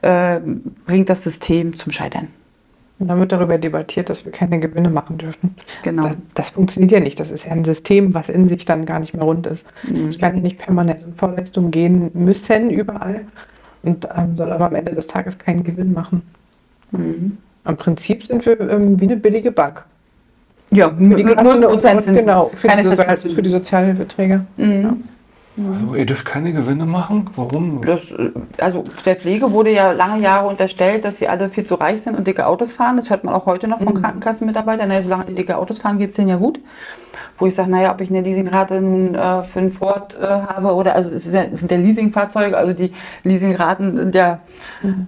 äh, 0.02 0.40
bringt 0.86 1.08
das 1.08 1.24
System 1.24 1.76
zum 1.76 1.90
Scheitern. 1.90 2.28
Und 3.00 3.08
dann 3.08 3.18
wird 3.18 3.32
darüber 3.32 3.58
debattiert, 3.58 4.08
dass 4.08 4.24
wir 4.24 4.30
keine 4.30 4.60
Gewinne 4.60 4.88
machen 4.88 5.18
dürfen. 5.18 5.56
Genau. 5.82 6.04
Das, 6.04 6.16
das 6.34 6.50
funktioniert 6.50 6.92
ja 6.92 7.00
nicht. 7.00 7.18
Das 7.18 7.32
ist 7.32 7.46
ja 7.46 7.50
ein 7.50 7.64
System, 7.64 8.14
was 8.14 8.28
in 8.28 8.48
sich 8.48 8.64
dann 8.64 8.86
gar 8.86 9.00
nicht 9.00 9.14
mehr 9.14 9.24
rund 9.24 9.48
ist. 9.48 9.66
Ich 10.08 10.20
kann 10.20 10.36
ja 10.36 10.40
nicht 10.40 10.58
permanent 10.58 11.02
in 11.02 11.14
Vorleistungen 11.14 11.72
gehen 11.72 12.12
müssen, 12.14 12.70
überall. 12.70 13.22
Und 13.82 14.08
ähm, 14.16 14.36
soll 14.36 14.52
aber 14.52 14.66
am 14.66 14.76
Ende 14.76 14.94
des 14.94 15.08
Tages 15.08 15.38
keinen 15.38 15.64
Gewinn 15.64 15.92
machen. 15.92 16.22
Im 17.64 17.76
Prinzip 17.76 18.24
sind 18.24 18.44
wir 18.44 18.58
ähm, 18.60 19.00
wie 19.00 19.04
eine 19.04 19.16
billige 19.16 19.52
Bank. 19.52 19.84
Ja, 20.70 20.88
Für 20.90 21.14
die 21.14 21.24
Kassen 21.24 21.46
und- 21.46 21.64
und 21.64 21.80
Zinsen. 21.80 22.14
Genau, 22.14 22.50
für, 22.54 22.66
Keine 22.66 22.82
die, 22.82 22.88
Sozial 22.88 23.16
für 23.16 23.42
die 23.42 23.50
Sozialhilfeträger. 23.50 24.46
Mhm. 24.56 25.04
Also, 25.54 25.94
ihr 25.94 26.06
dürft 26.06 26.24
keine 26.24 26.50
Gewinne 26.52 26.86
machen? 26.86 27.28
Warum? 27.36 27.82
Das, 27.84 28.10
äh, 28.10 28.30
also 28.56 28.84
der 29.04 29.16
Pflege 29.16 29.52
wurde 29.52 29.70
ja 29.70 29.92
lange 29.92 30.22
Jahre 30.22 30.48
unterstellt, 30.48 31.04
dass 31.04 31.18
sie 31.18 31.28
alle 31.28 31.50
viel 31.50 31.64
zu 31.64 31.74
reich 31.74 32.00
sind 32.00 32.16
und 32.16 32.26
dicke 32.26 32.46
Autos 32.46 32.72
fahren. 32.72 32.96
Das 32.96 33.10
hört 33.10 33.24
man 33.24 33.34
auch 33.34 33.44
heute 33.44 33.68
noch 33.68 33.80
von 33.80 34.00
Krankenkassenmitarbeitern. 34.00 34.88
Naja, 34.88 35.02
solange 35.02 35.26
die 35.26 35.34
dicke 35.34 35.58
Autos 35.58 35.78
fahren, 35.78 35.98
geht 35.98 36.08
es 36.08 36.16
denen 36.16 36.28
ja 36.28 36.36
gut. 36.36 36.58
Wo 37.42 37.46
ich 37.46 37.56
sage, 37.56 37.72
naja, 37.72 37.90
ob 37.92 38.00
ich 38.00 38.08
eine 38.08 38.20
Leasingrate 38.20 38.80
nun, 38.80 39.16
äh, 39.16 39.42
für 39.42 39.58
einen 39.58 39.72
Ford 39.72 40.16
äh, 40.22 40.24
habe 40.24 40.72
oder, 40.76 40.94
also 40.94 41.10
es, 41.10 41.26
ist 41.26 41.34
ja, 41.34 41.42
es 41.52 41.58
sind 41.58 41.72
ja 41.72 41.76
Leasingfahrzeuge, 41.76 42.56
also 42.56 42.72
die 42.72 42.92
Leasingraten 43.24 43.96
sind 43.96 44.14
ja 44.14 44.38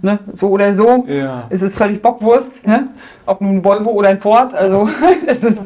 ne, 0.02 0.18
so 0.32 0.48
oder 0.48 0.74
so. 0.74 1.04
Ja. 1.06 1.44
Es 1.50 1.62
ist 1.62 1.76
völlig 1.76 2.02
Bockwurst, 2.02 2.66
ne? 2.66 2.88
ob 3.26 3.40
nun 3.40 3.58
ein 3.58 3.64
Volvo 3.64 3.90
oder 3.90 4.08
ein 4.08 4.18
Ford. 4.18 4.52
Also 4.52 4.88
es 5.28 5.44
ist 5.44 5.60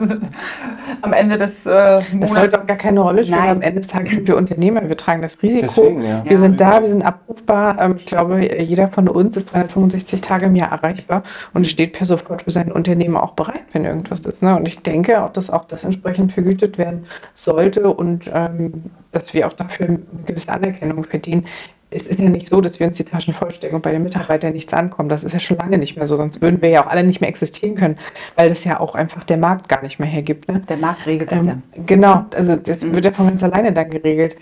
am 1.00 1.12
Ende 1.14 1.38
des 1.38 1.64
äh, 1.64 1.70
Das 1.70 2.12
Monats- 2.12 2.34
sollte 2.34 2.60
auch 2.60 2.66
gar 2.66 2.76
keine 2.76 3.00
Rolle 3.00 3.24
spielen. 3.24 3.38
Nein. 3.40 3.50
Am 3.50 3.62
Ende 3.62 3.80
des 3.80 3.88
Tages 3.88 4.14
sind 4.14 4.28
wir 4.28 4.36
Unternehmer, 4.36 4.86
wir 4.86 4.96
tragen 4.96 5.22
das 5.22 5.42
Risiko. 5.42 5.62
Deswegen, 5.66 6.02
ja. 6.04 6.22
Wir 6.22 6.32
Ja. 6.32 6.36
sind 6.38 6.60
da, 6.60 6.80
wir 6.80 6.86
sind 6.86 7.02
abrufbar. 7.02 7.78
Ähm, 7.80 7.94
Ich 7.96 8.04
glaube, 8.04 8.40
jeder 8.62 8.88
von 8.88 9.08
uns 9.08 9.38
ist 9.38 9.52
365 9.54 10.20
Tage 10.20 10.46
im 10.46 10.54
Jahr 10.54 10.70
erreichbar 10.70 11.22
und 11.54 11.66
steht 11.66 11.94
per 11.94 12.04
sofort 12.04 12.42
für 12.42 12.50
sein 12.50 12.70
Unternehmen 12.70 13.16
auch 13.16 13.32
bereit, 13.32 13.64
wenn 13.72 13.86
irgendwas 13.86 14.20
ist. 14.20 14.42
Ne? 14.42 14.54
Und 14.54 14.68
ich 14.68 14.80
denke 14.82 15.22
auch, 15.22 15.32
dass 15.32 15.48
auch 15.50 15.64
das 15.64 15.82
entsprechend 15.82 16.32
vergütet 16.32 16.57
werden 16.78 17.06
sollte 17.34 17.90
und 17.90 18.30
ähm, 18.32 18.84
dass 19.12 19.32
wir 19.34 19.46
auch 19.46 19.52
dafür 19.52 19.86
eine 19.86 19.98
gewisse 20.26 20.52
Anerkennung 20.52 21.04
verdienen. 21.04 21.46
Es 21.90 22.06
ist 22.06 22.20
ja 22.20 22.28
nicht 22.28 22.48
so, 22.48 22.60
dass 22.60 22.78
wir 22.80 22.86
uns 22.86 22.96
die 22.96 23.04
Taschen 23.04 23.32
vollstecken 23.32 23.76
und 23.76 23.82
bei 23.82 23.92
den 23.92 24.02
Mitarbeitern 24.02 24.52
nichts 24.52 24.74
ankommt. 24.74 25.10
Das 25.10 25.24
ist 25.24 25.32
ja 25.32 25.40
schon 25.40 25.56
lange 25.56 25.78
nicht 25.78 25.96
mehr 25.96 26.06
so, 26.06 26.16
sonst 26.16 26.42
würden 26.42 26.60
wir 26.60 26.68
ja 26.68 26.84
auch 26.84 26.90
alle 26.90 27.02
nicht 27.02 27.22
mehr 27.22 27.30
existieren 27.30 27.76
können, 27.76 27.96
weil 28.36 28.50
das 28.50 28.64
ja 28.64 28.78
auch 28.78 28.94
einfach 28.94 29.24
der 29.24 29.38
Markt 29.38 29.68
gar 29.70 29.82
nicht 29.82 29.98
mehr 29.98 30.08
hergibt. 30.08 30.48
Ne? 30.48 30.60
der 30.68 30.76
Markt 30.76 31.06
regelt 31.06 31.32
das 31.32 31.46
ja. 31.46 31.52
Ähm, 31.52 31.62
genau, 31.86 32.26
also 32.34 32.56
das 32.56 32.92
wird 32.92 33.04
ja 33.06 33.12
von 33.12 33.28
ganz 33.28 33.42
alleine 33.42 33.72
dann 33.72 33.88
geregelt. 33.88 34.36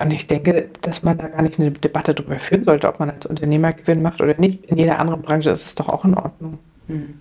Und 0.00 0.12
ich 0.12 0.26
denke, 0.26 0.68
dass 0.82 1.02
man 1.02 1.16
da 1.16 1.28
gar 1.28 1.42
nicht 1.42 1.58
eine 1.58 1.70
Debatte 1.70 2.14
darüber 2.14 2.38
führen 2.38 2.64
sollte, 2.64 2.86
ob 2.88 3.00
man 3.00 3.10
als 3.10 3.26
Unternehmer 3.26 3.72
Gewinn 3.72 4.02
macht 4.02 4.20
oder 4.20 4.34
nicht. 4.38 4.66
In 4.66 4.76
jeder 4.76 4.98
anderen 4.98 5.22
Branche 5.22 5.50
ist 5.50 5.66
es 5.66 5.74
doch 5.74 5.88
auch 5.88 6.04
in 6.04 6.14
Ordnung. 6.14 6.58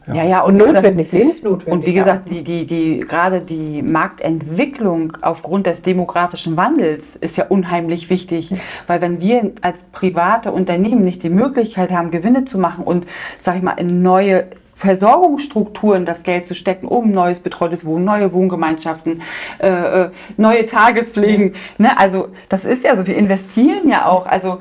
Ja, 0.08 0.23
ja, 0.23 0.41
Und 0.41 0.58
notwendig, 0.58 1.12
lebensnotwendig. 1.12 1.73
Und 1.73 1.86
wie 1.88 1.93
gesagt, 1.93 2.30
die, 2.30 2.43
die, 2.43 2.68
die, 2.68 2.99
gerade 2.99 3.41
die 3.41 3.82
Marktentwicklung 3.82 5.18
aufgrund 5.22 5.66
des 5.66 5.82
demografischen 5.82 6.55
Wandels 6.55 7.16
ist 7.16 7.38
ja 7.38 7.45
unheimlich 7.47 8.11
wichtig. 8.11 8.53
Weil 8.86 9.01
wenn 9.01 9.20
wir 9.22 9.53
als 9.61 9.86
private 9.91 10.51
Unternehmen 10.51 11.03
nicht 11.03 11.24
die 11.24 11.32
Möglichkeit 11.32 11.91
haben, 11.91 12.11
Gewinne 12.11 12.45
zu 12.45 12.59
machen 12.59 12.84
und, 12.84 13.07
sag 13.39 13.55
ich 13.55 13.63
mal, 13.63 13.74
in 13.74 14.03
neue 14.03 14.45
Versorgungsstrukturen 14.76 16.05
das 16.05 16.24
Geld 16.24 16.45
zu 16.45 16.53
stecken, 16.53 16.88
um 16.88 17.11
neues 17.11 17.39
betreutes 17.39 17.86
Wohnen, 17.86 18.03
neue 18.03 18.34
Wohngemeinschaften, 18.34 19.22
äh, 19.59 19.70
äh, 19.70 20.09
neue 20.38 20.66
Tagespflegen. 20.66 21.55
Ne? 21.78 21.97
Also 21.97 22.28
das 22.49 22.66
ist 22.66 22.84
ja 22.84 22.95
so, 22.97 23.07
wir 23.07 23.16
investieren 23.16 23.89
ja 23.89 24.05
auch. 24.05 24.28
Also 24.28 24.59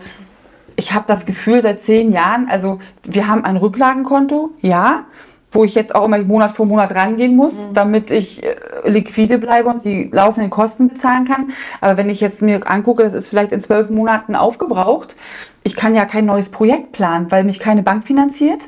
ich 0.85 0.93
habe 0.93 1.07
das 1.09 1.25
Gefühl 1.25 1.63
seit 1.63 1.83
zehn 1.83 2.13
Jahren, 2.13 2.47
also 2.51 2.79
wir 3.05 3.27
haben 3.27 3.43
ein 3.43 3.57
Rücklagenkonto, 3.57 4.51
ja, 4.61 5.05
wo 5.51 5.65
ich 5.65 5.75
jetzt 5.75 5.95
auch 5.95 6.05
immer 6.05 6.19
Monat 6.19 6.53
für 6.53 6.67
Monat 6.67 6.95
rangehen 6.95 7.37
muss, 7.37 7.55
mhm. 7.55 7.73
damit 7.73 8.11
ich 8.11 8.45
äh, 8.45 8.55
liquide 8.85 9.39
bleibe 9.39 9.71
und 9.71 9.87
die 9.87 10.11
laufenden 10.13 10.51
Kosten 10.51 10.89
bezahlen 10.89 11.25
kann. 11.25 11.53
Aber 11.81 11.97
wenn 11.97 12.11
ich 12.11 12.21
jetzt 12.21 12.43
mir 12.43 12.71
angucke, 12.71 13.03
das 13.03 13.15
ist 13.15 13.29
vielleicht 13.29 13.53
in 13.53 13.63
zwölf 13.63 13.89
Monaten 13.89 14.37
aufgebraucht, 14.37 15.17
ich 15.63 15.75
kann 15.75 15.95
ja 15.95 16.05
kein 16.05 16.27
neues 16.27 16.51
Projekt 16.51 16.93
planen, 16.93 17.31
weil 17.31 17.45
mich 17.45 17.61
keine 17.61 17.83
Bank 17.83 18.05
finanziert. 18.05 18.61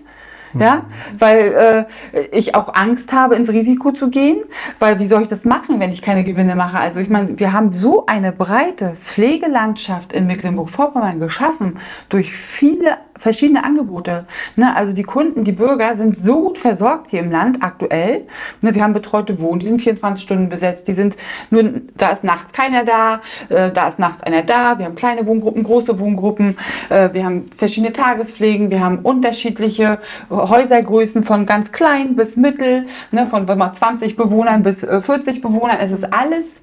Ja, 0.55 0.84
weil 1.18 1.86
äh, 2.12 2.20
ich 2.32 2.55
auch 2.55 2.74
Angst 2.74 3.12
habe, 3.12 3.34
ins 3.34 3.49
Risiko 3.49 3.92
zu 3.92 4.11
gehen, 4.11 4.42
weil 4.78 4.99
wie 4.99 5.07
soll 5.07 5.22
ich 5.22 5.28
das 5.28 5.44
machen, 5.44 5.80
wenn 5.80 5.92
ich 5.92 6.03
keine 6.03 6.24
Gewinne 6.24 6.57
mache? 6.57 6.78
Also 6.78 7.01
ich 7.01 7.11
meine, 7.11 7.38
wir 7.38 7.53
haben 7.53 7.72
so 7.72 8.07
eine 8.07 8.32
breite 8.32 8.97
Pflegelandschaft 9.03 10.12
in 10.12 10.26
Mecklenburg-Vorpommern 10.26 11.20
geschaffen 11.20 11.78
durch 12.09 12.32
viele 12.32 12.97
verschiedene 13.19 13.64
Angebote. 13.64 14.27
Ne? 14.57 14.75
Also 14.75 14.93
die 14.93 15.03
Kunden, 15.03 15.45
die 15.45 15.53
Bürger 15.53 15.97
sind 15.97 16.17
so 16.17 16.43
gut 16.43 16.59
versorgt 16.59 17.11
hier 17.11 17.21
im 17.21 17.31
Land 17.31 17.62
aktuell. 17.62 18.27
Ne? 18.61 18.75
Wir 18.75 18.83
haben 18.83 18.93
betreute 18.93 19.41
Wohnen, 19.41 19.61
die 19.61 19.67
sind 19.67 19.81
24 19.81 20.23
Stunden 20.23 20.49
besetzt, 20.49 20.89
die 20.89 20.95
sind 20.95 21.17
nur, 21.51 21.64
da 21.97 22.11
ist 22.11 22.25
nachts 22.25 22.53
keiner 22.53 22.85
da, 22.85 23.21
äh, 23.49 23.71
da 23.71 23.89
ist 23.89 23.99
nachts 23.99 24.23
einer 24.23 24.43
da, 24.43 24.79
wir 24.79 24.87
haben 24.87 24.97
kleine 24.97 25.27
Wohngruppen, 25.27 25.62
große 25.62 25.99
Wohngruppen, 25.99 26.57
äh, 26.89 27.12
wir 27.12 27.25
haben 27.25 27.47
verschiedene 27.57 27.93
Tagespflegen, 27.93 28.71
wir 28.71 28.81
haben 28.81 28.99
unterschiedliche 28.99 29.99
Häusergrößen 30.31 31.25
von 31.25 31.47
ganz 31.47 31.73
klein 31.73 32.17
bis 32.17 32.37
mittel, 32.37 32.87
ne? 33.11 33.27
von 33.27 33.47
mal 33.47 33.73
20 33.73 34.17
Bewohnern 34.17 34.62
bis 34.62 34.83
äh, 34.83 35.01
40 35.01 35.41
Bewohnern. 35.41 35.79
Es 35.81 35.91
ist 35.91 36.12
alles 36.12 36.61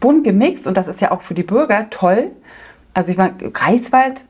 bunt 0.00 0.24
gemixt 0.24 0.66
und 0.66 0.76
das 0.76 0.88
ist 0.88 1.00
ja 1.00 1.10
auch 1.10 1.22
für 1.22 1.34
die 1.34 1.42
Bürger 1.42 1.90
toll. 1.90 2.30
Also 2.94 3.10
ich 3.10 3.16
meine, 3.16 3.34
Greifswald 3.34 4.24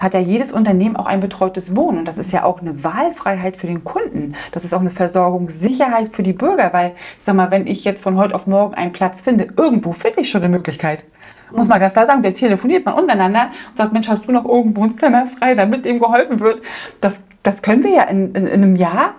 hat 0.00 0.14
ja 0.14 0.20
jedes 0.20 0.50
Unternehmen 0.50 0.96
auch 0.96 1.06
ein 1.06 1.20
betreutes 1.20 1.76
Wohnen. 1.76 1.98
Und 1.98 2.08
das 2.08 2.18
ist 2.18 2.32
ja 2.32 2.42
auch 2.42 2.60
eine 2.60 2.82
Wahlfreiheit 2.82 3.56
für 3.56 3.66
den 3.66 3.84
Kunden. 3.84 4.34
Das 4.50 4.64
ist 4.64 4.72
auch 4.72 4.80
eine 4.80 4.90
Versorgungssicherheit 4.90 6.08
für 6.08 6.22
die 6.22 6.32
Bürger, 6.32 6.72
weil, 6.72 6.92
ich 7.18 7.24
sag 7.24 7.36
mal, 7.36 7.50
wenn 7.50 7.66
ich 7.66 7.84
jetzt 7.84 8.02
von 8.02 8.16
heute 8.16 8.34
auf 8.34 8.46
morgen 8.46 8.74
einen 8.74 8.92
Platz 8.92 9.20
finde, 9.20 9.48
irgendwo 9.56 9.92
finde 9.92 10.20
ich 10.20 10.30
schon 10.30 10.42
eine 10.42 10.48
Möglichkeit. 10.48 11.04
Muss 11.52 11.68
man 11.68 11.80
ganz 11.80 11.92
klar 11.92 12.06
sagen, 12.06 12.22
der 12.22 12.32
telefoniert 12.32 12.86
man 12.86 12.94
untereinander 12.94 13.50
und 13.70 13.76
sagt, 13.76 13.92
Mensch, 13.92 14.08
hast 14.08 14.26
du 14.26 14.32
noch 14.32 14.44
irgendwo 14.44 14.84
ein 14.84 14.92
Zimmer 14.92 15.26
frei, 15.26 15.54
damit 15.54 15.84
dem 15.84 15.98
geholfen 15.98 16.40
wird? 16.40 16.62
Das, 17.00 17.22
das 17.42 17.60
können 17.60 17.82
wir 17.82 17.90
ja 17.90 18.02
in, 18.04 18.32
in, 18.34 18.46
in 18.46 18.62
einem 18.62 18.76
Jahr 18.76 19.14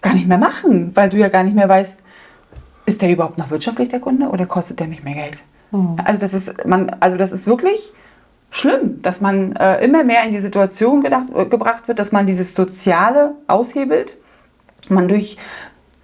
gar 0.00 0.14
nicht 0.14 0.28
mehr 0.28 0.38
machen, 0.38 0.92
weil 0.94 1.10
du 1.10 1.16
ja 1.16 1.28
gar 1.28 1.42
nicht 1.42 1.56
mehr 1.56 1.68
weißt, 1.68 2.02
ist 2.86 3.02
der 3.02 3.10
überhaupt 3.10 3.38
noch 3.38 3.50
wirtschaftlich, 3.50 3.88
der 3.88 4.00
Kunde, 4.00 4.28
oder 4.28 4.46
kostet 4.46 4.78
der 4.78 4.86
mich 4.86 5.02
mehr 5.02 5.14
Geld? 5.14 5.38
Mhm. 5.72 5.96
Also 6.04 6.20
das 6.20 6.32
ist, 6.32 6.66
man, 6.66 6.90
also 7.00 7.16
das 7.16 7.32
ist 7.32 7.46
wirklich 7.46 7.92
schlimm, 8.54 9.02
dass 9.02 9.20
man 9.20 9.56
äh, 9.56 9.84
immer 9.84 10.04
mehr 10.04 10.22
in 10.24 10.30
die 10.30 10.40
Situation 10.40 11.00
gedacht, 11.00 11.26
äh, 11.34 11.44
gebracht 11.46 11.88
wird, 11.88 11.98
dass 11.98 12.12
man 12.12 12.26
dieses 12.26 12.54
Soziale 12.54 13.34
aushebelt, 13.48 14.16
man 14.88 15.08
durch 15.08 15.36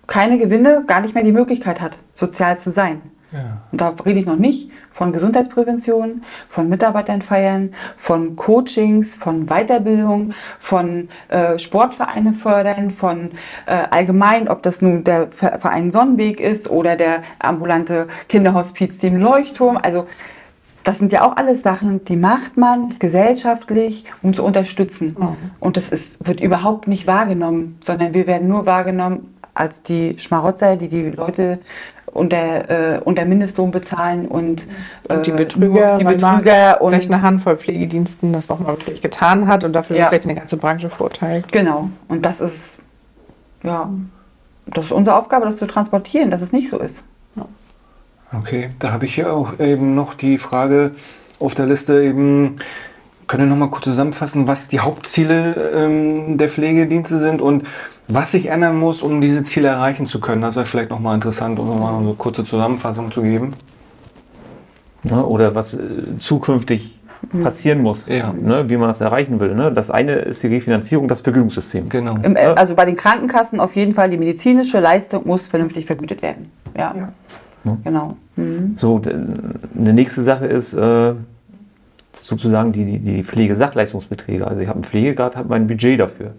keine 0.09 0.37
Gewinne 0.37 0.83
gar 0.87 1.01
nicht 1.01 1.15
mehr 1.15 1.23
die 1.23 1.31
Möglichkeit 1.31 1.81
hat, 1.81 1.99
sozial 2.13 2.59
zu 2.59 2.73
sein. 2.73 3.03
Ja. 3.31 3.59
Und 3.71 3.81
da 3.81 3.95
rede 4.05 4.19
ich 4.19 4.27
noch 4.27 4.37
nicht 4.37 4.73
von 4.91 5.13
Gesundheitsprävention, 5.13 6.25
von 6.49 6.69
Mitarbeitern 6.69 7.23
feiern, 7.23 7.73
von 7.97 8.35
Coachings, 8.35 9.15
von 9.15 9.47
Weiterbildung, 9.47 10.35
von 10.59 11.09
äh, 11.29 11.57
Sportvereine 11.57 12.33
fördern, 12.33 12.91
von 12.91 13.31
äh, 13.67 13.85
allgemein, 13.91 14.49
ob 14.49 14.65
das 14.65 14.83
nun 14.83 15.05
der 15.05 15.29
Verein 15.31 15.93
Sonnenweg 15.93 16.41
ist 16.41 16.69
oder 16.69 16.97
der 16.97 17.23
ambulante 17.39 18.09
Kinderhospiz 18.29 18.99
Team 18.99 19.21
Leuchtturm. 19.21 19.79
Also 19.81 20.09
das 20.91 20.99
sind 20.99 21.13
ja 21.13 21.23
auch 21.23 21.37
alles 21.37 21.63
Sachen, 21.63 22.05
die 22.05 22.17
macht 22.17 22.57
man 22.57 22.97
gesellschaftlich, 22.99 24.05
um 24.23 24.35
zu 24.35 24.43
unterstützen. 24.43 25.15
Mhm. 25.17 25.37
Und 25.61 25.77
das 25.77 25.89
ist, 25.89 26.27
wird 26.27 26.41
überhaupt 26.41 26.89
nicht 26.89 27.07
wahrgenommen, 27.07 27.79
sondern 27.81 28.13
wir 28.13 28.27
werden 28.27 28.49
nur 28.49 28.67
wahrgenommen 28.67 29.33
als 29.55 29.83
die 29.83 30.19
Schmarotzer, 30.19 30.75
die 30.75 30.89
die 30.89 31.11
Leute 31.11 31.61
unter, 32.07 32.97
äh, 32.97 33.01
unter 33.05 33.25
Mindestlohn 33.25 33.71
bezahlen 33.71 34.27
und, 34.27 34.67
äh, 35.09 35.15
und 35.15 35.27
die 35.29 35.31
Betrüger, 35.31 35.97
die 35.97 36.03
Betrüger 36.03 36.83
und 36.83 36.91
vielleicht 36.91 37.13
eine 37.13 37.23
Handvoll 37.23 37.57
Pflegediensten 37.57 38.33
das 38.33 38.49
nochmal 38.49 38.73
wirklich 38.73 39.01
getan 39.01 39.47
hat 39.47 39.63
und 39.63 39.73
dafür 39.75 39.97
ja. 39.97 40.09
vielleicht 40.09 40.25
eine 40.25 40.35
ganze 40.35 40.57
Branche 40.57 40.91
verurteilt. 40.91 41.53
Genau. 41.53 41.89
Und 42.09 42.27
das 42.27 42.41
ist 42.41 42.81
ja 43.63 43.89
das 44.67 44.87
ist 44.87 44.93
unsere 44.93 45.17
Aufgabe, 45.17 45.47
das 45.47 45.57
zu 45.57 45.69
transportieren, 45.69 46.31
dass 46.31 46.43
es 46.43 46.53
nicht 46.53 46.69
so 46.69 46.79
ist. 46.79 47.05
Okay, 48.33 48.71
da 48.79 48.93
habe 48.93 49.07
ich 49.07 49.15
hier 49.15 49.33
auch 49.33 49.59
eben 49.59 49.95
noch 49.95 50.15
die 50.15 50.39
Frage 50.39 50.93
auf 51.41 51.55
der 51.55 51.67
Liste 51.67 52.03
eben, 52.03 52.57
können 53.27 53.45
wir 53.45 53.51
noch 53.51 53.57
mal 53.57 53.71
kurz 53.71 53.85
zusammenfassen, 53.85 54.47
was 54.47 54.69
die 54.69 54.81
Hauptziele 54.81 55.55
ähm, 55.75 56.39
der 56.39 56.49
Pflegedienste 56.49 57.19
sind 57.19 57.41
und 57.41 57.67
was 58.09 58.33
sich 58.33 58.47
ändern 58.47 58.79
muss, 58.79 59.03
um 59.03 59.21
diese 59.21 59.43
Ziele 59.43 59.69
erreichen 59.69 60.07
zu 60.07 60.21
können. 60.21 60.43
Das 60.43 60.57
wäre 60.57 60.67
vielleicht 60.67 60.91
noch 60.91 61.01
mal 61.01 61.15
interessant, 61.15 61.59
um 61.59 61.67
noch 61.67 61.79
mal 61.79 61.99
eine 61.99 62.15
kurze 62.15 62.45
Zusammenfassung 62.45 63.11
zu 63.11 63.23
geben. 63.23 63.53
Ja, 65.05 65.23
oder 65.23 65.55
was 65.55 65.75
äh, 65.75 66.19
zukünftig 66.19 66.99
passieren 67.43 67.83
muss, 67.83 68.07
ja. 68.07 68.33
ne, 68.33 68.69
wie 68.69 68.77
man 68.77 68.89
das 68.89 69.01
erreichen 69.01 69.41
will. 69.41 69.55
Ne? 69.55 69.73
Das 69.73 69.91
eine 69.91 70.15
ist 70.15 70.43
die 70.43 70.49
Refinanzierung, 70.49 71.07
das 71.07 71.21
Vergütungssystem. 71.21 71.89
Genau. 71.89 72.17
Im, 72.23 72.37
äh, 72.37 72.41
also 72.41 72.75
bei 72.75 72.85
den 72.85 72.97
Krankenkassen 72.97 73.61
auf 73.61 73.77
jeden 73.77 73.95
Fall 73.95 74.11
die 74.11 74.17
medizinische 74.17 74.81
Leistung 74.81 75.27
muss 75.27 75.49
vernünftig 75.49 75.87
vergütet 75.87 76.23
werden. 76.23 76.51
Ja. 76.77 76.95
ja. 76.97 77.13
Ne? 77.65 77.79
Genau. 77.85 78.17
Mhm. 78.37 78.75
So, 78.77 79.01
eine 79.05 79.93
nächste 79.93 80.23
Sache 80.23 80.47
ist 80.47 80.75
äh, 80.75 81.15
sozusagen 82.13 82.73
die, 82.73 82.85
die, 82.85 82.99
die 82.99 83.25
Pflegesachleistungsbeträge. 83.25 84.47
Also 84.47 84.63
ich 84.63 84.69
habe 84.69 84.77
einen 84.77 84.85
Pflegegrad, 84.85 85.37
habe 85.37 85.49
mein 85.49 85.67
Budget 85.67 86.01
dafür. 86.01 86.33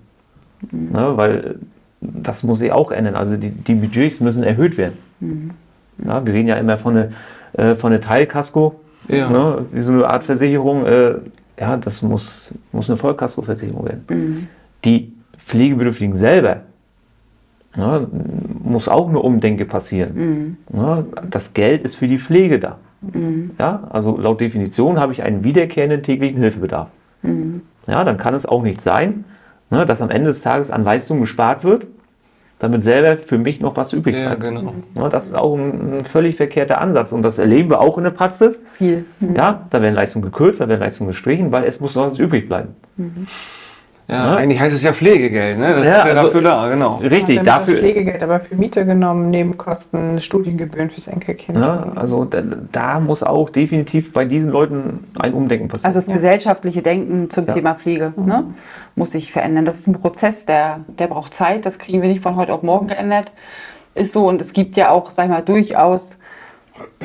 Mhm. 0.71 0.91
Ne, 0.91 1.17
weil 1.17 1.55
das 2.01 2.43
muss 2.43 2.61
ich 2.61 2.71
auch 2.71 2.91
ändern. 2.91 3.15
Also 3.15 3.37
die, 3.37 3.51
die 3.51 3.75
Budgets 3.75 4.19
müssen 4.19 4.43
erhöht 4.43 4.77
werden. 4.77 4.97
Mhm. 5.19 5.51
Ja, 6.05 6.25
wir 6.25 6.33
reden 6.33 6.47
ja 6.47 6.55
immer 6.55 6.77
von 6.77 6.97
einer 6.97 7.09
äh, 7.53 7.75
von 7.75 7.91
eine 7.91 8.01
Teilkasko, 8.01 8.79
ja. 9.07 9.29
ne, 9.29 9.65
wie 9.71 9.81
so 9.81 9.91
eine 9.91 10.09
Art 10.09 10.23
Versicherung. 10.23 10.85
Äh, 10.85 11.15
ja, 11.59 11.77
das 11.77 12.01
muss, 12.01 12.51
muss 12.71 12.89
eine 12.89 12.97
Vollkaskoversicherung 12.97 13.85
werden. 13.85 14.05
Mhm. 14.09 14.47
Die 14.83 15.13
Pflegebedürftigen 15.37 16.15
selber 16.15 16.61
Ne, 17.75 18.07
muss 18.63 18.89
auch 18.89 19.07
eine 19.07 19.19
Umdenke 19.19 19.65
passieren. 19.65 20.57
Mhm. 20.69 20.77
Ne, 20.77 21.05
das 21.29 21.53
Geld 21.53 21.83
ist 21.83 21.95
für 21.95 22.07
die 22.07 22.17
Pflege 22.17 22.59
da. 22.59 22.77
Mhm. 23.01 23.51
Ja, 23.57 23.87
also 23.89 24.17
laut 24.17 24.41
Definition 24.41 24.99
habe 24.99 25.13
ich 25.13 25.23
einen 25.23 25.43
wiederkehrenden 25.43 26.03
täglichen 26.03 26.39
Hilfebedarf. 26.39 26.89
Mhm. 27.21 27.61
Ja, 27.87 28.03
dann 28.03 28.17
kann 28.17 28.33
es 28.33 28.45
auch 28.45 28.61
nicht 28.61 28.81
sein, 28.81 29.23
ne, 29.69 29.85
dass 29.85 30.01
am 30.01 30.09
Ende 30.09 30.27
des 30.27 30.41
Tages 30.41 30.69
an 30.69 30.83
Leistung 30.83 31.21
gespart 31.21 31.63
wird, 31.63 31.87
damit 32.59 32.83
selber 32.83 33.17
für 33.17 33.37
mich 33.37 33.61
noch 33.61 33.77
was 33.77 33.93
übrig 33.93 34.15
bleibt. 34.15 34.43
Ja, 34.43 34.49
genau. 34.49 34.73
Ne, 34.93 35.09
das 35.09 35.27
ist 35.27 35.35
auch 35.35 35.55
ein, 35.57 35.93
ein, 35.93 36.05
völlig 36.05 36.35
verkehrter 36.35 36.81
Ansatz 36.81 37.13
und 37.13 37.23
das 37.23 37.39
erleben 37.39 37.69
wir 37.69 37.79
auch 37.79 37.97
in 37.97 38.03
der 38.03 38.11
Praxis. 38.11 38.61
Viel. 38.73 39.05
Mhm. 39.21 39.35
Ja, 39.35 39.65
da 39.69 39.81
werden 39.81 39.95
Leistungen 39.95 40.25
gekürzt, 40.25 40.59
da 40.59 40.67
werden 40.67 40.81
Leistungen 40.81 41.09
gestrichen, 41.09 41.53
weil 41.53 41.63
es 41.63 41.79
muss 41.79 41.95
noch 41.95 42.05
was 42.05 42.19
übrig 42.19 42.49
bleiben. 42.49 42.75
Ja, 44.11 44.31
ne? 44.31 44.37
eigentlich 44.37 44.59
heißt 44.59 44.75
es 44.75 44.83
ja 44.83 44.91
Pflegegeld, 44.91 45.57
ne? 45.57 45.67
Das 45.69 45.75
ja, 45.75 45.81
ist 45.81 45.87
ja 45.87 46.03
also 46.03 46.23
dafür 46.23 46.41
da, 46.41 46.69
genau. 46.69 46.97
Richtig, 46.97 47.37
ja, 47.37 47.43
dafür. 47.43 47.75
Das 47.75 47.81
Pflegegeld 47.81 48.21
aber 48.21 48.41
für 48.41 48.55
Miete 48.55 48.85
genommen, 48.85 49.29
Nebenkosten, 49.29 50.19
Studiengebühren 50.19 50.89
fürs 50.89 51.07
Enkelkind. 51.07 51.57
Ja, 51.57 51.93
also 51.95 52.25
da, 52.25 52.41
da, 52.71 52.99
muss 52.99 53.23
auch 53.23 53.49
definitiv 53.49 54.11
bei 54.11 54.25
diesen 54.25 54.51
Leuten 54.51 55.05
ein 55.17 55.33
Umdenken 55.33 55.69
passieren. 55.69 55.95
Also 55.95 56.05
das 56.05 56.13
gesellschaftliche 56.13 56.81
Denken 56.81 57.29
zum 57.29 57.47
Thema 57.47 57.75
Pflege 57.75 58.11
mhm. 58.17 58.25
ne? 58.25 58.43
muss 58.95 59.11
sich 59.11 59.31
verändern. 59.31 59.63
Das 59.63 59.77
ist 59.77 59.87
ein 59.87 59.93
Prozess, 59.93 60.45
der, 60.45 60.81
der 60.99 61.07
braucht 61.07 61.33
Zeit. 61.33 61.65
Das 61.65 61.79
kriegen 61.79 62.01
wir 62.01 62.09
nicht 62.09 62.21
von 62.21 62.35
heute 62.35 62.53
auf 62.53 62.63
morgen 62.63 62.87
geändert. 62.87 63.31
Ist 63.95 64.11
so 64.11 64.27
und 64.27 64.41
es 64.41 64.51
gibt 64.51 64.75
ja 64.75 64.89
auch, 64.89 65.11
sag 65.11 65.25
ich 65.25 65.31
mal, 65.31 65.41
durchaus 65.41 66.17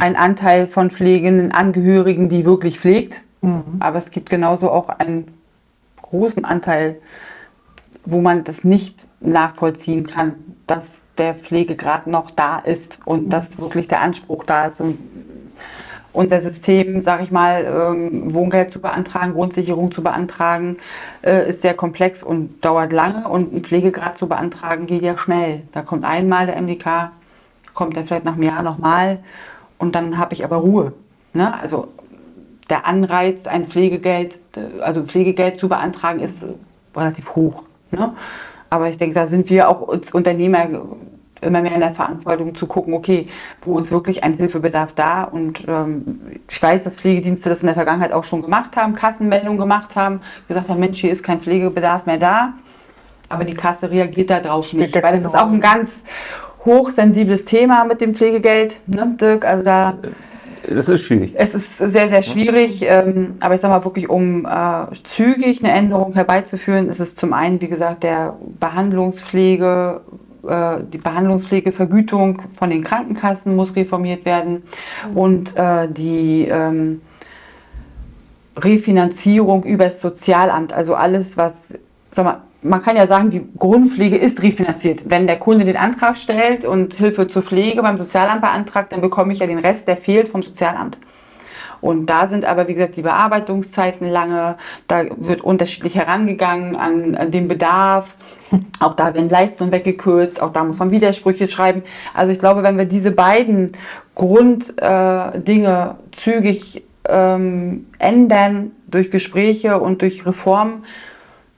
einen 0.01 0.17
Anteil 0.17 0.67
von 0.67 0.91
pflegenden 0.91 1.53
Angehörigen, 1.53 2.29
die 2.29 2.45
wirklich 2.45 2.81
pflegt. 2.81 3.23
Mhm. 3.43 3.63
Aber 3.79 3.99
es 3.99 4.11
gibt 4.11 4.29
genauso 4.29 4.73
auch 4.73 4.89
einen 4.89 5.36
großen 6.11 6.45
Anteil, 6.45 6.97
wo 8.05 8.21
man 8.21 8.45
das 8.45 8.65
nicht 8.65 9.07
nachvollziehen 9.21 10.07
kann, 10.07 10.35
dass 10.67 11.05
der 11.19 11.35
Pflegegrad 11.35 12.07
noch 12.07 12.31
da 12.31 12.59
ist 12.59 12.99
und 13.05 13.31
dass 13.31 13.59
wirklich 13.59 13.89
der 13.89 14.01
Anspruch 14.01 14.45
da 14.45 14.67
ist. 14.67 14.81
Und 14.81 14.99
unser 16.13 16.41
System, 16.41 17.03
sage 17.03 17.25
ich 17.25 17.31
mal, 17.31 17.65
ähm, 17.65 18.35
Wohngeld 18.35 18.73
zu 18.73 18.81
beantragen, 18.81 19.35
Grundsicherung 19.35 19.93
zu 19.93 20.03
beantragen, 20.03 20.79
äh, 21.23 21.49
ist 21.49 21.63
sehr 21.63 21.75
komplex 21.75 22.23
und 22.23 22.65
dauert 22.65 22.93
lange. 22.93 23.29
Und 23.29 23.53
ein 23.53 23.63
Pflegegrad 23.63 24.17
zu 24.17 24.27
beantragen 24.27 24.87
geht 24.87 25.03
ja 25.03 25.19
schnell. 25.19 25.63
Da 25.73 25.83
kommt 25.83 26.05
einmal 26.05 26.47
der 26.47 26.57
MDK, 26.57 27.13
kommt 27.75 27.97
er 27.97 28.05
vielleicht 28.05 28.25
nach 28.25 28.35
einem 28.35 28.45
Jahr 28.45 28.63
nochmal 28.63 29.19
und 29.79 29.95
dann 29.95 30.17
habe 30.17 30.33
ich 30.33 30.45
aber 30.45 30.57
Ruhe. 30.57 30.93
Ne? 31.35 31.53
Also 31.61 31.89
der 32.71 32.87
Anreiz, 32.87 33.47
ein 33.47 33.67
Pflegegeld, 33.67 34.39
also 34.81 35.03
Pflegegeld 35.03 35.59
zu 35.59 35.69
beantragen, 35.69 36.21
ist 36.21 36.45
relativ 36.95 37.35
hoch. 37.37 37.63
Ne? 37.91 38.13
Aber 38.71 38.89
ich 38.89 38.99
denke, 38.99 39.15
da 39.15 39.27
sind 39.27 39.49
wir 39.51 39.69
auch 39.69 39.89
als 39.89 40.13
Unternehmer 40.13 40.69
immer 41.41 41.61
mehr 41.61 41.75
in 41.75 41.81
der 41.81 41.95
Verantwortung 41.95 42.55
zu 42.55 42.67
gucken, 42.67 42.95
okay, 42.95 43.27
wo 43.63 43.79
ist 43.79 43.91
wirklich 43.91 44.25
ein 44.25 44.35
Hilfebedarf 44.35 44.95
da? 44.95 45.25
Und 45.25 45.65
ähm, 45.69 46.21
ich 46.49 46.61
weiß, 46.61 46.85
dass 46.85 46.97
Pflegedienste 46.97 47.49
das 47.49 47.61
in 47.61 47.67
der 47.67 47.75
Vergangenheit 47.75 48.13
auch 48.13 48.25
schon 48.25 48.43
gemacht 48.43 48.77
haben, 48.77 48.95
Kassenmeldungen 48.95 49.59
gemacht 49.59 49.97
haben, 49.97 50.21
gesagt 50.49 50.69
haben, 50.69 50.81
Mensch, 50.81 51.01
hier 51.01 51.13
ist 51.13 51.23
kein 51.23 51.41
Pflegebedarf 51.41 52.07
mehr 52.07 52.19
da. 52.19 52.55
Aber 53.29 53.45
die 53.45 53.55
Kasse 53.55 53.91
reagiert 53.91 54.31
darauf 54.31 54.73
nicht, 54.73 54.95
weil 54.95 55.15
es 55.15 55.23
keine 55.23 55.27
ist 55.27 55.37
auch 55.37 55.51
ein 55.51 55.61
ganz 55.61 56.01
hochsensibles 56.65 57.45
Thema 57.45 57.85
mit 57.85 58.01
dem 58.01 58.15
Pflegegeld, 58.15 58.81
ne, 58.87 59.15
Dirk? 59.21 59.45
Also 59.45 59.65
da 59.65 59.95
Das 60.69 60.89
ist 60.89 61.03
schwierig. 61.03 61.33
es 61.37 61.55
ist 61.55 61.79
sehr, 61.79 62.09
sehr 62.09 62.23
schwierig, 62.23 62.83
ähm, 62.83 63.35
aber 63.41 63.55
ich 63.55 63.61
sage 63.61 63.75
mal 63.75 63.85
wirklich, 63.85 64.09
um 64.09 64.47
äh, 64.47 64.87
zügig 65.05 65.63
eine 65.63 65.73
Änderung 65.73 66.15
herbeizuführen, 66.15 66.89
ist 66.89 67.01
es 67.01 67.15
zum 67.15 67.33
einen, 67.33 67.61
wie 67.61 67.69
gesagt, 67.69 68.03
der 68.03 68.37
Behandlungspflege, 68.59 70.01
äh, 70.49 70.77
die 70.93 70.99
Behandlungspflegevergütung 70.99 72.43
von 72.57 72.71
den 72.71 72.83
Krankenkassen 72.83 73.55
muss 73.55 73.77
reformiert 73.77 74.25
werden 74.25 74.63
und 75.15 75.57
äh, 75.57 75.89
die 75.89 76.49
ähm, 76.51 77.01
Refinanzierung 78.57 79.65
über 79.65 79.85
das 79.85 80.01
Sozialamt, 80.01 80.73
also 80.73 80.95
alles, 80.95 81.37
was, 81.37 81.75
sag 82.11 82.25
mal, 82.25 82.41
man 82.69 82.83
kann 82.83 82.97
ja 82.97 83.07
sagen, 83.07 83.31
die 83.31 83.47
Grundpflege 83.59 84.17
ist 84.17 84.43
refinanziert. 84.43 85.09
Wenn 85.09 85.27
der 85.27 85.39
Kunde 85.39 85.65
den 85.65 85.77
Antrag 85.77 86.17
stellt 86.17 86.65
und 86.65 86.95
Hilfe 86.95 87.27
zur 87.29 87.43
Pflege 87.43 87.83
beim 87.83 87.97
Sozialamt 87.97 88.41
beantragt, 88.41 88.93
dann 88.93 89.01
bekomme 89.01 89.33
ich 89.33 89.39
ja 89.39 89.47
den 89.47 89.59
Rest, 89.59 89.89
der 89.89 89.97
fehlt 89.97 90.29
vom 90.29 90.43
Sozialamt. 90.43 90.99
Und 91.81 92.07
da 92.07 92.27
sind 92.27 92.45
aber, 92.45 92.69
wie 92.69 92.75
gesagt, 92.75 92.97
die 92.97 93.03
Bearbeitungszeiten 93.03 94.09
lange, 94.09 94.57
da 94.89 95.05
wird 95.17 95.43
unterschiedlich 95.43 95.95
herangegangen 95.97 96.75
an, 96.75 97.15
an 97.15 97.31
den 97.31 97.49
Bedarf. 97.49 98.15
Auch 98.81 98.97
da 98.97 99.15
werden 99.15 99.29
Leistungen 99.29 99.73
weggekürzt, 99.73 100.41
auch 100.41 100.53
da 100.53 100.65
muss 100.65 100.79
man 100.79 100.91
Widersprüche 100.91 101.49
schreiben. 101.49 101.83
Also 102.15 102.33
ich 102.33 102.39
glaube, 102.39 102.63
wenn 102.63 102.79
wir 102.79 102.87
diese 102.87 103.11
beiden 103.11 103.73
Grunddinge 104.15 104.77
äh, 105.99 106.13
zügig 106.13 106.85
ähm, 107.09 107.87
ändern 107.99 108.73
durch 108.89 109.11
Gespräche 109.11 109.79
und 109.79 110.03
durch 110.03 110.27
Reformen, 110.27 110.85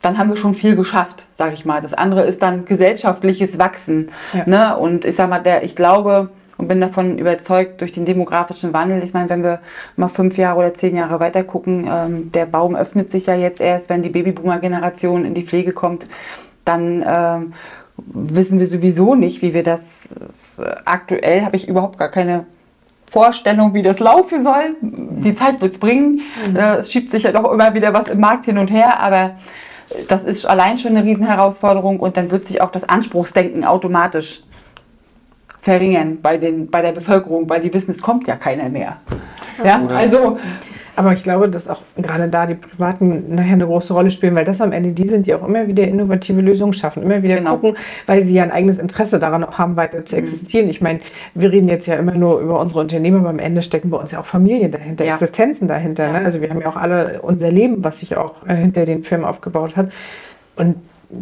dann 0.01 0.19
haben 0.19 0.31
wir 0.31 0.37
schon 0.37 0.55
viel 0.55 0.77
geschafft, 0.77 1.27
sage 1.35 1.55
ich 1.55 1.65
mal. 1.65 1.81
Das 1.81 1.95
andere 1.95 2.23
ist 2.23 2.43
dann 2.43 2.65
gesellschaftliches 2.65 3.59
Wachsen. 3.59 4.11
Ja. 4.33 4.45
Ne? 4.47 4.77
Und 4.77 5.05
ich 5.05 5.17
sage 5.17 5.31
mal, 5.31 5.41
der, 5.41 5.65
ich 5.65 5.75
glaube 5.75 6.31
und 6.59 6.67
bin 6.67 6.81
davon 6.81 7.19
überzeugt, 7.19 7.81
durch 7.81 7.93
den 7.93 8.05
demografischen 8.05 8.73
Wandel, 8.73 9.03
ich 9.05 9.15
meine, 9.15 9.31
wenn 9.31 9.45
wir 9.45 9.61
mal 9.97 10.09
fünf 10.09 10.37
Jahre 10.37 10.59
oder 10.59 10.75
zehn 10.75 10.97
Jahre 10.97 11.21
weiter 11.21 11.45
gucken, 11.45 11.89
ähm, 11.91 12.33
der 12.33 12.47
Baum 12.47 12.75
öffnet 12.75 13.11
sich 13.11 13.27
ja 13.27 13.37
jetzt 13.37 13.61
erst, 13.61 13.89
wenn 13.89 14.03
die 14.03 14.09
Babyboomer-Generation 14.09 15.25
in 15.25 15.35
die 15.35 15.45
Pflege 15.45 15.73
kommt, 15.73 16.09
dann 16.65 17.05
ähm, 17.07 17.53
wissen 17.97 18.59
wir 18.59 18.67
sowieso 18.67 19.15
nicht, 19.15 19.41
wie 19.41 19.55
wir 19.55 19.63
das, 19.63 20.09
das 20.57 20.67
aktuell 20.85 21.45
habe 21.45 21.55
ich 21.55 21.69
überhaupt 21.69 21.97
gar 21.97 22.11
keine 22.11 22.45
Vorstellung, 23.07 23.73
wie 23.73 23.83
das 23.83 24.01
laufen 24.01 24.43
soll. 24.43 24.77
Die 24.81 25.35
Zeit 25.35 25.61
wird 25.61 25.75
es 25.75 25.79
bringen. 25.79 26.21
Äh, 26.55 26.77
Es 26.77 26.93
schiebt 26.93 27.11
sich 27.11 27.23
ja 27.23 27.33
doch 27.33 27.51
immer 27.53 27.73
wieder 27.73 27.95
was 27.95 28.11
im 28.11 28.21
Markt 28.21 28.45
hin 28.45 28.59
und 28.59 28.69
her, 28.69 29.01
aber 29.01 29.37
das 30.09 30.25
ist 30.25 30.47
allein 30.47 30.79
schon 30.79 30.97
eine 30.97 31.05
Riesenherausforderung 31.05 32.01
und 32.01 32.17
dann 32.17 32.31
wird 32.31 32.47
sich 32.47 32.61
auch 32.61 32.71
das 32.71 32.89
Anspruchsdenken 32.89 33.65
automatisch 33.65 34.43
verringern 35.61 36.19
bei, 36.23 36.37
den, 36.39 36.71
bei 36.71 36.83
der 36.83 36.93
Bevölkerung, 36.93 37.49
weil 37.49 37.61
die 37.61 37.73
wissen, 37.73 37.91
es 37.91 38.01
kommt 38.01 38.27
ja 38.27 38.37
keiner 38.37 38.69
mehr. 38.69 38.99
Ja, 39.65 39.81
Oder- 39.83 39.97
also 39.97 40.39
Aber 40.99 41.13
ich 41.13 41.23
glaube, 41.23 41.49
dass 41.49 41.69
auch 41.69 41.81
gerade 41.97 42.27
da 42.29 42.45
die 42.47 42.57
Privaten 42.57 43.35
nachher 43.37 43.53
eine 43.53 43.67
große 43.67 43.93
Rolle 43.93 44.11
spielen, 44.11 44.35
weil 44.35 44.45
das 44.45 44.61
am 44.61 44.73
Ende 44.73 44.91
die 44.91 45.07
sind, 45.07 45.27
die 45.29 45.35
auch 45.35 45.47
immer 45.47 45.69
wieder 45.69 45.85
innovative 45.87 46.41
Lösungen 46.41 46.73
schaffen, 46.73 47.05
immer 47.05 47.23
wieder 47.23 47.37
Genau. 47.37 47.53
gucken, 47.57 47.77
weil 48.07 48.25
sie 48.25 48.35
ja 48.35 48.43
ein 48.43 48.51
eigenes 48.51 48.79
Interesse 48.79 49.21
daran 49.21 49.47
haben, 49.47 49.77
weiter 49.77 50.05
zu 50.05 50.17
existieren. 50.17 50.69
Ich 50.69 50.81
meine, 50.81 50.99
wir 51.35 51.53
reden 51.53 51.69
jetzt 51.69 51.87
ja 51.87 51.95
immer 51.95 52.15
nur 52.17 52.41
über 52.41 52.59
unsere 52.59 52.81
Unternehmen, 52.81 53.19
aber 53.21 53.29
am 53.29 53.39
Ende 53.39 53.63
stecken 53.63 53.91
bei 53.91 53.97
uns 53.99 54.11
ja 54.11 54.19
auch 54.19 54.27
Familien 54.27 54.73
dahinter, 54.73 55.05
Ja. 55.05 55.13
Existenzen 55.13 55.69
dahinter. 55.69 56.11
Ne? 56.11 56.19
Also 56.25 56.41
wir 56.41 56.51
haben 56.51 56.61
ja 56.61 56.69
auch 56.69 56.77
alle 56.77 57.23
unser 57.23 57.53
Leben, 57.53 57.85
was 57.85 58.01
sich 58.01 58.17
auch 58.17 58.45
äh, 58.49 58.57
hinter 58.57 58.85
den 58.85 59.05
Firmen 59.05 59.25
aufgebaut 59.25 59.77
hat. 59.77 59.93
Und 60.57 60.75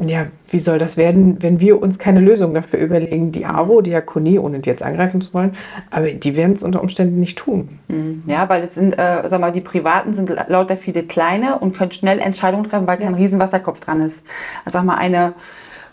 ja, 0.05 0.27
wie 0.49 0.59
soll 0.59 0.79
das 0.79 0.97
werden, 0.97 1.37
wenn 1.43 1.61
wir 1.61 1.81
uns 1.81 1.99
keine 1.99 2.19
Lösung 2.21 2.55
dafür 2.55 2.81
überlegen? 2.81 3.31
Die 3.31 3.47
AWO, 3.47 3.81
Diakonie, 3.83 4.39
ohne 4.39 4.59
die 4.59 4.69
jetzt 4.69 4.83
angreifen 4.83 5.21
zu 5.21 5.33
wollen, 5.33 5.55
aber 5.91 6.11
die 6.11 6.37
werden 6.37 6.55
es 6.57 6.63
unter 6.65 6.81
Umständen 6.83 7.21
nicht 7.21 7.39
tun. 7.39 7.79
Ja, 8.27 8.49
weil 8.49 8.65
es 8.65 8.75
sind, 8.75 8.99
äh, 8.99 9.29
sag 9.29 9.41
mal, 9.41 9.53
die 9.53 9.61
Privaten 9.61 10.13
sind 10.13 10.29
la- 10.31 10.47
lauter 10.49 10.77
viele 10.77 11.05
kleine 11.05 11.59
und 11.61 11.77
können 11.77 11.93
schnell 11.93 12.19
Entscheidungen 12.19 12.65
treffen, 12.65 12.87
weil 12.89 12.97
kein 12.97 13.15
Riesenwasserkopf 13.15 13.81
dran 13.81 14.01
ist. 14.01 14.25
Also 14.65 14.79
sag 14.79 14.85
mal, 14.87 14.97
eine, 14.97 15.35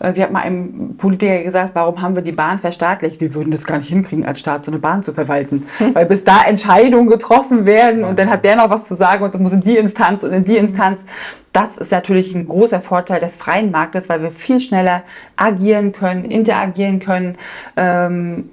äh, 0.00 0.12
hat 0.20 0.32
mal 0.32 0.42
ein 0.42 0.96
Politiker 0.98 1.42
gesagt, 1.42 1.70
warum 1.74 2.00
haben 2.00 2.14
wir 2.14 2.22
die 2.22 2.32
Bahn 2.32 2.58
verstaatlicht? 2.58 3.20
Wir 3.20 3.34
würden 3.34 3.50
das 3.50 3.64
gar 3.64 3.78
nicht 3.78 3.88
hinkriegen, 3.88 4.24
als 4.24 4.40
Staat 4.40 4.64
so 4.64 4.70
eine 4.70 4.80
Bahn 4.80 5.02
zu 5.02 5.12
verwalten. 5.12 5.66
weil 5.92 6.06
bis 6.06 6.24
da 6.24 6.42
Entscheidungen 6.44 7.08
getroffen 7.08 7.66
werden 7.66 8.04
und 8.04 8.18
dann 8.18 8.30
hat 8.30 8.44
der 8.44 8.56
noch 8.56 8.70
was 8.70 8.86
zu 8.86 8.94
sagen 8.94 9.24
und 9.24 9.34
das 9.34 9.40
muss 9.40 9.52
in 9.52 9.62
die 9.62 9.76
Instanz 9.76 10.22
und 10.22 10.32
in 10.32 10.44
die 10.44 10.56
Instanz. 10.56 11.04
Das 11.52 11.78
ist 11.78 11.92
natürlich 11.92 12.34
ein 12.34 12.48
großer 12.48 12.80
Vorteil 12.80 13.20
des 13.20 13.36
freien 13.36 13.70
Marktes, 13.70 14.08
weil 14.08 14.22
wir 14.22 14.32
viel 14.32 14.60
schneller 14.60 15.04
agieren 15.36 15.92
können, 15.92 16.24
interagieren 16.24 16.98
können. 16.98 17.36
Ähm, 17.76 18.50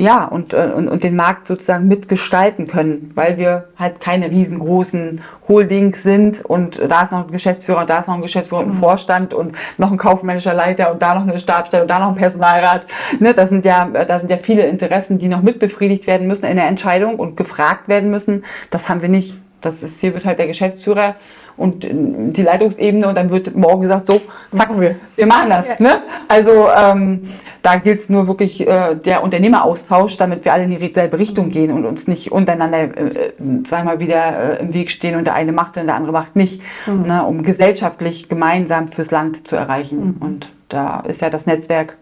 ja, 0.00 0.24
und, 0.24 0.54
äh, 0.54 0.70
und, 0.74 0.88
und 0.88 1.04
den 1.04 1.14
Markt 1.14 1.46
sozusagen 1.46 1.86
mitgestalten 1.86 2.66
können, 2.66 3.12
weil 3.14 3.36
wir 3.36 3.64
halt 3.76 4.00
keine 4.00 4.30
riesengroßen 4.30 5.20
Holdings 5.46 6.02
sind 6.02 6.42
und 6.44 6.80
da 6.88 7.04
ist 7.04 7.12
noch 7.12 7.26
ein 7.26 7.32
Geschäftsführer 7.32 7.82
und 7.82 7.90
da 7.90 7.98
ist 7.98 8.08
noch 8.08 8.14
ein 8.14 8.22
Geschäftsführer 8.22 8.62
und 8.62 8.70
ein 8.70 8.72
Vorstand 8.72 9.34
und 9.34 9.54
noch 9.76 9.90
ein 9.92 9.98
kaufmännischer 9.98 10.54
Leiter 10.54 10.90
und 10.90 11.02
da 11.02 11.14
noch 11.14 11.22
eine 11.22 11.38
Stabsstelle 11.38 11.82
und 11.82 11.88
da 11.88 11.98
noch 11.98 12.08
ein 12.08 12.14
Personalrat. 12.14 12.86
Ne, 13.18 13.34
das 13.34 13.50
sind 13.50 13.66
ja, 13.66 13.84
da 13.86 14.18
sind 14.18 14.30
ja 14.30 14.38
viele 14.38 14.66
Interessen, 14.66 15.18
die 15.18 15.28
noch 15.28 15.42
mitbefriedigt 15.42 16.06
werden 16.06 16.26
müssen 16.26 16.46
in 16.46 16.56
der 16.56 16.66
Entscheidung 16.66 17.16
und 17.16 17.36
gefragt 17.36 17.88
werden 17.88 18.10
müssen. 18.10 18.44
Das 18.70 18.88
haben 18.88 19.02
wir 19.02 19.10
nicht. 19.10 19.36
Das 19.60 19.82
ist, 19.82 20.00
hier 20.00 20.14
wird 20.14 20.24
halt 20.24 20.38
der 20.38 20.46
Geschäftsführer 20.46 21.16
und 21.60 21.86
die 21.86 22.42
Leitungsebene 22.42 23.06
und 23.06 23.16
dann 23.16 23.30
wird 23.30 23.54
morgen 23.54 23.82
gesagt, 23.82 24.06
so, 24.06 24.20
zack, 24.56 24.80
wir, 24.80 24.96
wir 25.14 25.26
machen 25.26 25.50
das. 25.50 25.78
Ne? 25.78 26.00
Also 26.26 26.68
ähm, 26.74 27.28
da 27.60 27.76
gilt 27.76 28.00
es 28.00 28.08
nur 28.08 28.26
wirklich 28.26 28.66
äh, 28.66 28.94
der 28.94 29.22
Unternehmeraustausch, 29.22 30.16
damit 30.16 30.46
wir 30.46 30.54
alle 30.54 30.64
in 30.64 30.70
die 30.70 30.92
selbe 30.92 31.18
Richtung 31.18 31.50
gehen 31.50 31.70
und 31.70 31.84
uns 31.84 32.08
nicht 32.08 32.32
untereinander, 32.32 32.78
äh, 32.78 32.86
äh, 32.86 33.32
sagen 33.66 33.84
wir 33.84 33.84
mal, 33.84 34.00
wieder 34.00 34.58
äh, 34.58 34.62
im 34.62 34.72
Weg 34.72 34.90
stehen 34.90 35.16
und 35.16 35.26
der 35.26 35.34
eine 35.34 35.52
macht 35.52 35.76
und 35.76 35.86
der 35.86 35.96
andere 35.96 36.12
macht 36.12 36.34
nicht, 36.34 36.62
ne? 36.86 37.24
um 37.26 37.42
gesellschaftlich 37.42 38.30
gemeinsam 38.30 38.88
fürs 38.88 39.10
Land 39.10 39.46
zu 39.46 39.56
erreichen. 39.56 40.16
Und 40.18 40.50
da 40.70 41.00
ist 41.00 41.20
ja 41.20 41.28
das 41.28 41.44
Netzwerk 41.44 41.98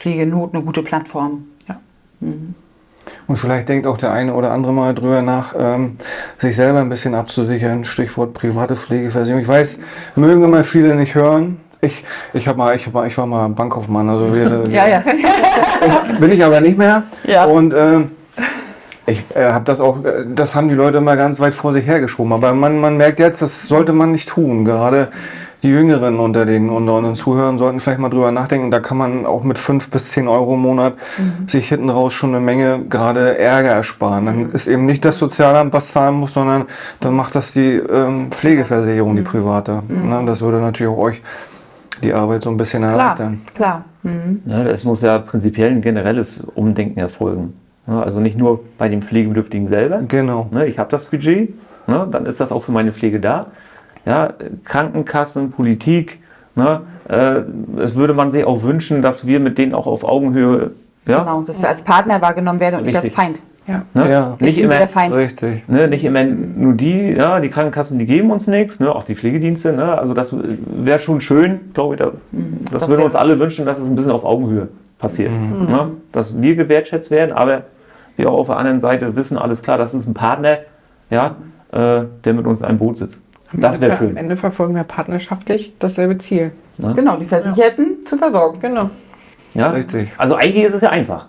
Pflege 0.00 0.26
Not 0.26 0.54
eine 0.54 0.64
gute 0.64 0.82
Plattform. 0.82 1.46
Ja. 1.68 1.78
Und 3.26 3.36
vielleicht 3.36 3.68
denkt 3.68 3.86
auch 3.86 3.96
der 3.96 4.12
eine 4.12 4.34
oder 4.34 4.50
andere 4.50 4.72
mal 4.72 4.94
drüber 4.94 5.22
nach, 5.22 5.54
ähm, 5.58 5.96
sich 6.38 6.56
selber 6.56 6.80
ein 6.80 6.88
bisschen 6.88 7.14
abzusichern. 7.14 7.84
Stichwort 7.84 8.34
private 8.34 8.76
Pflegeversicherung. 8.76 9.40
Ich 9.40 9.48
weiß, 9.48 9.78
mögen 10.16 10.42
immer 10.42 10.64
viele 10.64 10.94
nicht 10.94 11.14
hören. 11.14 11.58
Ich, 11.80 12.04
ich, 12.32 12.46
hab 12.46 12.56
mal, 12.56 12.76
ich, 12.76 12.86
hab 12.86 12.94
mal, 12.94 13.06
ich 13.06 13.18
war 13.18 13.26
mal 13.26 13.48
Bankkaufmann, 13.48 14.08
also 14.08 14.32
wir, 14.34 14.64
Ja, 14.70 14.86
ja. 14.86 15.02
bin 16.20 16.30
ich 16.30 16.44
aber 16.44 16.60
nicht 16.60 16.78
mehr. 16.78 17.04
Ja. 17.24 17.44
Und 17.44 17.74
ähm, 17.76 18.12
ich 19.06 19.24
äh, 19.34 19.46
habe 19.46 19.64
das 19.64 19.80
auch, 19.80 20.04
äh, 20.04 20.24
das 20.32 20.54
haben 20.54 20.68
die 20.68 20.76
Leute 20.76 20.98
immer 20.98 21.16
ganz 21.16 21.40
weit 21.40 21.54
vor 21.54 21.72
sich 21.72 21.86
hergeschoben. 21.86 22.32
Aber 22.32 22.54
man, 22.54 22.80
man 22.80 22.96
merkt 22.96 23.18
jetzt, 23.18 23.42
das 23.42 23.66
sollte 23.66 23.92
man 23.92 24.12
nicht 24.12 24.28
tun. 24.28 24.64
Gerade 24.64 25.08
die 25.62 25.68
Jüngeren 25.68 26.18
unter 26.18 26.44
den 26.44 26.70
unter 26.70 26.96
unseren 26.96 27.14
Zuhörern 27.14 27.58
sollten 27.58 27.80
vielleicht 27.80 28.00
mal 28.00 28.08
drüber 28.08 28.32
nachdenken. 28.32 28.70
Da 28.70 28.80
kann 28.80 28.96
man 28.96 29.26
auch 29.26 29.44
mit 29.44 29.58
fünf 29.58 29.90
bis 29.90 30.10
zehn 30.10 30.26
Euro 30.28 30.54
im 30.54 30.60
Monat 30.60 30.94
sich 31.46 31.68
hinten 31.68 31.88
raus 31.90 32.12
schon 32.14 32.34
eine 32.34 32.44
Menge 32.44 32.80
gerade 32.88 33.38
Ärger 33.38 33.70
ersparen. 33.70 34.26
Dann 34.26 34.50
ist 34.50 34.66
eben 34.66 34.86
nicht 34.86 35.04
das 35.04 35.18
Sozialamt, 35.18 35.72
was 35.72 35.92
zahlen 35.92 36.16
muss, 36.16 36.34
sondern 36.34 36.64
dann 37.00 37.14
macht 37.14 37.34
das 37.34 37.52
die 37.52 37.74
ähm, 37.76 38.30
Pflegeversicherung, 38.30 39.14
die 39.14 39.22
private. 39.22 39.82
Ne? 39.88 40.22
Das 40.26 40.40
würde 40.40 40.60
natürlich 40.60 40.92
auch 40.92 40.98
euch 40.98 41.22
die 42.02 42.12
Arbeit 42.12 42.42
so 42.42 42.50
ein 42.50 42.56
bisschen 42.56 42.82
Klar, 42.82 42.92
erleichtern. 42.92 43.40
klar. 43.54 43.84
Mhm. 44.02 44.42
Ja, 44.46 44.64
es 44.64 44.82
muss 44.82 45.02
ja 45.02 45.18
prinzipiell 45.18 45.70
ein 45.70 45.80
generelles 45.80 46.40
Umdenken 46.54 46.98
erfolgen. 46.98 47.54
Also 47.86 48.20
nicht 48.20 48.36
nur 48.36 48.60
bei 48.78 48.88
dem 48.88 49.02
Pflegebedürftigen 49.02 49.66
selber. 49.66 50.02
Genau. 50.06 50.48
Ne, 50.50 50.66
ich 50.66 50.78
habe 50.78 50.90
das 50.90 51.06
Budget, 51.06 51.54
ne, 51.86 52.08
dann 52.10 52.26
ist 52.26 52.40
das 52.40 52.52
auch 52.52 52.60
für 52.60 52.72
meine 52.72 52.92
Pflege 52.92 53.20
da. 53.20 53.46
Ja, 54.04 54.32
Krankenkassen, 54.64 55.50
Politik, 55.52 56.18
ne, 56.54 56.80
äh, 57.08 57.42
es 57.80 57.94
würde 57.94 58.14
man 58.14 58.30
sich 58.30 58.44
auch 58.44 58.62
wünschen, 58.62 59.02
dass 59.02 59.26
wir 59.26 59.40
mit 59.40 59.58
denen 59.58 59.74
auch 59.74 59.86
auf 59.86 60.04
Augenhöhe, 60.04 60.72
ja, 61.06 61.20
Genau, 61.20 61.42
dass 61.42 61.60
wir 61.60 61.68
als 61.68 61.82
Partner 61.82 62.20
wahrgenommen 62.20 62.60
werden 62.60 62.76
und 62.80 62.86
nicht 62.86 62.94
als 62.96 63.06
Richtig. 63.06 63.16
Feind. 63.20 63.40
Ja. 63.66 63.82
ne, 63.94 64.10
Ja. 64.10 64.36
nicht, 64.40 64.58
immer, 64.58 64.76
der 64.78 64.88
Feind. 64.88 65.14
Richtig. 65.14 65.68
ne, 65.68 65.86
nicht 65.86 66.04
immer 66.04 66.24
nur 66.24 66.72
die, 66.74 67.12
ja, 67.12 67.38
die 67.38 67.48
Krankenkassen, 67.48 67.98
die 67.98 68.06
geben 68.06 68.30
uns 68.32 68.48
nichts, 68.48 68.80
ne, 68.80 68.92
auch 68.92 69.04
die 69.04 69.14
Pflegedienste, 69.14 69.72
ne, 69.72 69.96
also 69.98 70.14
das 70.14 70.34
wäre 70.34 70.98
schon 70.98 71.20
schön, 71.20 71.72
glaube 71.72 71.94
ich, 71.94 72.00
da, 72.00 72.06
das, 72.06 72.14
Mhm. 72.32 72.64
Das 72.70 72.88
würden 72.88 73.00
wir 73.00 73.04
uns 73.04 73.14
alle 73.14 73.38
wünschen, 73.38 73.64
dass 73.66 73.78
es 73.78 73.84
ein 73.84 73.94
bisschen 73.94 74.10
auf 74.12 74.24
Augenhöhe 74.24 74.68
passiert, 74.98 75.30
ne, 75.30 75.90
dass 76.10 76.40
wir 76.40 76.56
gewertschätzt 76.56 77.10
werden, 77.12 77.32
aber 77.32 77.62
wir 78.16 78.30
auch 78.30 78.38
auf 78.40 78.46
der 78.48 78.56
anderen 78.56 78.80
Seite 78.80 79.14
wissen, 79.14 79.38
alles 79.38 79.62
klar, 79.62 79.78
das 79.78 79.94
ist 79.94 80.06
ein 80.08 80.14
Partner, 80.14 80.58
ja, 81.10 81.36
äh, 81.72 82.04
der 82.24 82.34
mit 82.34 82.46
uns 82.46 82.60
in 82.60 82.66
einem 82.66 82.78
Boot 82.78 82.98
sitzt. 82.98 83.18
Das 83.52 83.80
wäre 83.80 83.92
Am 83.92 83.98
schön. 83.98 84.16
Ende 84.16 84.36
verfolgen 84.36 84.74
wir 84.74 84.84
partnerschaftlich 84.84 85.74
dasselbe 85.78 86.18
Ziel. 86.18 86.52
Genau, 86.78 87.16
die 87.16 87.26
Versicherten 87.26 88.04
zu 88.06 88.16
versorgen. 88.16 88.60
Genau. 88.60 88.90
Ja? 89.54 89.70
Richtig. 89.70 90.10
Also 90.16 90.34
eigentlich 90.34 90.64
ist 90.64 90.74
es 90.74 90.80
ja 90.80 90.90
einfach. 90.90 91.26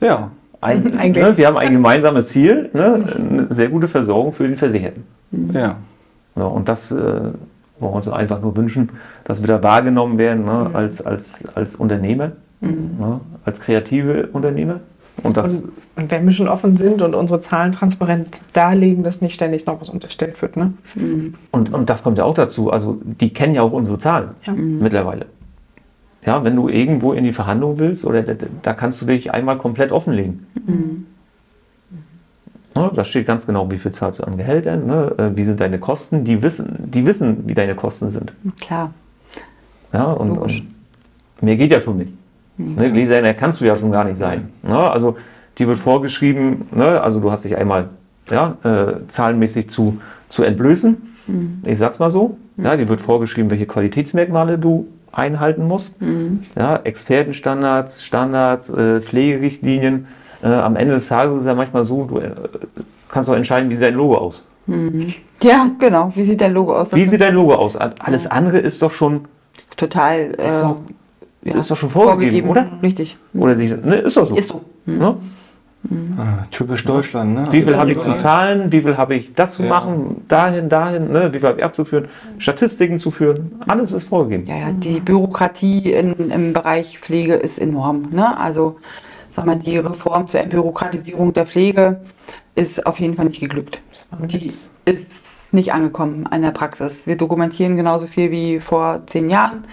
Ja. 0.00 0.30
Ein, 0.60 0.98
Eigentlich. 0.98 1.24
ne, 1.24 1.36
wir 1.36 1.46
haben 1.46 1.56
ein 1.56 1.72
gemeinsames 1.72 2.30
Ziel, 2.30 2.70
ne, 2.72 2.94
eine 2.94 3.46
sehr 3.50 3.68
gute 3.68 3.86
Versorgung 3.86 4.32
für 4.32 4.48
den 4.48 4.56
Versicherten. 4.56 5.04
Ja. 5.52 5.76
So, 6.34 6.46
und 6.46 6.68
das 6.68 6.90
äh, 6.90 7.20
Wo 7.78 7.90
wir 7.90 7.92
uns 7.92 8.08
einfach 8.08 8.40
nur 8.40 8.56
wünschen, 8.56 8.90
dass 9.24 9.40
wir 9.40 9.46
da 9.48 9.62
wahrgenommen 9.62 10.18
werden 10.18 10.46
ne, 10.46 10.70
als, 10.72 11.00
als, 11.00 11.44
als 11.54 11.76
Unternehmer, 11.76 12.32
ne, 12.60 13.20
als 13.44 13.60
kreative 13.60 14.28
Unternehmer. 14.32 14.80
Und 15.22 15.36
das, 15.36 15.56
Und, 15.62 15.72
und 15.96 16.10
wenn 16.10 16.24
wir 16.24 16.32
schon 16.32 16.48
offen 16.48 16.76
sind 16.76 17.02
und 17.02 17.14
unsere 17.14 17.40
Zahlen 17.40 17.72
transparent 17.72 18.40
darlegen, 18.52 19.02
dass 19.02 19.20
nicht 19.20 19.34
ständig 19.34 19.66
noch 19.66 19.80
was 19.80 19.88
unterstellt 19.90 20.40
wird. 20.40 20.56
Ne? 20.56 20.72
Und, 21.50 21.72
und 21.72 21.90
das 21.90 22.02
kommt 22.02 22.18
ja 22.18 22.24
auch 22.24 22.34
dazu. 22.34 22.70
Also 22.70 22.98
die 23.02 23.32
kennen 23.32 23.54
ja 23.54 23.62
auch 23.62 23.72
unsere 23.72 23.98
Zahlen 23.98 24.30
Ja. 24.46 24.52
mittlerweile. 24.52 25.26
Ja, 26.24 26.44
wenn 26.44 26.56
du 26.56 26.68
irgendwo 26.68 27.12
in 27.12 27.24
die 27.24 27.32
Verhandlung 27.32 27.78
willst, 27.78 28.04
oder 28.04 28.22
da, 28.22 28.34
da 28.62 28.72
kannst 28.74 29.00
du 29.00 29.06
dich 29.06 29.32
einmal 29.32 29.56
komplett 29.56 29.92
offenlegen. 29.92 30.46
Ja, 32.76 32.90
da 32.94 33.02
steht 33.04 33.26
ganz 33.26 33.46
genau, 33.46 33.70
wie 33.70 33.78
viel 33.78 33.90
zahlst 33.92 34.20
du 34.20 34.24
an 34.24 34.36
Gehältern, 34.36 34.86
ne, 34.86 35.12
äh, 35.18 35.36
wie 35.36 35.44
sind 35.44 35.60
deine 35.60 35.78
Kosten. 35.78 36.24
Die 36.24 36.42
wissen, 36.42 36.90
die 36.90 37.04
wissen, 37.06 37.44
wie 37.46 37.54
deine 37.54 37.74
Kosten 37.74 38.10
sind. 38.10 38.32
Klar. 38.60 38.92
Ja, 39.92 40.04
und, 40.12 40.38
und 40.38 40.62
mehr 41.40 41.56
geht 41.56 41.72
ja 41.72 41.80
schon 41.80 41.96
nicht. 41.96 42.12
Ne, 42.58 42.90
Gläserner 42.92 43.34
kannst 43.34 43.60
du 43.60 43.64
ja 43.64 43.76
schon 43.76 43.92
gar 43.92 44.04
nicht 44.04 44.16
sein. 44.16 44.48
Ne, 44.62 44.90
also 44.90 45.16
die 45.58 45.66
wird 45.66 45.78
vorgeschrieben, 45.78 46.66
ne, 46.72 47.00
also 47.00 47.20
du 47.20 47.30
hast 47.30 47.44
dich 47.44 47.56
einmal 47.56 47.88
ja, 48.30 48.56
äh, 48.64 49.06
zahlenmäßig 49.06 49.70
zu, 49.70 50.00
zu 50.28 50.42
entblößen. 50.42 50.96
Ich 51.66 51.78
sag's 51.78 51.98
mal 51.98 52.10
so. 52.10 52.38
Ja, 52.56 52.76
die 52.76 52.88
wird 52.88 53.00
vorgeschrieben, 53.00 53.50
welche 53.50 53.66
Qualitätsmerkmale 53.66 54.58
du 54.58 54.88
einhalten 55.12 55.66
musst. 55.66 55.94
Ja, 56.56 56.76
Expertenstandards, 56.76 58.02
Standards, 58.02 58.70
äh, 58.70 59.00
Pflegerichtlinien. 59.00 60.06
Äh, 60.42 60.48
am 60.48 60.76
Ende 60.76 60.94
des 60.94 61.08
Tages 61.08 61.34
ist 61.34 61.40
es 61.40 61.46
ja 61.46 61.54
manchmal 61.54 61.84
so, 61.84 62.04
du 62.04 62.18
äh, 62.18 62.30
kannst 63.10 63.28
auch 63.28 63.34
entscheiden, 63.34 63.68
wie 63.68 63.74
sieht 63.74 63.84
dein 63.84 63.94
Logo 63.94 64.16
aus. 64.16 64.42
Ja, 65.42 65.70
genau. 65.78 66.12
Wie 66.14 66.24
sieht 66.24 66.40
dein 66.40 66.52
Logo 66.52 66.74
aus? 66.74 66.88
Wie 66.92 67.06
sieht 67.06 67.20
dein 67.20 67.34
Logo 67.34 67.54
aus? 67.54 67.76
Alles 67.76 68.26
andere 68.26 68.58
ist 68.58 68.80
doch 68.82 68.90
schon, 68.90 69.26
Total. 69.76 70.34
Äh, 70.38 70.48
ist 70.48 70.62
doch, 70.62 70.76
ja, 71.54 71.58
ist 71.60 71.70
doch 71.70 71.76
schon 71.76 71.90
vorgegeben, 71.90 72.48
oder? 72.48 72.66
Richtig. 72.82 73.16
Oder 73.34 73.54
sie, 73.54 73.68
ne, 73.68 73.96
ist 73.96 74.16
doch 74.16 74.26
so. 74.26 74.36
Ist 74.36 74.48
so. 74.48 74.60
Ne? 74.86 75.16
Ah, 76.18 76.44
typisch 76.50 76.84
Deutschland, 76.84 77.34
ne? 77.34 77.46
Wie 77.50 77.62
viel 77.62 77.76
habe 77.76 77.92
ich 77.92 77.98
zu 77.98 78.12
zahlen? 78.14 78.70
Wie 78.72 78.82
viel 78.82 78.96
habe 78.96 79.14
ich 79.14 79.32
das 79.34 79.54
zu 79.54 79.62
Ja. 79.62 79.68
machen? 79.68 80.22
Dahin, 80.26 80.68
dahin, 80.68 81.12
ne? 81.12 81.32
wie 81.32 81.38
viel 81.38 81.48
habe 81.48 81.58
ich 81.60 81.64
abzuführen? 81.64 82.08
Statistiken 82.38 82.98
zu 82.98 83.10
führen? 83.10 83.52
Alles 83.68 83.92
ist 83.92 84.08
vorgegeben. 84.08 84.44
Ja, 84.46 84.56
ja, 84.56 84.72
die 84.72 84.98
Bürokratie 85.00 85.92
in, 85.92 86.30
im 86.30 86.52
Bereich 86.52 86.98
Pflege 86.98 87.34
ist 87.34 87.58
enorm. 87.58 88.08
Ne? 88.10 88.36
Also, 88.38 88.76
sag 89.30 89.46
mal, 89.46 89.56
die 89.56 89.78
Reform 89.78 90.26
zur 90.26 90.40
Entbürokratisierung 90.40 91.32
der 91.32 91.46
Pflege 91.46 92.00
ist 92.56 92.84
auf 92.84 92.98
jeden 92.98 93.14
Fall 93.14 93.26
nicht 93.26 93.40
geglückt. 93.40 93.80
Die 94.26 94.52
ist 94.84 95.52
nicht 95.52 95.72
angekommen 95.72 96.26
an 96.26 96.42
der 96.42 96.50
Praxis. 96.50 97.06
Wir 97.06 97.16
dokumentieren 97.16 97.76
genauso 97.76 98.06
viel 98.08 98.30
wie 98.32 98.58
vor 98.60 99.06
zehn 99.06 99.30
Jahren. 99.30 99.64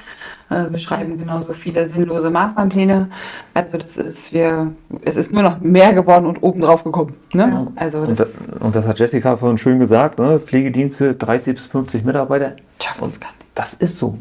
Äh, 0.50 0.66
wir 0.70 0.78
schreiben 0.78 1.18
genauso 1.18 1.54
viele 1.54 1.89
sinnlose 1.89 2.30
Maßnahmenpläne. 2.30 3.10
Also 3.54 3.78
das 3.78 3.98
ist 3.98 4.32
wir, 4.34 4.72
es 5.04 5.16
ist 5.16 5.32
nur 5.32 5.43
noch 5.43 5.60
mehr 5.62 5.93
geworden 5.93 6.26
und 6.26 6.43
obendrauf 6.43 6.84
gekommen. 6.84 7.16
Ne? 7.34 7.68
Also 7.76 8.00
Und 8.00 8.12
das, 8.12 8.18
das, 8.18 8.32
und 8.60 8.76
das 8.76 8.88
hat 8.88 9.00
Jessica 9.00 9.38
vorhin 9.38 9.58
schön 9.58 9.80
gesagt, 9.80 10.20
ne? 10.20 10.39
Pflegedienste 10.39 11.16
30 11.16 11.56
bis 11.56 11.68
50 11.68 12.04
Mitarbeiter. 12.06 12.54
schaffen 12.82 13.06
es 13.06 13.20
gar 13.20 13.30
nicht. 13.30 13.46
Das 13.56 13.74
ist 13.74 13.98
so. 13.98 14.18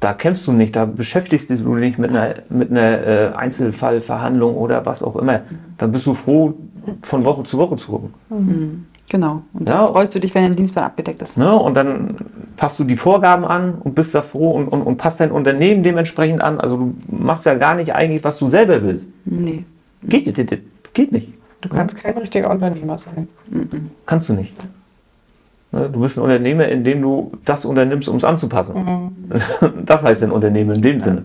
Da 0.00 0.12
kämpfst 0.12 0.46
du 0.46 0.52
nicht, 0.52 0.76
da 0.76 0.84
beschäftigst 0.84 1.48
du 1.50 1.54
dich 1.54 1.64
nicht 1.64 1.98
mit 1.98 2.10
einer, 2.10 2.34
mit 2.50 2.70
einer 2.70 3.06
äh, 3.06 3.32
Einzelfallverhandlung 3.34 4.54
oder 4.54 4.84
was 4.86 5.02
auch 5.02 5.16
immer. 5.16 5.40
Dann 5.78 5.92
bist 5.92 6.06
du 6.06 6.14
froh, 6.14 6.54
von 7.02 7.24
Woche 7.24 7.42
zu 7.44 7.56
Woche 7.58 7.76
zu 7.76 7.86
gucken. 7.90 8.14
Genau. 9.08 9.42
Und 9.54 9.66
Ja. 9.68 9.78
dann 9.84 9.88
freust 9.92 10.14
du 10.14 10.20
dich, 10.20 10.34
wenn 10.34 10.42
dein 10.44 10.56
Dienstplan 10.56 10.84
abgedeckt 10.84 11.22
ist. 11.22 11.36
Ne? 11.38 11.54
Und 11.54 11.74
dann 11.74 12.16
passt 12.56 12.78
du 12.78 12.84
die 12.84 12.96
Vorgaben 12.96 13.44
an 13.44 13.74
und 13.74 13.94
bist 13.94 14.14
da 14.14 14.22
froh 14.22 14.50
und, 14.52 14.68
und, 14.68 14.82
und 14.82 14.96
passt 14.96 15.20
dein 15.20 15.30
Unternehmen 15.30 15.82
dementsprechend 15.82 16.40
an. 16.40 16.60
Also 16.60 16.76
du 16.76 16.94
machst 17.08 17.46
ja 17.46 17.54
gar 17.54 17.74
nicht 17.74 17.94
eigentlich, 17.94 18.22
was 18.24 18.38
du 18.38 18.48
selber 18.48 18.82
willst. 18.82 19.08
Nee. 19.24 19.64
Geht, 20.02 20.34
geht, 20.34 20.62
geht 20.92 21.12
nicht. 21.12 21.32
Du 21.60 21.68
kannst 21.68 21.96
kein 21.96 22.16
richtiger 22.18 22.50
Unternehmer 22.50 22.98
sein. 22.98 23.26
Kannst 24.04 24.28
du 24.28 24.34
nicht. 24.34 24.52
Ne, 25.72 25.88
Du 25.90 26.00
bist 26.00 26.18
ein 26.18 26.22
Unternehmer, 26.22 26.68
indem 26.68 27.00
du 27.02 27.32
das 27.44 27.64
unternimmst, 27.64 28.08
um 28.08 28.16
es 28.16 28.24
anzupassen. 28.24 29.30
Das 29.86 30.02
heißt 30.02 30.22
ein 30.22 30.30
Unternehmen 30.30 30.74
in 30.76 30.82
dem 30.82 31.00
Sinne. 31.00 31.24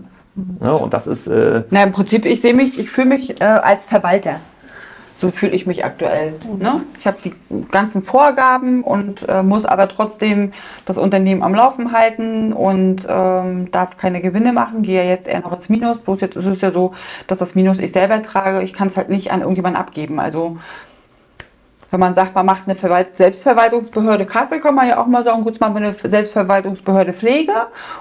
Ja, 0.62 0.72
und 0.72 0.94
das 0.94 1.06
ist, 1.06 1.26
äh, 1.26 1.62
Na, 1.70 1.82
im 1.82 1.92
Prinzip, 1.92 2.24
ich 2.24 2.40
sehe 2.40 2.54
mich, 2.54 2.78
ich 2.78 2.88
fühle 2.90 3.08
mich 3.08 3.40
äh, 3.40 3.44
als 3.44 3.86
Verwalter. 3.86 4.36
So 5.20 5.28
fühle 5.28 5.52
ich 5.52 5.66
mich 5.66 5.84
aktuell. 5.84 6.32
Ne? 6.58 6.80
Ich 6.98 7.06
habe 7.06 7.18
die 7.22 7.34
ganzen 7.70 8.00
Vorgaben 8.00 8.82
und 8.82 9.28
äh, 9.28 9.42
muss 9.42 9.66
aber 9.66 9.86
trotzdem 9.86 10.52
das 10.86 10.96
Unternehmen 10.96 11.42
am 11.42 11.54
Laufen 11.54 11.92
halten 11.92 12.54
und 12.54 13.06
ähm, 13.06 13.70
darf 13.70 13.98
keine 13.98 14.22
Gewinne 14.22 14.54
machen. 14.54 14.80
Gehe 14.80 15.04
ja 15.04 15.10
jetzt 15.10 15.28
eher 15.28 15.40
noch 15.40 15.52
ins 15.52 15.68
Minus. 15.68 15.98
Bloß 15.98 16.22
jetzt 16.22 16.36
ist 16.36 16.46
es 16.46 16.62
ja 16.62 16.72
so, 16.72 16.94
dass 17.26 17.36
das 17.36 17.54
Minus 17.54 17.80
ich 17.80 17.92
selber 17.92 18.22
trage. 18.22 18.62
Ich 18.62 18.72
kann 18.72 18.88
es 18.88 18.96
halt 18.96 19.10
nicht 19.10 19.30
an 19.30 19.40
irgendjemanden 19.40 19.78
abgeben. 19.78 20.18
Also 20.20 20.56
wenn 21.90 22.00
man 22.00 22.14
sagt, 22.14 22.34
man 22.34 22.46
macht 22.46 22.62
eine 22.64 22.74
Verwalt 22.74 23.18
Selbstverwaltungsbehörde 23.18 24.24
Kassel, 24.24 24.60
kann 24.60 24.74
man 24.74 24.88
ja 24.88 24.96
auch 24.96 25.06
mal 25.06 25.22
sagen, 25.22 25.44
gut, 25.44 25.60
machen 25.60 25.74
wir 25.74 25.82
eine 25.82 25.92
Selbstverwaltungsbehörde 25.92 27.12
Pflege 27.12 27.52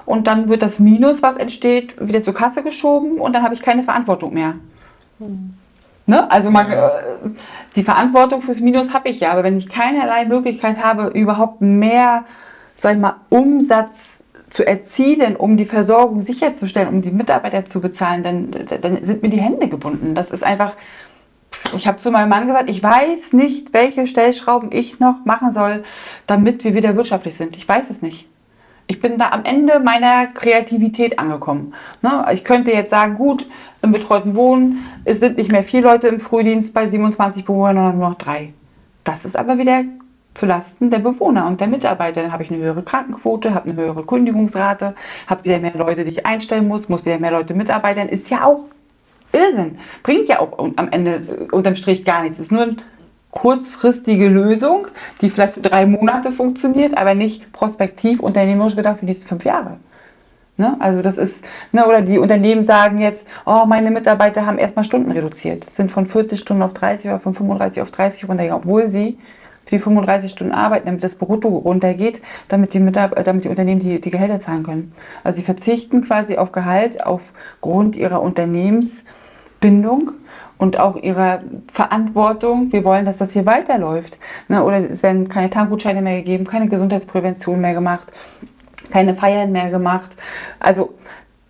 und 0.06 0.26
dann 0.28 0.48
wird 0.48 0.62
das 0.62 0.80
Minus, 0.80 1.22
was 1.22 1.36
entsteht, 1.36 1.96
wieder 2.00 2.24
zur 2.24 2.34
Kasse 2.34 2.64
geschoben 2.64 3.20
und 3.20 3.36
dann 3.36 3.44
habe 3.44 3.56
ich 3.56 3.62
keine 3.62 3.84
Verantwortung 3.84 4.34
mehr. 4.34 4.54
Ne? 6.10 6.30
Also 6.32 6.50
man, 6.50 6.72
äh, 6.72 6.90
die 7.76 7.84
Verantwortung 7.84 8.42
fürs 8.42 8.62
Minus 8.62 8.96
habe 8.96 9.10
ich 9.10 9.20
ja, 9.20 9.32
aber 9.32 9.44
wenn 9.44 9.60
ich 9.60 9.70
keinerlei 9.70 10.26
Möglichkeit 10.26 10.84
habe, 10.84 11.10
überhaupt 11.10 11.62
mehr, 11.62 12.26
sag 12.76 12.94
ich 12.94 13.00
mal, 13.00 13.18
Umsatz 13.30 14.24
zu 14.50 14.66
erzielen, 14.66 15.36
um 15.36 15.56
die 15.56 15.66
Versorgung 15.66 16.24
sicherzustellen, 16.24 16.90
um 16.90 17.04
die 17.04 17.12
Mitarbeiter 17.12 17.66
zu 17.66 17.80
bezahlen, 17.80 18.24
dann, 18.24 18.50
dann 18.82 19.06
sind 19.06 19.22
mir 19.22 19.30
die 19.30 19.40
Hände 19.40 19.68
gebunden. 19.68 20.16
Das 20.16 20.32
ist 20.32 20.44
einfach, 20.44 20.74
ich 21.78 21.88
habe 21.88 22.00
zu 22.00 22.10
meinem 22.10 22.30
Mann 22.30 22.48
gesagt, 22.48 22.72
ich 22.72 22.82
weiß 22.82 23.34
nicht, 23.34 23.72
welche 23.74 24.08
Stellschrauben 24.08 24.72
ich 24.72 25.00
noch 25.00 25.26
machen 25.26 25.52
soll, 25.52 25.84
damit 26.26 26.64
wir 26.64 26.74
wieder 26.74 26.96
wirtschaftlich 26.96 27.36
sind. 27.36 27.56
Ich 27.56 27.70
weiß 27.70 27.92
es 27.92 28.02
nicht. 28.02 28.28
Ich 28.92 29.00
bin 29.00 29.20
da 29.20 29.30
am 29.30 29.46
Ende 29.46 29.80
meiner 29.80 30.26
Kreativität 30.26 31.20
angekommen. 31.20 31.76
Ne? 32.02 32.26
Ich 32.34 32.44
könnte 32.44 32.72
jetzt 32.72 32.90
sagen, 32.90 33.18
gut, 33.18 33.46
im 33.84 33.92
betreuten 33.92 34.36
Wohnen, 34.36 34.84
es 35.06 35.20
sind 35.20 35.38
nicht 35.38 35.52
mehr 35.52 35.64
vier 35.64 35.84
Leute 35.84 36.08
im 36.08 36.20
Frühdienst 36.20 36.74
bei 36.74 36.90
27 36.90 37.46
Bewohnern, 37.46 37.76
sondern 37.76 38.00
nur 38.00 38.10
noch 38.10 38.18
drei. 38.18 38.52
Das 39.04 39.26
ist 39.26 39.38
aber 39.38 39.60
wieder 39.60 39.84
zu 40.34 40.48
Lasten 40.48 40.90
der 40.90 40.98
Bewohner 40.98 41.46
und 41.46 41.62
der 41.62 41.68
Mitarbeiter. 41.68 42.24
Dann 42.24 42.32
habe 42.32 42.42
ich 42.42 42.50
eine 42.50 42.64
höhere 42.64 42.82
Krankenquote, 42.82 43.54
habe 43.54 43.70
eine 43.70 43.80
höhere 43.80 44.04
Kündigungsrate, 44.04 44.96
habe 45.28 45.44
wieder 45.44 45.60
mehr 45.60 45.78
Leute, 45.78 46.04
die 46.04 46.12
ich 46.12 46.26
einstellen 46.26 46.68
muss, 46.68 46.90
muss 46.90 47.06
wieder 47.06 47.20
mehr 47.20 47.32
Leute 47.32 47.54
mitarbeiten. 47.54 48.10
Ist 48.10 48.32
ja 48.32 48.44
auch 48.44 48.64
Irrsinn. 49.32 49.78
Bringt 50.02 50.28
ja 50.30 50.40
auch 50.40 50.58
am 50.58 50.90
Ende 50.90 51.48
unterm 51.52 51.76
Strich 51.76 52.06
gar 52.06 52.24
nichts. 52.24 52.40
Ist 52.40 52.52
nur 52.52 52.64
eine 52.64 52.78
kurzfristige 53.32 54.28
Lösung, 54.28 54.88
die 55.22 55.30
vielleicht 55.30 55.54
für 55.54 55.62
drei 55.62 55.86
Monate 55.86 56.32
funktioniert, 56.32 56.98
aber 56.98 57.14
nicht 57.14 57.52
prospektiv 57.52 58.20
unternehmerisch 58.20 58.76
gedacht 58.76 58.98
für 58.98 59.02
die 59.02 59.12
nächsten 59.12 59.28
fünf 59.28 59.46
Jahre. 59.46 59.78
Ne? 60.58 60.76
Also 60.80 61.02
das 61.02 61.18
ist, 61.18 61.44
ne, 61.72 61.86
oder 61.86 62.02
die 62.02 62.18
Unternehmen 62.18 62.66
sagen 62.66 63.00
jetzt, 63.00 63.26
oh, 63.46 63.66
meine 63.66 63.92
Mitarbeiter 63.92 64.46
haben 64.46 64.58
erstmal 64.58 64.84
Stunden 64.84 65.12
reduziert, 65.12 65.70
sind 65.70 65.92
von 65.92 66.06
40 66.06 66.38
Stunden 66.38 66.64
auf 66.64 66.74
30 66.74 67.12
oder 67.12 67.20
von 67.20 67.34
35 67.34 67.82
auf 67.82 67.92
30 67.92 68.28
runtergegangen, 68.28 68.64
obwohl 68.64 68.90
sie 68.90 69.18
für 69.64 69.76
die 69.76 69.80
35 69.80 70.32
Stunden 70.32 70.52
arbeiten, 70.52 70.88
damit 70.88 71.04
das 71.04 71.16
Brutto 71.16 71.48
runtergeht, 71.48 72.22
damit 72.50 72.74
die, 72.74 72.80
Mitarbeiter, 72.80 73.24
damit 73.24 73.46
die 73.46 73.50
Unternehmen 73.50 73.80
die, 73.80 74.02
die 74.02 74.10
Gehälter 74.10 74.40
zahlen 74.40 74.64
können. 74.64 74.92
Also 75.24 75.38
sie 75.38 75.44
verzichten 75.44 76.02
quasi 76.02 76.36
auf 76.38 76.52
Gehalt 76.52 77.06
aufgrund 77.06 77.96
ihrer 77.96 78.22
Unternehmensbindung 78.22 80.12
und 80.60 80.80
auch 80.80 80.96
ihrer 80.96 81.42
Verantwortung. 81.74 82.72
Wir 82.72 82.84
wollen, 82.84 83.06
dass 83.06 83.18
das 83.18 83.34
hier 83.34 83.48
weiterläuft. 83.48 84.20
Ne? 84.48 84.64
Oder 84.64 84.92
es 84.92 85.02
werden 85.02 85.28
keine 85.28 85.50
Tankgutscheine 85.50 86.04
mehr 86.04 86.18
gegeben, 86.18 86.46
keine 86.46 86.70
Gesundheitsprävention 86.70 87.60
mehr 87.60 87.74
gemacht 87.74 88.14
keine 88.90 89.14
Feiern 89.14 89.52
mehr 89.52 89.70
gemacht. 89.70 90.16
Also 90.60 90.94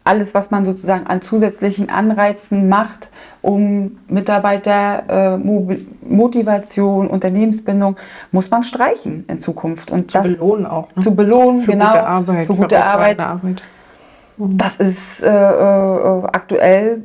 alles, 0.04 0.34
was 0.34 0.50
man 0.52 0.66
sozusagen 0.66 1.08
an 1.08 1.22
zusätzlichen 1.22 1.90
Anreizen 1.90 2.70
macht, 2.70 3.10
um 3.42 4.00
Mitarbeiter 4.08 5.38
äh, 5.38 5.38
Unternehmensbindung, 7.08 7.96
muss 8.32 8.50
man 8.50 8.64
streichen 8.64 9.26
in 9.28 9.40
Zukunft. 9.40 9.92
Und 9.92 10.12
Zu 10.12 10.22
belohnen 10.22 10.66
auch. 10.66 10.88
Ne? 10.96 11.04
zu 11.04 11.16
belohnen, 11.16 11.62
für 11.62 11.72
genau, 11.72 11.88
gute 11.88 12.08
Arbeit. 12.08 12.48
für 12.48 12.56
gute 12.56 12.84
Arbeit. 12.84 13.20
Arbeit. 13.20 13.64
Das 14.38 14.78
ist 14.78 15.22
äh, 15.22 15.28
äh, 15.28 16.24
aktuell, 16.32 17.04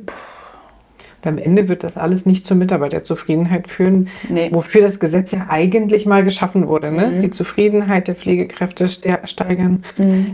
Und 1.25 1.31
am 1.31 1.37
Ende 1.39 1.67
wird 1.67 1.83
das 1.83 1.97
alles 1.97 2.25
nicht 2.25 2.45
zur 2.45 2.55
Mitarbeiterzufriedenheit 2.57 3.67
führen, 3.67 4.09
Nee. 4.29 4.49
wofür 4.51 4.81
das 4.81 4.99
Gesetz 4.99 5.31
ja 5.31 5.47
eigentlich 5.49 6.05
mal 6.05 6.23
geschaffen 6.23 6.67
wurde. 6.67 6.91
Ne? 6.91 7.07
Mhm. 7.07 7.19
Die 7.19 7.31
Zufriedenheit 7.31 8.07
der 8.07 8.15
Pflegekräfte 8.15 8.87
steigern, 8.87 9.83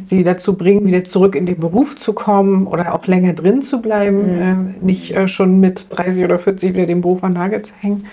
sie 0.03 0.23
dazu 0.23 0.57
bringen, 0.57 0.85
wieder 0.85 1.03
zurück 1.03 1.35
in 1.35 1.45
den 1.45 1.59
Beruf 1.59 1.95
zu 1.95 2.13
kommen 2.13 2.67
oder 2.67 2.93
auch 2.93 3.07
länger 3.07 3.33
drin 3.33 3.61
zu 3.61 3.81
bleiben, 3.81 4.73
äh, 4.81 4.85
nicht 4.85 5.15
äh, 5.15 5.27
schon 5.27 5.59
mit 5.59 5.87
30 5.89 6.23
oder 6.25 6.37
40 6.37 6.73
wieder 6.73 6.85
den 6.85 7.01
Beruf 7.01 7.23
an 7.23 7.31
Nagel 7.33 7.61
zu 7.61 7.73
hängen. 7.79 8.07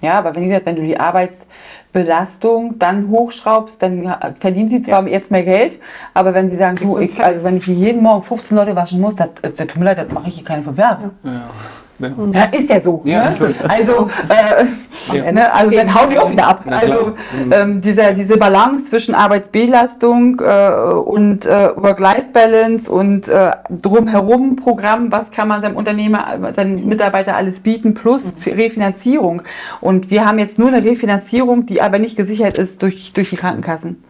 Ja, 0.00 0.18
aber 0.18 0.34
wenn, 0.36 0.44
gesagt, 0.48 0.66
wenn 0.66 0.76
du 0.76 0.82
die 0.82 0.98
Arbeitsbelastung 1.00 2.78
dann 2.78 3.08
hochschraubst, 3.08 3.82
dann 3.82 4.02
ja, 4.02 4.18
verdienen 4.38 4.68
sie 4.68 4.82
zwar 4.82 5.06
jetzt 5.08 5.30
mehr 5.30 5.44
Geld, 5.44 5.78
aber 6.12 6.34
wenn 6.34 6.48
sie 6.48 6.56
sagen, 6.56 6.76
du, 6.76 6.98
ich, 6.98 7.18
also 7.22 7.42
wenn 7.42 7.56
ich 7.56 7.64
hier 7.64 7.74
jeden 7.74 8.02
Morgen 8.02 8.22
15 8.22 8.56
Leute 8.56 8.76
waschen 8.76 9.00
muss, 9.00 9.14
das, 9.16 9.28
das 9.42 9.54
tut 9.54 9.76
mir 9.76 9.86
leid, 9.86 9.98
das 9.98 10.10
mache 10.12 10.28
ich 10.28 10.34
hier 10.36 10.44
keine 10.44 10.62
fünf 10.62 10.78
Jahre. 10.78 11.10
Ja. 11.22 11.50
Ja. 11.98 12.10
Ja, 12.32 12.44
ist 12.46 12.68
ja 12.68 12.80
so. 12.80 13.02
Ja, 13.04 13.30
ne? 13.30 13.54
Also, 13.68 14.08
äh, 14.28 15.16
Ja. 15.16 15.30
ne, 15.32 15.52
also 15.52 15.70
dann 15.70 15.94
hauen 15.94 16.10
die 16.10 16.18
auch 16.18 16.30
wieder 16.30 16.48
ab. 16.48 16.62
Na. 16.64 16.78
Also 16.78 17.12
Mhm. 17.44 17.52
ähm, 17.52 17.80
dieser, 17.80 18.12
diese 18.12 18.36
Balance 18.36 18.86
zwischen 18.86 19.14
Arbeitsbelastung 19.14 20.40
äh, 20.40 20.92
und 20.94 21.46
äh, 21.46 21.70
Work-Life-Balance 21.76 22.90
und 22.90 23.28
äh, 23.28 23.52
drumherum 23.70 24.56
Programm, 24.56 25.12
was 25.12 25.30
kann 25.30 25.48
man 25.48 25.62
seinem 25.62 25.76
Unternehmer, 25.76 26.26
seinen 26.56 26.86
Mitarbeiter 26.88 27.36
alles 27.36 27.60
bieten, 27.60 27.94
plus 27.94 28.32
für 28.38 28.56
Refinanzierung. 28.56 29.42
Und 29.80 30.10
wir 30.10 30.26
haben 30.26 30.38
jetzt 30.38 30.58
nur 30.58 30.68
eine 30.68 30.84
Refinanzierung, 30.84 31.66
die 31.66 31.80
aber 31.80 31.98
nicht 31.98 32.16
gesichert 32.16 32.58
ist 32.58 32.82
durch, 32.82 33.12
durch 33.12 33.30
die 33.30 33.36
Krankenkassen. 33.36 34.02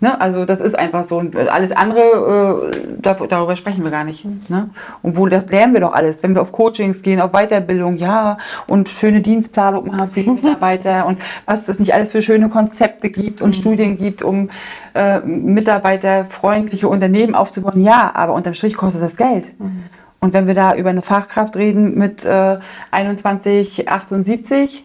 Ne? 0.00 0.20
Also 0.20 0.44
das 0.44 0.60
ist 0.60 0.78
einfach 0.78 1.02
so. 1.04 1.18
Und 1.18 1.36
alles 1.36 1.72
andere, 1.72 2.70
äh, 2.72 2.78
dar- 3.02 3.26
darüber 3.28 3.56
sprechen 3.56 3.82
wir 3.82 3.90
gar 3.90 4.04
nicht. 4.04 4.24
Ne? 4.48 4.70
Und 5.02 5.16
wo 5.16 5.26
das 5.26 5.46
lernen 5.46 5.72
wir 5.74 5.80
doch 5.80 5.92
alles, 5.92 6.22
wenn 6.22 6.34
wir 6.34 6.42
auf 6.42 6.52
Coachings 6.52 7.02
gehen, 7.02 7.20
auf 7.20 7.32
Weiterbildung, 7.32 7.96
ja, 7.96 8.36
und 8.68 8.88
schöne 8.88 9.20
Dienstplanung 9.20 9.88
machen 9.88 10.08
für 10.08 10.20
die 10.22 10.30
Mitarbeiter 10.42 11.06
und 11.06 11.18
was 11.46 11.68
es 11.68 11.78
nicht 11.80 11.94
alles 11.94 12.10
für 12.12 12.22
schöne 12.22 12.48
Konzepte 12.48 13.10
gibt 13.10 13.42
und 13.42 13.56
Studien 13.56 13.96
gibt, 13.96 14.22
um 14.22 14.50
äh, 14.94 15.18
mitarbeiterfreundliche 15.20 16.88
Unternehmen 16.88 17.34
aufzubauen. 17.34 17.80
Ja, 17.80 18.12
aber 18.14 18.34
unterm 18.34 18.54
Strich 18.54 18.76
kostet 18.76 19.02
das 19.02 19.16
Geld. 19.16 19.50
Und 20.20 20.32
wenn 20.32 20.46
wir 20.46 20.54
da 20.54 20.74
über 20.74 20.90
eine 20.90 21.02
Fachkraft 21.02 21.56
reden 21.56 21.96
mit 21.96 22.24
äh, 22.24 22.58
21, 22.90 23.88
78, 23.88 24.84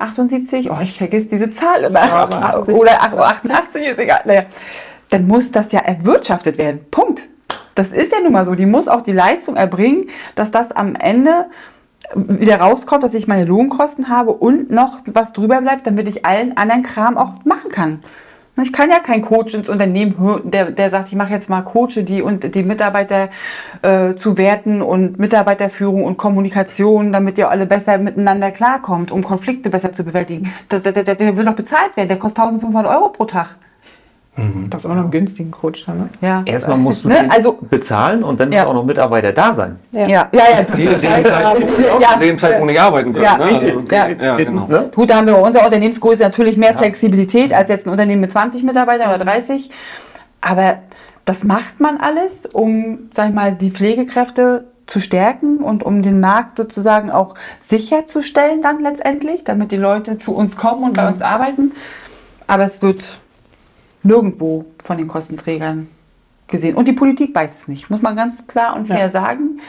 78, 0.00 0.70
oh, 0.70 0.78
ich 0.82 0.96
vergesse 0.96 1.26
diese 1.26 1.50
Zahl 1.50 1.84
immer. 1.84 2.02
88. 2.02 2.74
Oder 2.74 3.02
88, 3.02 3.86
ist 3.86 3.98
egal. 3.98 4.22
Naja. 4.24 4.44
Dann 5.10 5.26
muss 5.26 5.50
das 5.50 5.72
ja 5.72 5.80
erwirtschaftet 5.80 6.58
werden. 6.58 6.80
Punkt. 6.90 7.28
Das 7.74 7.92
ist 7.92 8.12
ja 8.12 8.20
nun 8.20 8.32
mal 8.32 8.46
so. 8.46 8.54
Die 8.54 8.66
muss 8.66 8.88
auch 8.88 9.02
die 9.02 9.12
Leistung 9.12 9.56
erbringen, 9.56 10.08
dass 10.34 10.50
das 10.50 10.72
am 10.72 10.94
Ende 10.94 11.46
wieder 12.14 12.60
rauskommt, 12.60 13.02
dass 13.04 13.14
ich 13.14 13.28
meine 13.28 13.44
Lohnkosten 13.44 14.08
habe 14.08 14.32
und 14.32 14.70
noch 14.70 14.98
was 15.06 15.32
drüber 15.32 15.60
bleibt, 15.60 15.86
damit 15.86 16.08
ich 16.08 16.26
allen 16.26 16.56
anderen 16.56 16.82
Kram 16.82 17.16
auch 17.16 17.44
machen 17.44 17.70
kann. 17.70 18.02
Ich 18.62 18.72
kann 18.72 18.90
ja 18.90 18.98
kein 18.98 19.22
Coach 19.22 19.54
ins 19.54 19.68
Unternehmen, 19.68 20.14
der, 20.44 20.70
der 20.70 20.90
sagt, 20.90 21.08
ich 21.08 21.14
mache 21.14 21.32
jetzt 21.32 21.48
mal 21.48 21.62
Coache, 21.62 22.02
die 22.02 22.22
und 22.22 22.54
die 22.54 22.62
Mitarbeiter 22.62 23.30
äh, 23.82 24.14
zu 24.14 24.36
werten 24.36 24.82
und 24.82 25.18
Mitarbeiterführung 25.18 26.04
und 26.04 26.16
Kommunikation, 26.16 27.12
damit 27.12 27.38
ihr 27.38 27.50
alle 27.50 27.66
besser 27.66 27.98
miteinander 27.98 28.50
klarkommt, 28.50 29.10
um 29.10 29.22
Konflikte 29.22 29.70
besser 29.70 29.92
zu 29.92 30.04
bewältigen. 30.04 30.52
Der, 30.70 30.80
der, 30.80 30.92
der, 30.92 31.14
der 31.14 31.36
will 31.36 31.44
doch 31.44 31.54
bezahlt 31.54 31.96
werden, 31.96 32.08
der 32.08 32.18
kostet 32.18 32.44
1500 32.44 32.90
Euro 32.92 33.08
pro 33.10 33.24
Tag. 33.24 33.56
Das 34.70 34.84
ist 34.84 34.90
auch 34.90 34.94
noch 34.94 35.02
einen 35.02 35.10
günstigen 35.10 35.50
Coach 35.50 35.84
dann. 35.86 35.98
Ne? 35.98 36.08
Ja, 36.20 36.42
Erstmal 36.46 36.76
musst 36.78 37.04
du 37.04 37.08
Ne, 37.08 37.16
den 37.22 37.30
also- 37.30 37.58
bezahlen 37.60 38.22
und 38.22 38.38
dann 38.40 38.50
Ja. 38.52 38.62
muss 38.62 38.70
auch 38.70 38.74
noch 38.74 38.84
Mitarbeiter 38.84 39.32
da 39.32 39.52
sein. 39.54 39.78
ja, 39.92 40.06
ja, 40.08 40.28
ja. 40.32 40.62
Die 40.74 40.82
Lebenszeit, 40.82 41.26
Ja. 41.26 42.18
Lebenszeit, 42.18 42.60
wo 42.60 42.64
nicht 42.64 42.80
arbeiten 42.80 43.12
können. 43.12 43.24
Ja, 43.24 43.38
ne? 43.38 43.44
Also, 43.44 43.82
Ja. 43.90 44.08
ja, 44.08 44.36
genau. 44.36 44.66
Ne? 44.66 44.90
Gut, 44.94 45.10
da 45.10 45.16
haben 45.16 45.26
wir 45.26 45.34
bei 45.34 45.40
unserer 45.42 45.64
Unternehmensgröße 45.64 46.22
natürlich 46.22 46.56
mehr 46.56 46.74
Flexibilität 46.74 47.52
als 47.52 47.68
jetzt 47.68 47.86
ein 47.86 47.90
Unternehmen 47.90 48.20
mit 48.20 48.32
20 48.32 48.62
Mitarbeitern 48.62 49.08
oder 49.14 49.24
30. 49.24 49.70
Aber 50.40 50.78
das 51.24 51.44
macht 51.44 51.80
man 51.80 51.98
alles, 51.98 52.46
um, 52.52 53.10
sag 53.12 53.28
ich 53.28 53.34
mal, 53.34 53.52
die 53.52 53.70
Pflegekräfte 53.70 54.64
zu 54.86 54.98
stärken 54.98 55.58
und 55.58 55.84
um 55.84 56.02
den 56.02 56.18
Markt 56.18 56.56
sozusagen 56.56 57.10
auch 57.12 57.34
sicherzustellen 57.60 58.60
dann 58.62 58.82
letztendlich, 58.82 59.44
damit 59.44 59.70
die 59.70 59.76
Leute 59.76 60.18
zu 60.18 60.34
uns 60.34 60.56
kommen 60.56 60.82
und 60.82 60.94
bei 60.94 61.06
uns 61.06 61.22
arbeiten. 61.22 61.72
Aber 62.48 62.64
es 62.64 62.82
wird 62.82 63.19
nirgendwo 64.02 64.64
von 64.82 64.98
den 64.98 65.08
Kostenträgern 65.08 65.88
gesehen. 66.46 66.74
Und 66.76 66.88
die 66.88 66.92
Politik 66.92 67.34
weiß 67.34 67.54
es 67.54 67.68
nicht, 67.68 67.90
muss 67.90 68.02
man 68.02 68.16
ganz 68.16 68.46
klar 68.46 68.74
und 68.76 68.86
fair 68.86 68.98
Ja. 68.98 69.10
sagen. 69.10 69.60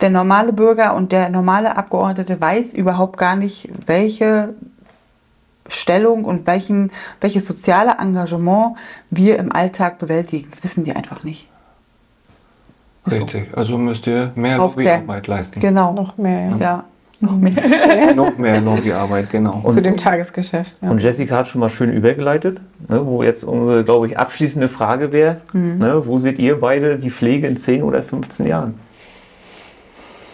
Der 0.00 0.10
normale 0.10 0.52
Bürger 0.52 0.94
und 0.94 1.12
der 1.12 1.28
normale 1.28 1.76
Abgeordnete 1.76 2.40
weiß 2.40 2.72
überhaupt 2.74 3.18
gar 3.18 3.36
nicht, 3.36 3.68
welche 3.86 4.54
Stellung 5.68 6.24
und 6.24 6.46
welchen, 6.46 6.90
welches 7.20 7.46
soziale 7.46 7.96
Engagement 7.98 8.76
wir 9.10 9.38
im 9.38 9.52
Alltag 9.52 9.98
bewältigen. 9.98 10.48
Das 10.50 10.64
wissen 10.64 10.84
die 10.84 10.92
einfach 10.96 11.22
nicht. 11.22 11.48
Richtig. 13.10 13.56
Also 13.56 13.76
müsst 13.78 14.06
ihr 14.06 14.32
mehr 14.34 14.60
Aufklären. 14.62 15.00
Lobbyarbeit 15.00 15.26
leisten. 15.26 15.60
Genau. 15.60 15.92
Noch 15.92 16.16
mehr, 16.18 16.50
ja. 16.50 16.56
Ja, 16.58 16.84
noch 17.22 17.36
mehr. 17.36 18.14
Noch 18.14 18.38
mehr 18.38 18.60
Lobbyarbeit, 18.60 19.30
genau. 19.30 19.62
Zu 19.72 19.82
dem 19.82 19.96
Tagesgeschäft. 19.96 20.76
Ja. 20.80 20.90
Und 20.90 21.02
Jessica 21.02 21.36
hat 21.36 21.48
schon 21.48 21.60
mal 21.60 21.68
schön 21.68 21.92
übergeleitet, 21.92 22.60
ne, 22.88 23.04
wo 23.04 23.22
jetzt 23.22 23.44
unsere, 23.44 23.84
glaube 23.84 24.06
ich, 24.06 24.18
abschließende 24.18 24.68
Frage 24.68 25.12
wäre, 25.12 25.42
ne, 25.52 26.02
wo 26.06 26.18
seht 26.18 26.38
ihr 26.38 26.58
beide 26.60 26.98
die 26.98 27.10
Pflege 27.10 27.46
in 27.46 27.58
10 27.58 27.82
oder 27.82 28.02
15 28.02 28.46
Jahren? 28.46 28.74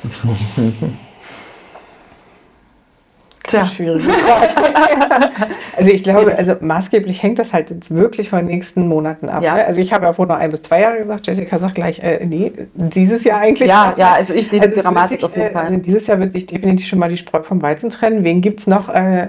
Tja, 3.47 3.67
Schwierig. 3.67 4.03
also 5.77 5.91
ich 5.91 6.03
glaube, 6.03 6.37
also 6.37 6.55
maßgeblich 6.61 7.23
hängt 7.23 7.39
das 7.39 7.53
halt 7.53 7.71
jetzt 7.71 7.95
wirklich 7.95 8.29
von 8.31 8.41
den 8.41 8.47
nächsten 8.47 8.89
Monaten 8.89 9.29
ab. 9.29 9.43
Ja. 9.43 9.55
Ne? 9.55 9.65
Also 9.67 9.81
ich 9.81 9.93
habe 9.93 10.07
ja 10.07 10.13
vor 10.13 10.27
noch 10.27 10.37
ein 10.37 10.51
bis 10.51 10.63
zwei 10.63 10.81
Jahre 10.81 10.99
gesagt, 10.99 11.27
Jessica 11.27 11.59
sagt 11.59 11.77
gleich, 11.77 12.01
äh, 12.01 12.25
nee, 12.25 12.53
dieses 12.75 13.25
Jahr 13.25 13.41
eigentlich. 13.41 13.69
ja, 13.69 13.95
ja, 13.97 14.13
also 14.15 14.35
ich 14.35 14.49
sehe 14.49 14.61
Also 14.61 14.75
die 14.75 14.81
Dramatik 14.81 15.21
sich, 15.21 15.25
auf 15.25 15.37
jeden 15.37 15.49
äh, 15.49 15.53
Fall. 15.53 15.67
Also 15.67 15.77
dieses 15.77 16.07
Jahr 16.07 16.19
wird 16.19 16.33
sich 16.33 16.47
definitiv 16.47 16.87
schon 16.87 16.99
mal 16.99 17.09
die 17.09 17.17
Spreu 17.17 17.43
vom 17.43 17.63
Weizen 17.63 17.91
trennen. 17.91 18.25
Wen 18.25 18.41
gibt 18.41 18.61
es 18.61 18.67
noch 18.67 18.89
äh, 18.89 19.29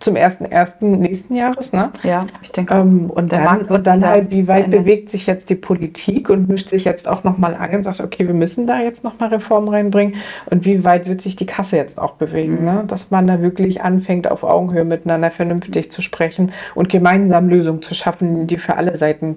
zum 0.00 0.14
1.1. 0.14 0.84
nächsten 0.84 1.34
Jahres? 1.34 1.72
Ne? 1.72 1.90
Ja, 2.02 2.26
ich 2.42 2.52
denke. 2.52 2.74
Ähm, 2.74 3.10
und 3.10 3.32
dann, 3.32 3.62
und 3.62 3.86
dann 3.86 4.04
halt, 4.04 4.30
wie 4.30 4.46
weit 4.48 4.64
verändern. 4.64 4.82
bewegt 4.84 5.10
sich 5.10 5.26
jetzt 5.26 5.50
die 5.50 5.54
Politik 5.54 6.30
und 6.30 6.48
mischt 6.48 6.70
sich 6.70 6.84
jetzt 6.84 7.08
auch 7.08 7.24
nochmal 7.24 7.54
an 7.54 7.74
und 7.74 7.82
sagt, 7.82 8.00
okay, 8.00 8.26
wir 8.26 8.34
müssen 8.34 8.66
da 8.66 8.80
jetzt 8.80 9.04
nochmal 9.04 9.30
Reformen 9.30 9.68
reinbringen. 9.68 10.14
Und 10.46 10.64
wie 10.64 10.84
weit 10.84 11.08
wird 11.08 11.20
sich 11.20 11.36
die 11.36 11.46
Kasse 11.46 11.76
jetzt 11.76 11.98
auch 11.98 12.12
bewegen? 12.12 12.60
Mhm. 12.60 12.64
Ne? 12.64 12.84
Dass 12.86 13.10
man 13.10 13.26
da 13.26 13.40
wirklich 13.42 13.82
anfängt, 13.82 14.30
auf 14.30 14.44
Augenhöhe 14.44 14.84
miteinander 14.84 15.30
vernünftig 15.30 15.90
zu 15.90 16.02
sprechen 16.02 16.52
und 16.74 16.88
gemeinsam 16.88 17.48
Lösungen 17.48 17.82
zu 17.82 17.94
schaffen, 17.94 18.46
die 18.46 18.56
für 18.56 18.76
alle 18.76 18.96
Seiten 18.96 19.36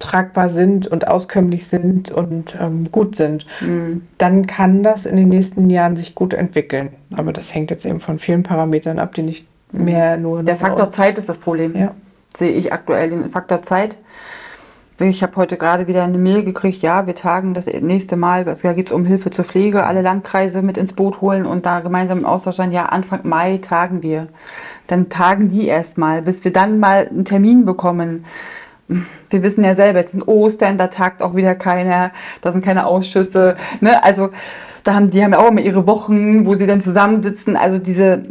tragbar 0.00 0.48
sind 0.48 0.88
und 0.88 1.06
auskömmlich 1.06 1.66
sind 1.68 2.10
und 2.10 2.58
ähm, 2.60 2.90
gut 2.90 3.16
sind, 3.16 3.46
Mhm. 3.60 4.02
dann 4.18 4.46
kann 4.46 4.82
das 4.82 5.06
in 5.06 5.16
den 5.16 5.28
nächsten 5.28 5.70
Jahren 5.70 5.96
sich 5.96 6.14
gut 6.14 6.34
entwickeln. 6.34 6.88
Aber 7.14 7.32
das 7.32 7.54
hängt 7.54 7.70
jetzt 7.70 7.86
eben 7.86 8.00
von 8.00 8.18
vielen 8.18 8.42
Parametern 8.42 8.98
ab, 8.98 9.14
die 9.14 9.22
nicht 9.22 9.46
mehr 9.74 10.16
nur... 10.16 10.42
Der 10.42 10.56
Faktor 10.56 10.90
Zeit 10.90 11.18
ist 11.18 11.28
das 11.28 11.38
Problem. 11.38 11.76
Ja. 11.76 11.94
Sehe 12.36 12.52
ich 12.52 12.72
aktuell 12.72 13.10
den 13.10 13.30
Faktor 13.30 13.62
Zeit. 13.62 13.96
Ich 15.00 15.24
habe 15.24 15.34
heute 15.36 15.56
gerade 15.56 15.88
wieder 15.88 16.04
eine 16.04 16.18
Mail 16.18 16.44
gekriegt, 16.44 16.80
ja, 16.82 17.08
wir 17.08 17.16
tagen 17.16 17.52
das 17.52 17.66
nächste 17.66 18.14
Mal, 18.14 18.44
da 18.44 18.72
geht 18.74 18.86
es 18.86 18.92
um 18.92 19.04
Hilfe 19.04 19.30
zur 19.30 19.44
Pflege, 19.44 19.84
alle 19.84 20.02
Landkreise 20.02 20.62
mit 20.62 20.76
ins 20.76 20.92
Boot 20.92 21.20
holen 21.20 21.46
und 21.46 21.66
da 21.66 21.80
gemeinsam 21.80 22.18
im 22.18 22.24
Austausch 22.24 22.54
sein, 22.54 22.70
ja, 22.70 22.86
Anfang 22.86 23.20
Mai 23.24 23.58
tagen 23.58 24.04
wir. 24.04 24.28
Dann 24.86 25.08
tagen 25.08 25.48
die 25.48 25.66
erstmal, 25.66 26.22
bis 26.22 26.44
wir 26.44 26.52
dann 26.52 26.78
mal 26.78 27.08
einen 27.08 27.24
Termin 27.24 27.64
bekommen. 27.64 28.24
Wir 29.30 29.42
wissen 29.42 29.64
ja 29.64 29.74
selber, 29.74 29.98
jetzt 29.98 30.12
sind 30.12 30.28
Ostern, 30.28 30.78
da 30.78 30.86
tagt 30.86 31.22
auch 31.22 31.34
wieder 31.34 31.56
keiner, 31.56 32.12
da 32.40 32.52
sind 32.52 32.64
keine 32.64 32.86
Ausschüsse. 32.86 33.56
Ne? 33.80 34.00
Also 34.04 34.30
da 34.84 34.94
haben 34.94 35.10
die 35.10 35.24
haben 35.24 35.32
ja 35.32 35.38
auch 35.38 35.48
immer 35.48 35.62
ihre 35.62 35.88
Wochen, 35.88 36.46
wo 36.46 36.54
sie 36.54 36.66
dann 36.66 36.80
zusammensitzen. 36.80 37.56
Also 37.56 37.78
diese, 37.78 38.24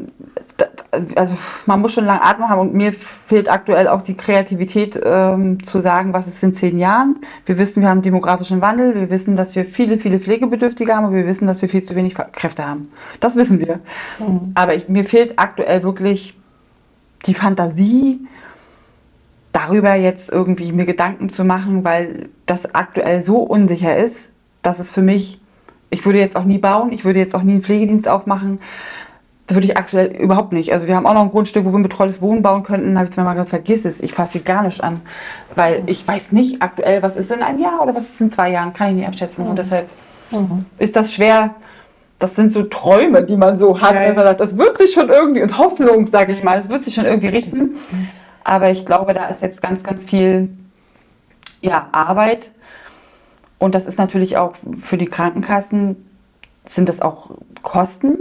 also 1.15 1.35
man 1.65 1.81
muss 1.81 1.93
schon 1.93 2.05
lange 2.05 2.23
Atem 2.23 2.49
haben 2.49 2.59
und 2.59 2.73
mir 2.73 2.93
fehlt 2.93 3.49
aktuell 3.49 3.87
auch 3.87 4.01
die 4.01 4.15
Kreativität 4.15 4.99
ähm, 5.03 5.63
zu 5.63 5.81
sagen, 5.81 6.13
was 6.13 6.27
ist 6.27 6.43
in 6.43 6.53
zehn 6.53 6.77
Jahren. 6.77 7.17
Wir 7.45 7.57
wissen, 7.57 7.81
wir 7.81 7.89
haben 7.89 8.01
demografischen 8.01 8.61
Wandel, 8.61 8.95
wir 8.95 9.09
wissen, 9.09 9.35
dass 9.35 9.55
wir 9.55 9.65
viele, 9.65 9.97
viele 9.97 10.19
Pflegebedürftige 10.19 10.95
haben 10.95 11.05
und 11.05 11.13
wir 11.13 11.25
wissen, 11.25 11.47
dass 11.47 11.61
wir 11.61 11.69
viel 11.69 11.83
zu 11.83 11.95
wenig 11.95 12.15
Kräfte 12.15 12.67
haben. 12.67 12.91
Das 13.19 13.35
wissen 13.35 13.59
wir. 13.59 13.79
Aber 14.55 14.75
ich, 14.75 14.89
mir 14.89 15.05
fehlt 15.05 15.39
aktuell 15.39 15.83
wirklich 15.83 16.37
die 17.25 17.33
Fantasie, 17.33 18.19
darüber 19.53 19.93
jetzt 19.93 20.29
irgendwie 20.29 20.71
mir 20.71 20.85
Gedanken 20.85 21.29
zu 21.29 21.45
machen, 21.45 21.83
weil 21.83 22.29
das 22.45 22.73
aktuell 22.73 23.23
so 23.23 23.37
unsicher 23.37 23.95
ist, 23.95 24.29
dass 24.61 24.79
es 24.79 24.91
für 24.91 25.01
mich, 25.01 25.39
ich 25.89 26.05
würde 26.05 26.19
jetzt 26.19 26.35
auch 26.35 26.43
nie 26.43 26.57
bauen, 26.57 26.91
ich 26.91 27.05
würde 27.05 27.19
jetzt 27.19 27.35
auch 27.35 27.43
nie 27.43 27.53
einen 27.53 27.61
Pflegedienst 27.61 28.07
aufmachen. 28.07 28.59
Das 29.47 29.55
würde 29.55 29.67
ich 29.67 29.77
aktuell 29.77 30.07
überhaupt 30.07 30.53
nicht. 30.53 30.71
Also 30.71 30.87
wir 30.87 30.95
haben 30.95 31.05
auch 31.05 31.13
noch 31.13 31.23
ein 31.23 31.29
Grundstück, 31.29 31.65
wo 31.65 31.71
wir 31.71 31.79
ein 31.79 31.83
betreutes 31.83 32.21
Wohnen 32.21 32.41
bauen 32.41 32.63
könnten. 32.63 32.93
Da 32.93 33.01
habe 33.01 33.09
ich 33.09 33.17
mir 33.17 33.23
mal 33.23 33.33
gesagt, 33.33 33.49
vergiss 33.49 33.83
es, 33.83 33.99
ich 33.99 34.13
fasse 34.13 34.33
sie 34.33 34.39
gar 34.39 34.63
nicht 34.63 34.81
an. 34.81 35.01
Weil 35.55 35.83
ich 35.87 36.07
weiß 36.07 36.31
nicht 36.31 36.61
aktuell, 36.61 37.03
was 37.03 37.17
ist 37.17 37.29
in 37.29 37.41
einem 37.41 37.59
Jahr 37.59 37.81
oder 37.81 37.93
was 37.93 38.03
ist 38.03 38.21
in 38.21 38.31
zwei 38.31 38.51
Jahren, 38.51 38.71
kann 38.71 38.89
ich 38.89 38.95
nicht 38.95 39.07
abschätzen. 39.07 39.45
Und 39.45 39.59
deshalb 39.59 39.89
ist 40.79 40.95
das 40.95 41.13
schwer, 41.13 41.55
das 42.19 42.35
sind 42.35 42.53
so 42.53 42.63
Träume, 42.63 43.23
die 43.23 43.35
man 43.35 43.57
so 43.57 43.81
hat. 43.81 43.95
Ja, 43.95 44.13
man 44.13 44.23
sagt, 44.23 44.39
Das 44.39 44.57
wird 44.57 44.77
sich 44.77 44.93
schon 44.93 45.09
irgendwie, 45.09 45.41
und 45.41 45.57
Hoffnung, 45.57 46.07
sage 46.07 46.31
ich 46.31 46.41
mal, 46.41 46.59
das 46.59 46.69
wird 46.69 46.85
sich 46.85 46.93
schon 46.93 47.05
irgendwie 47.05 47.27
richten. 47.27 47.75
Aber 48.45 48.69
ich 48.71 48.85
glaube, 48.85 49.13
da 49.13 49.25
ist 49.27 49.41
jetzt 49.41 49.61
ganz, 49.61 49.83
ganz 49.83 50.05
viel 50.05 50.49
ja, 51.61 51.89
Arbeit. 51.91 52.51
Und 53.59 53.75
das 53.75 53.85
ist 53.85 53.97
natürlich 53.97 54.37
auch 54.37 54.53
für 54.81 54.97
die 54.97 55.05
Krankenkassen, 55.05 55.97
sind 56.69 56.87
das 56.87 57.01
auch 57.01 57.31
Kosten, 57.61 58.15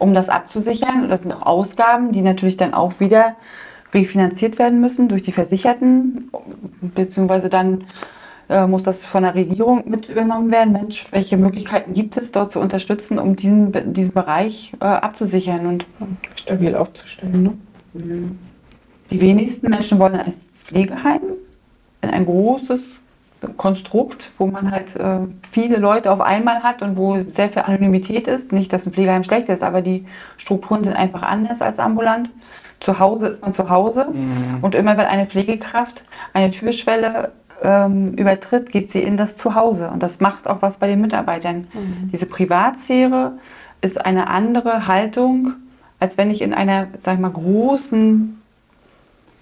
um 0.00 0.14
das 0.14 0.28
abzusichern. 0.28 1.04
Und 1.04 1.10
das 1.10 1.22
sind 1.22 1.32
auch 1.32 1.46
Ausgaben, 1.46 2.10
die 2.10 2.22
natürlich 2.22 2.56
dann 2.56 2.74
auch 2.74 2.98
wieder 2.98 3.36
refinanziert 3.94 4.58
werden 4.58 4.80
müssen 4.80 5.08
durch 5.08 5.22
die 5.22 5.32
Versicherten, 5.32 6.30
beziehungsweise 6.80 7.48
dann 7.48 7.84
äh, 8.48 8.66
muss 8.66 8.82
das 8.82 9.04
von 9.04 9.22
der 9.22 9.34
Regierung 9.34 9.88
mit 9.88 10.08
übernommen 10.08 10.50
werden. 10.50 10.72
Mensch, 10.72 11.06
welche 11.10 11.36
Möglichkeiten 11.36 11.92
gibt 11.92 12.16
es, 12.16 12.32
dort 12.32 12.52
zu 12.52 12.60
unterstützen, 12.60 13.18
um 13.18 13.36
diesen, 13.36 13.94
diesen 13.94 14.12
Bereich 14.12 14.72
äh, 14.80 14.84
abzusichern? 14.84 15.66
Und 15.66 15.86
Stabil 16.36 16.74
aufzustellen. 16.74 17.42
Ne? 17.42 17.52
die 19.10 19.20
wenigsten 19.20 19.68
Menschen 19.68 19.98
wollen 19.98 20.14
in 20.14 20.20
ein 20.20 20.34
Pflegeheim, 20.54 21.22
in 22.02 22.10
ein 22.10 22.24
großes 22.24 22.96
Konstrukt, 23.56 24.30
wo 24.38 24.46
man 24.46 24.70
halt 24.70 24.96
äh, 24.96 25.20
viele 25.50 25.76
Leute 25.76 26.10
auf 26.12 26.20
einmal 26.20 26.62
hat 26.62 26.82
und 26.82 26.96
wo 26.96 27.22
sehr 27.30 27.50
viel 27.50 27.62
Anonymität 27.62 28.28
ist. 28.28 28.52
Nicht, 28.52 28.72
dass 28.72 28.86
ein 28.86 28.92
Pflegeheim 28.92 29.24
schlecht 29.24 29.48
ist, 29.48 29.62
aber 29.62 29.82
die 29.82 30.06
Strukturen 30.36 30.84
sind 30.84 30.94
einfach 30.94 31.22
anders 31.22 31.62
als 31.62 31.78
ambulant. 31.78 32.30
Zu 32.80 32.98
Hause 32.98 33.28
ist 33.28 33.42
man 33.42 33.52
zu 33.52 33.68
Hause 33.68 34.08
und 34.62 34.74
immer 34.74 34.96
wenn 34.96 35.04
eine 35.04 35.26
Pflegekraft 35.26 36.02
eine 36.32 36.50
Türschwelle 36.50 37.32
ähm, 37.62 38.14
übertritt, 38.14 38.72
geht 38.72 38.90
sie 38.90 39.02
in 39.02 39.18
das 39.18 39.36
Zuhause 39.36 39.90
und 39.90 40.02
das 40.02 40.20
macht 40.20 40.48
auch 40.48 40.62
was 40.62 40.78
bei 40.78 40.86
den 40.86 41.02
Mitarbeitern. 41.02 41.66
Diese 42.10 42.24
Privatsphäre 42.24 43.32
ist 43.82 44.02
eine 44.02 44.28
andere 44.28 44.86
Haltung, 44.86 45.52
als 45.98 46.16
wenn 46.16 46.30
ich 46.30 46.40
in 46.40 46.54
einer, 46.54 46.86
sag 47.00 47.16
ich 47.16 47.20
mal, 47.20 47.30
großen 47.30 48.40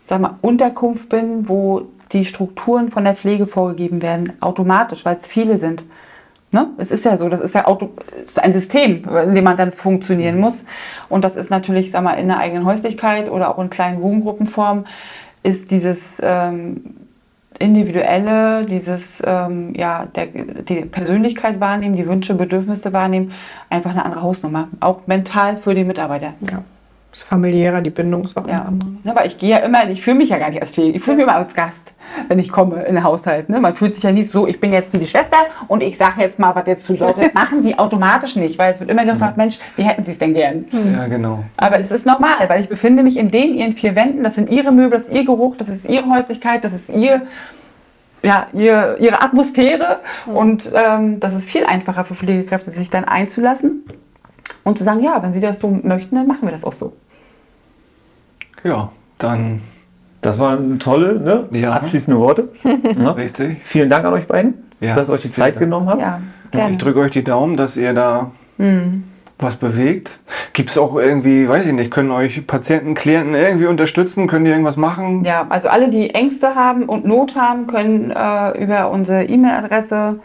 sag 0.09 0.21
mal, 0.21 0.35
Unterkunft 0.41 1.09
bin, 1.09 1.49
wo 1.49 1.83
die 2.13 2.25
Strukturen 2.25 2.91
von 2.91 3.05
der 3.05 3.15
Pflege 3.15 3.47
vorgegeben 3.47 4.03
werden, 4.03 4.33
automatisch, 4.41 5.05
weil 5.05 5.17
es 5.17 5.27
viele 5.27 5.59
sind. 5.59 5.85
Ne? 6.51 6.69
Es 6.79 6.91
ist 6.91 7.05
ja 7.05 7.19
so, 7.19 7.29
das 7.29 7.41
ist 7.41 7.55
ja 7.55 7.67
Auto, 7.67 7.91
ist 8.25 8.43
ein 8.43 8.55
System, 8.55 9.05
in 9.05 9.35
dem 9.35 9.45
man 9.45 9.57
dann 9.57 9.73
funktionieren 9.73 10.39
muss. 10.39 10.65
Und 11.11 11.23
das 11.23 11.37
ist 11.37 11.51
natürlich, 11.51 11.91
sag 11.91 12.03
mal, 12.03 12.15
in 12.15 12.29
der 12.29 12.39
eigenen 12.39 12.65
Häuslichkeit 12.65 13.31
oder 13.31 13.51
auch 13.51 13.59
in 13.59 13.69
kleinen 13.69 14.01
Wohngruppenform, 14.01 14.87
ist 15.43 15.71
dieses 15.71 16.17
ähm, 16.23 16.95
individuelle, 17.59 18.65
dieses 18.65 19.23
ähm, 19.27 19.75
ja, 19.75 20.07
der, 20.07 20.27
die 20.27 20.87
Persönlichkeit 20.87 21.61
wahrnehmen, 21.61 21.97
die 21.97 22.07
Wünsche, 22.07 22.35
Bedürfnisse 22.35 22.93
wahrnehmen, 22.95 23.33
einfach 23.69 23.91
eine 23.91 24.05
andere 24.05 24.23
Hausnummer. 24.23 24.69
Auch 24.81 25.07
mental 25.07 25.59
für 25.59 25.75
die 25.75 25.85
Mitarbeiter. 25.85 26.33
Ja. 26.51 26.63
Das 27.11 27.23
familiärer, 27.23 27.81
die 27.81 27.91
Bindung 27.91 28.25
ist 28.25 28.37
auch 28.37 28.47
Ja, 28.47 28.63
andere. 28.63 28.91
ne, 29.03 29.13
weil 29.15 29.27
ich 29.27 29.39
gehe 29.39 29.51
ja 29.51 29.57
immer, 29.59 29.89
ich 29.89 30.03
fühle 30.03 30.19
mich 30.19 30.29
ja 30.29 30.39
gar 30.39 30.51
nicht 30.51 30.61
als 30.61 30.73
Pflege, 30.73 30.99
ich 30.99 31.03
fühle 31.03 31.17
mich 31.17 31.25
immer 31.25 31.37
als 31.37 31.55
Gast, 31.55 31.95
wenn 32.29 32.39
ich 32.39 32.53
komme 32.53 32.83
in 32.85 32.97
den 32.97 33.03
Haushalt. 33.03 33.49
Ne? 33.49 33.61
Man 33.61 33.75
fühlt 33.75 33.95
sich 33.95 34.03
ja 34.05 34.13
nicht 34.13 34.31
so, 34.31 34.47
ich 34.47 34.61
bin 34.61 34.75
jetzt 34.75 34.93
die 34.93 35.07
Schwester 35.07 35.39
und 35.69 35.83
ich 35.83 35.97
sage 35.97 36.21
jetzt 36.21 36.39
mal, 36.39 36.55
was 36.55 36.67
jetzt 36.67 36.85
zu. 36.85 36.95
Das 36.95 37.17
machen 37.35 37.63
die 37.63 37.79
automatisch 37.79 38.37
nicht, 38.37 38.59
weil 38.59 38.75
es 38.75 38.81
wird 38.81 38.91
immer 38.91 39.07
gefragt, 39.07 39.39
Mensch, 39.39 39.59
wie 39.77 39.83
hätten 39.85 40.05
sie 40.05 40.13
es 40.13 40.19
denn 40.19 40.35
gern? 40.35 40.67
Ja, 40.71 41.07
genau. 41.07 41.45
Aber 41.57 41.79
es 41.81 41.91
ist 41.91 42.05
normal, 42.05 42.47
weil 42.49 42.61
ich 42.61 42.69
befinde 42.69 43.03
mich 43.03 43.17
in 43.17 43.31
den 43.31 43.55
ihren 43.55 43.73
vier 43.73 43.97
Wänden, 43.97 44.23
das 44.23 44.35
sind 44.35 44.51
ihre 44.51 44.71
Möbel, 44.71 44.99
das 44.99 45.09
ist 45.09 45.13
ihr 45.15 45.25
Geruch, 45.25 45.57
das 45.57 45.71
ist 45.71 45.89
ihre 45.89 46.11
Häuslichkeit, 46.11 46.63
das 46.63 46.75
ist 46.75 46.91
ihr, 46.91 47.23
ja, 48.23 48.49
ihr, 48.53 48.97
ihre 49.01 49.23
Atmosphäre 49.23 50.01
und 50.27 50.71
ähm, 50.75 51.21
das 51.21 51.35
ist 51.35 51.49
viel 51.49 51.65
einfacher 51.65 52.05
für 52.05 52.15
Pflegekräfte, 52.15 52.71
sich 52.71 52.91
dann 52.91 53.05
einzulassen 53.05 53.85
und 54.69 54.79
zu 54.79 54.85
sagen, 54.85 55.01
ja, 55.03 55.23
wenn 55.23 55.33
sie 55.33 55.41
das 55.41 55.59
so 55.59 55.69
möchten, 55.83 56.14
dann 56.14 56.27
machen 56.27 56.43
wir 56.43 56.53
das 56.53 56.62
auch 56.64 56.73
so. 56.73 56.93
Ja, 58.64 58.91
dann 59.19 59.61
Das 60.21 60.39
waren 60.39 60.79
tolle, 60.79 61.21
ne? 61.21 61.49
Ja. 61.59 61.73
abschließende 61.75 62.19
Worte. 62.21 62.49
ne? 62.62 63.16
richtig. 63.16 63.59
Vielen 63.64 63.89
Dank 63.89 64.05
an 64.05 64.12
euch 64.12 64.27
beiden, 64.27 64.55
Ja, 64.81 64.95
dass 64.97 65.09
ihr 65.09 65.12
euch 65.12 65.23
die 65.23 65.31
Zeit 65.31 65.55
Dank. 65.55 65.61
genommen 65.61 65.89
habt. 65.89 66.01
Ja, 66.55 66.69
Ich 66.69 66.79
drücke 66.79 67.01
euch 67.01 67.12
die 67.12 67.25
Daumen, 67.25 67.57
dass 67.57 67.77
ihr 67.77 67.93
da 67.93 68.31
was 69.41 69.55
bewegt. 69.55 70.19
Gibt 70.53 70.71
es 70.71 70.79
auch 70.79 70.97
irgendwie, 70.97 71.49
weiß 71.49 71.66
ich 71.66 71.73
nicht, 71.73 71.93
können 71.93 72.11
euch 72.11 72.45
Patienten, 72.49 72.95
Klienten 72.95 73.35
irgendwie 73.37 73.66
unterstützen? 73.66 74.27
Können 74.27 74.45
die 74.45 74.51
irgendwas 74.51 74.77
machen? 74.77 75.25
Ja, 75.25 75.47
also 75.49 75.69
alle, 75.69 75.89
die 75.91 76.11
Ängste 76.11 76.57
haben 76.57 76.83
und 76.85 77.05
Not 77.05 77.37
haben, 77.37 77.69
können 77.69 78.11
äh, 78.11 78.61
über 78.61 78.91
unsere 78.91 79.25
E-Mail-Adresse 79.25 80.19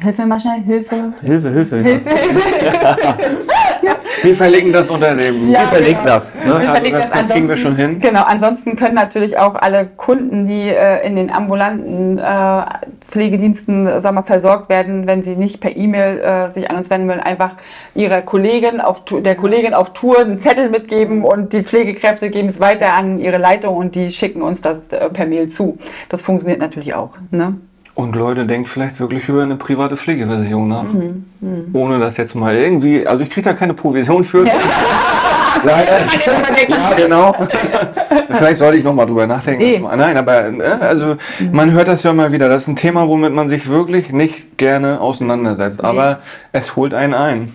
www.hilfe 0.00 0.04
Hilfe 0.04 0.26
mal 0.26 0.40
schnell, 0.40 0.60
Hilfe. 0.64 0.96
Hilfe, 1.22 1.50
Hilfe. 1.50 1.76
Hilfe, 1.76 2.10
Hilfe. 2.10 3.18
Wir 4.22 4.34
verlinken 4.34 4.72
das 4.72 4.90
unter 4.90 5.14
dem. 5.14 5.50
Ja, 5.50 5.60
Wir 5.60 5.68
verlinken 5.68 6.02
genau. 6.04 6.14
das. 6.16 6.32
Wir 6.34 6.54
Ne? 6.54 6.64
Ja, 6.64 6.70
verlinken 6.72 7.00
das- 7.00 7.10
das 7.12 7.28
kriegen 7.28 7.48
wir 7.48 7.56
schon 7.56 7.76
hin. 7.76 8.00
Genau, 8.00 8.24
ansonsten 8.24 8.74
können 8.74 8.96
natürlich 8.96 9.38
auch 9.38 9.54
alle 9.54 9.86
Kunden, 9.86 10.46
die 10.48 10.68
äh, 10.70 11.06
in 11.06 11.14
den 11.14 11.30
ambulanten 11.30 12.18
äh, 12.18 12.62
Pflegediensten 13.06 13.88
sag 14.00 14.14
mal, 14.14 14.22
versorgt 14.24 14.68
werden, 14.68 15.06
wenn 15.06 15.22
sie 15.22 15.36
nicht 15.36 15.60
per 15.60 15.76
E-Mail 15.76 16.18
äh, 16.18 16.50
sich 16.50 16.68
an 16.68 16.76
uns 16.76 16.90
wenden 16.90 17.08
wollen, 17.08 17.20
einfach 17.20 17.52
ihrer 17.94 18.22
Kollegin 18.22 18.80
auf, 18.80 19.04
der 19.04 19.36
Kollegin 19.36 19.72
auf 19.72 19.92
Tour 19.92 20.18
einen 20.20 20.38
Zettel 20.38 20.68
mitgeben 20.68 21.22
und 21.24 21.52
die 21.52 21.62
Pflegekräfte 21.62 22.28
geben 22.30 22.48
es 22.48 22.58
weiter 22.58 22.94
an 22.94 23.18
ihre 23.18 23.38
Leitung 23.38 23.76
und 23.76 23.94
die 23.94 24.10
schicken 24.10 24.42
uns 24.42 24.60
das 24.60 24.88
äh, 24.88 25.08
per 25.10 25.26
Mail 25.26 25.48
zu. 25.48 25.78
Das 26.08 26.22
funktioniert 26.22 26.60
natürlich 26.60 26.92
auch. 26.94 27.10
Ne? 27.30 27.54
Und 27.98 28.14
Leute, 28.14 28.46
denkt 28.46 28.68
vielleicht 28.68 29.00
wirklich 29.00 29.28
über 29.28 29.42
eine 29.42 29.56
private 29.56 29.96
Pflegeversicherung 29.96 30.68
nach. 30.68 30.84
Mhm, 30.84 31.24
Ohne 31.72 31.98
das 31.98 32.16
jetzt 32.16 32.36
mal 32.36 32.54
irgendwie, 32.54 33.04
also 33.04 33.24
ich 33.24 33.28
kriege 33.28 33.48
da 33.48 33.54
keine 33.54 33.74
Provision 33.74 34.22
für. 34.22 34.44
Leider. 34.44 35.98
ja, 36.68 36.94
genau. 36.96 37.34
vielleicht 38.30 38.58
sollte 38.58 38.78
ich 38.78 38.84
nochmal 38.84 39.04
drüber 39.06 39.26
nachdenken. 39.26 39.64
Nee. 39.64 39.72
dass 39.72 39.82
man- 39.82 39.98
Nein, 39.98 40.16
aber 40.16 40.46
äh, 40.46 40.62
also 40.80 41.16
man 41.50 41.72
hört 41.72 41.88
das 41.88 42.04
ja 42.04 42.12
immer 42.12 42.30
wieder. 42.30 42.48
Das 42.48 42.62
ist 42.62 42.68
ein 42.68 42.76
Thema, 42.76 43.08
womit 43.08 43.32
man 43.32 43.48
sich 43.48 43.68
wirklich 43.68 44.12
nicht 44.12 44.56
gerne 44.58 45.00
auseinandersetzt. 45.00 45.82
Aber 45.82 46.20
es 46.52 46.76
holt 46.76 46.94
einen 46.94 47.14
ein. 47.14 47.52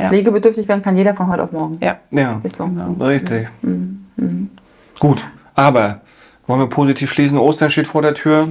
Ja. 0.00 0.08
Pflegebedürftig 0.08 0.66
werden 0.66 0.82
kann 0.82 0.96
jeder 0.96 1.14
von 1.14 1.28
heute 1.28 1.44
auf 1.44 1.52
morgen. 1.52 1.78
Ja. 1.80 1.98
Ja, 2.10 2.40
Ist 2.42 2.56
so. 2.56 2.68
richtig. 3.00 3.46
Mhm, 3.62 4.50
Gut, 4.98 5.22
aber 5.54 6.00
wollen 6.48 6.58
wir 6.58 6.66
positiv 6.66 7.12
schließen? 7.12 7.38
Ostern 7.38 7.70
steht 7.70 7.86
vor 7.86 8.02
der 8.02 8.14
Tür. 8.14 8.48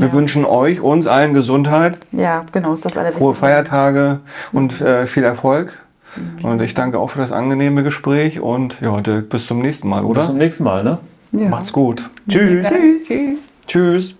Wir 0.00 0.08
Ja. 0.08 0.14
wünschen 0.14 0.44
euch, 0.46 0.80
uns 0.80 1.06
allen 1.06 1.34
Gesundheit. 1.34 1.98
Ja, 2.12 2.44
genau, 2.52 2.72
ist 2.72 2.84
das 2.84 2.92
frohe 2.92 3.02
Allerwichtigste. 3.02 3.34
Feiertage 3.34 4.20
und 4.52 4.80
äh, 4.80 5.06
viel 5.06 5.24
Erfolg. 5.24 5.72
Und 6.42 6.60
ich 6.62 6.74
danke 6.74 6.98
auch 6.98 7.10
für 7.10 7.20
das 7.20 7.30
angenehme 7.32 7.82
Gespräch 7.84 8.40
und 8.40 8.80
ja, 8.80 9.00
Dirk, 9.00 9.28
bis 9.28 9.46
zum 9.46 9.60
nächsten 9.60 9.88
Mal, 9.88 10.00
Bis 10.00 10.10
oder? 10.10 10.26
zum 10.26 10.38
nächsten 10.38 10.64
Mal. 10.64 10.82
Ne? 10.82 10.98
Ja. 11.32 11.48
Macht's 11.48 11.72
gut. 11.72 12.08
Tschüss. 12.28 12.66
Tschüss. 12.66 13.12
Tschüss. 13.68 14.14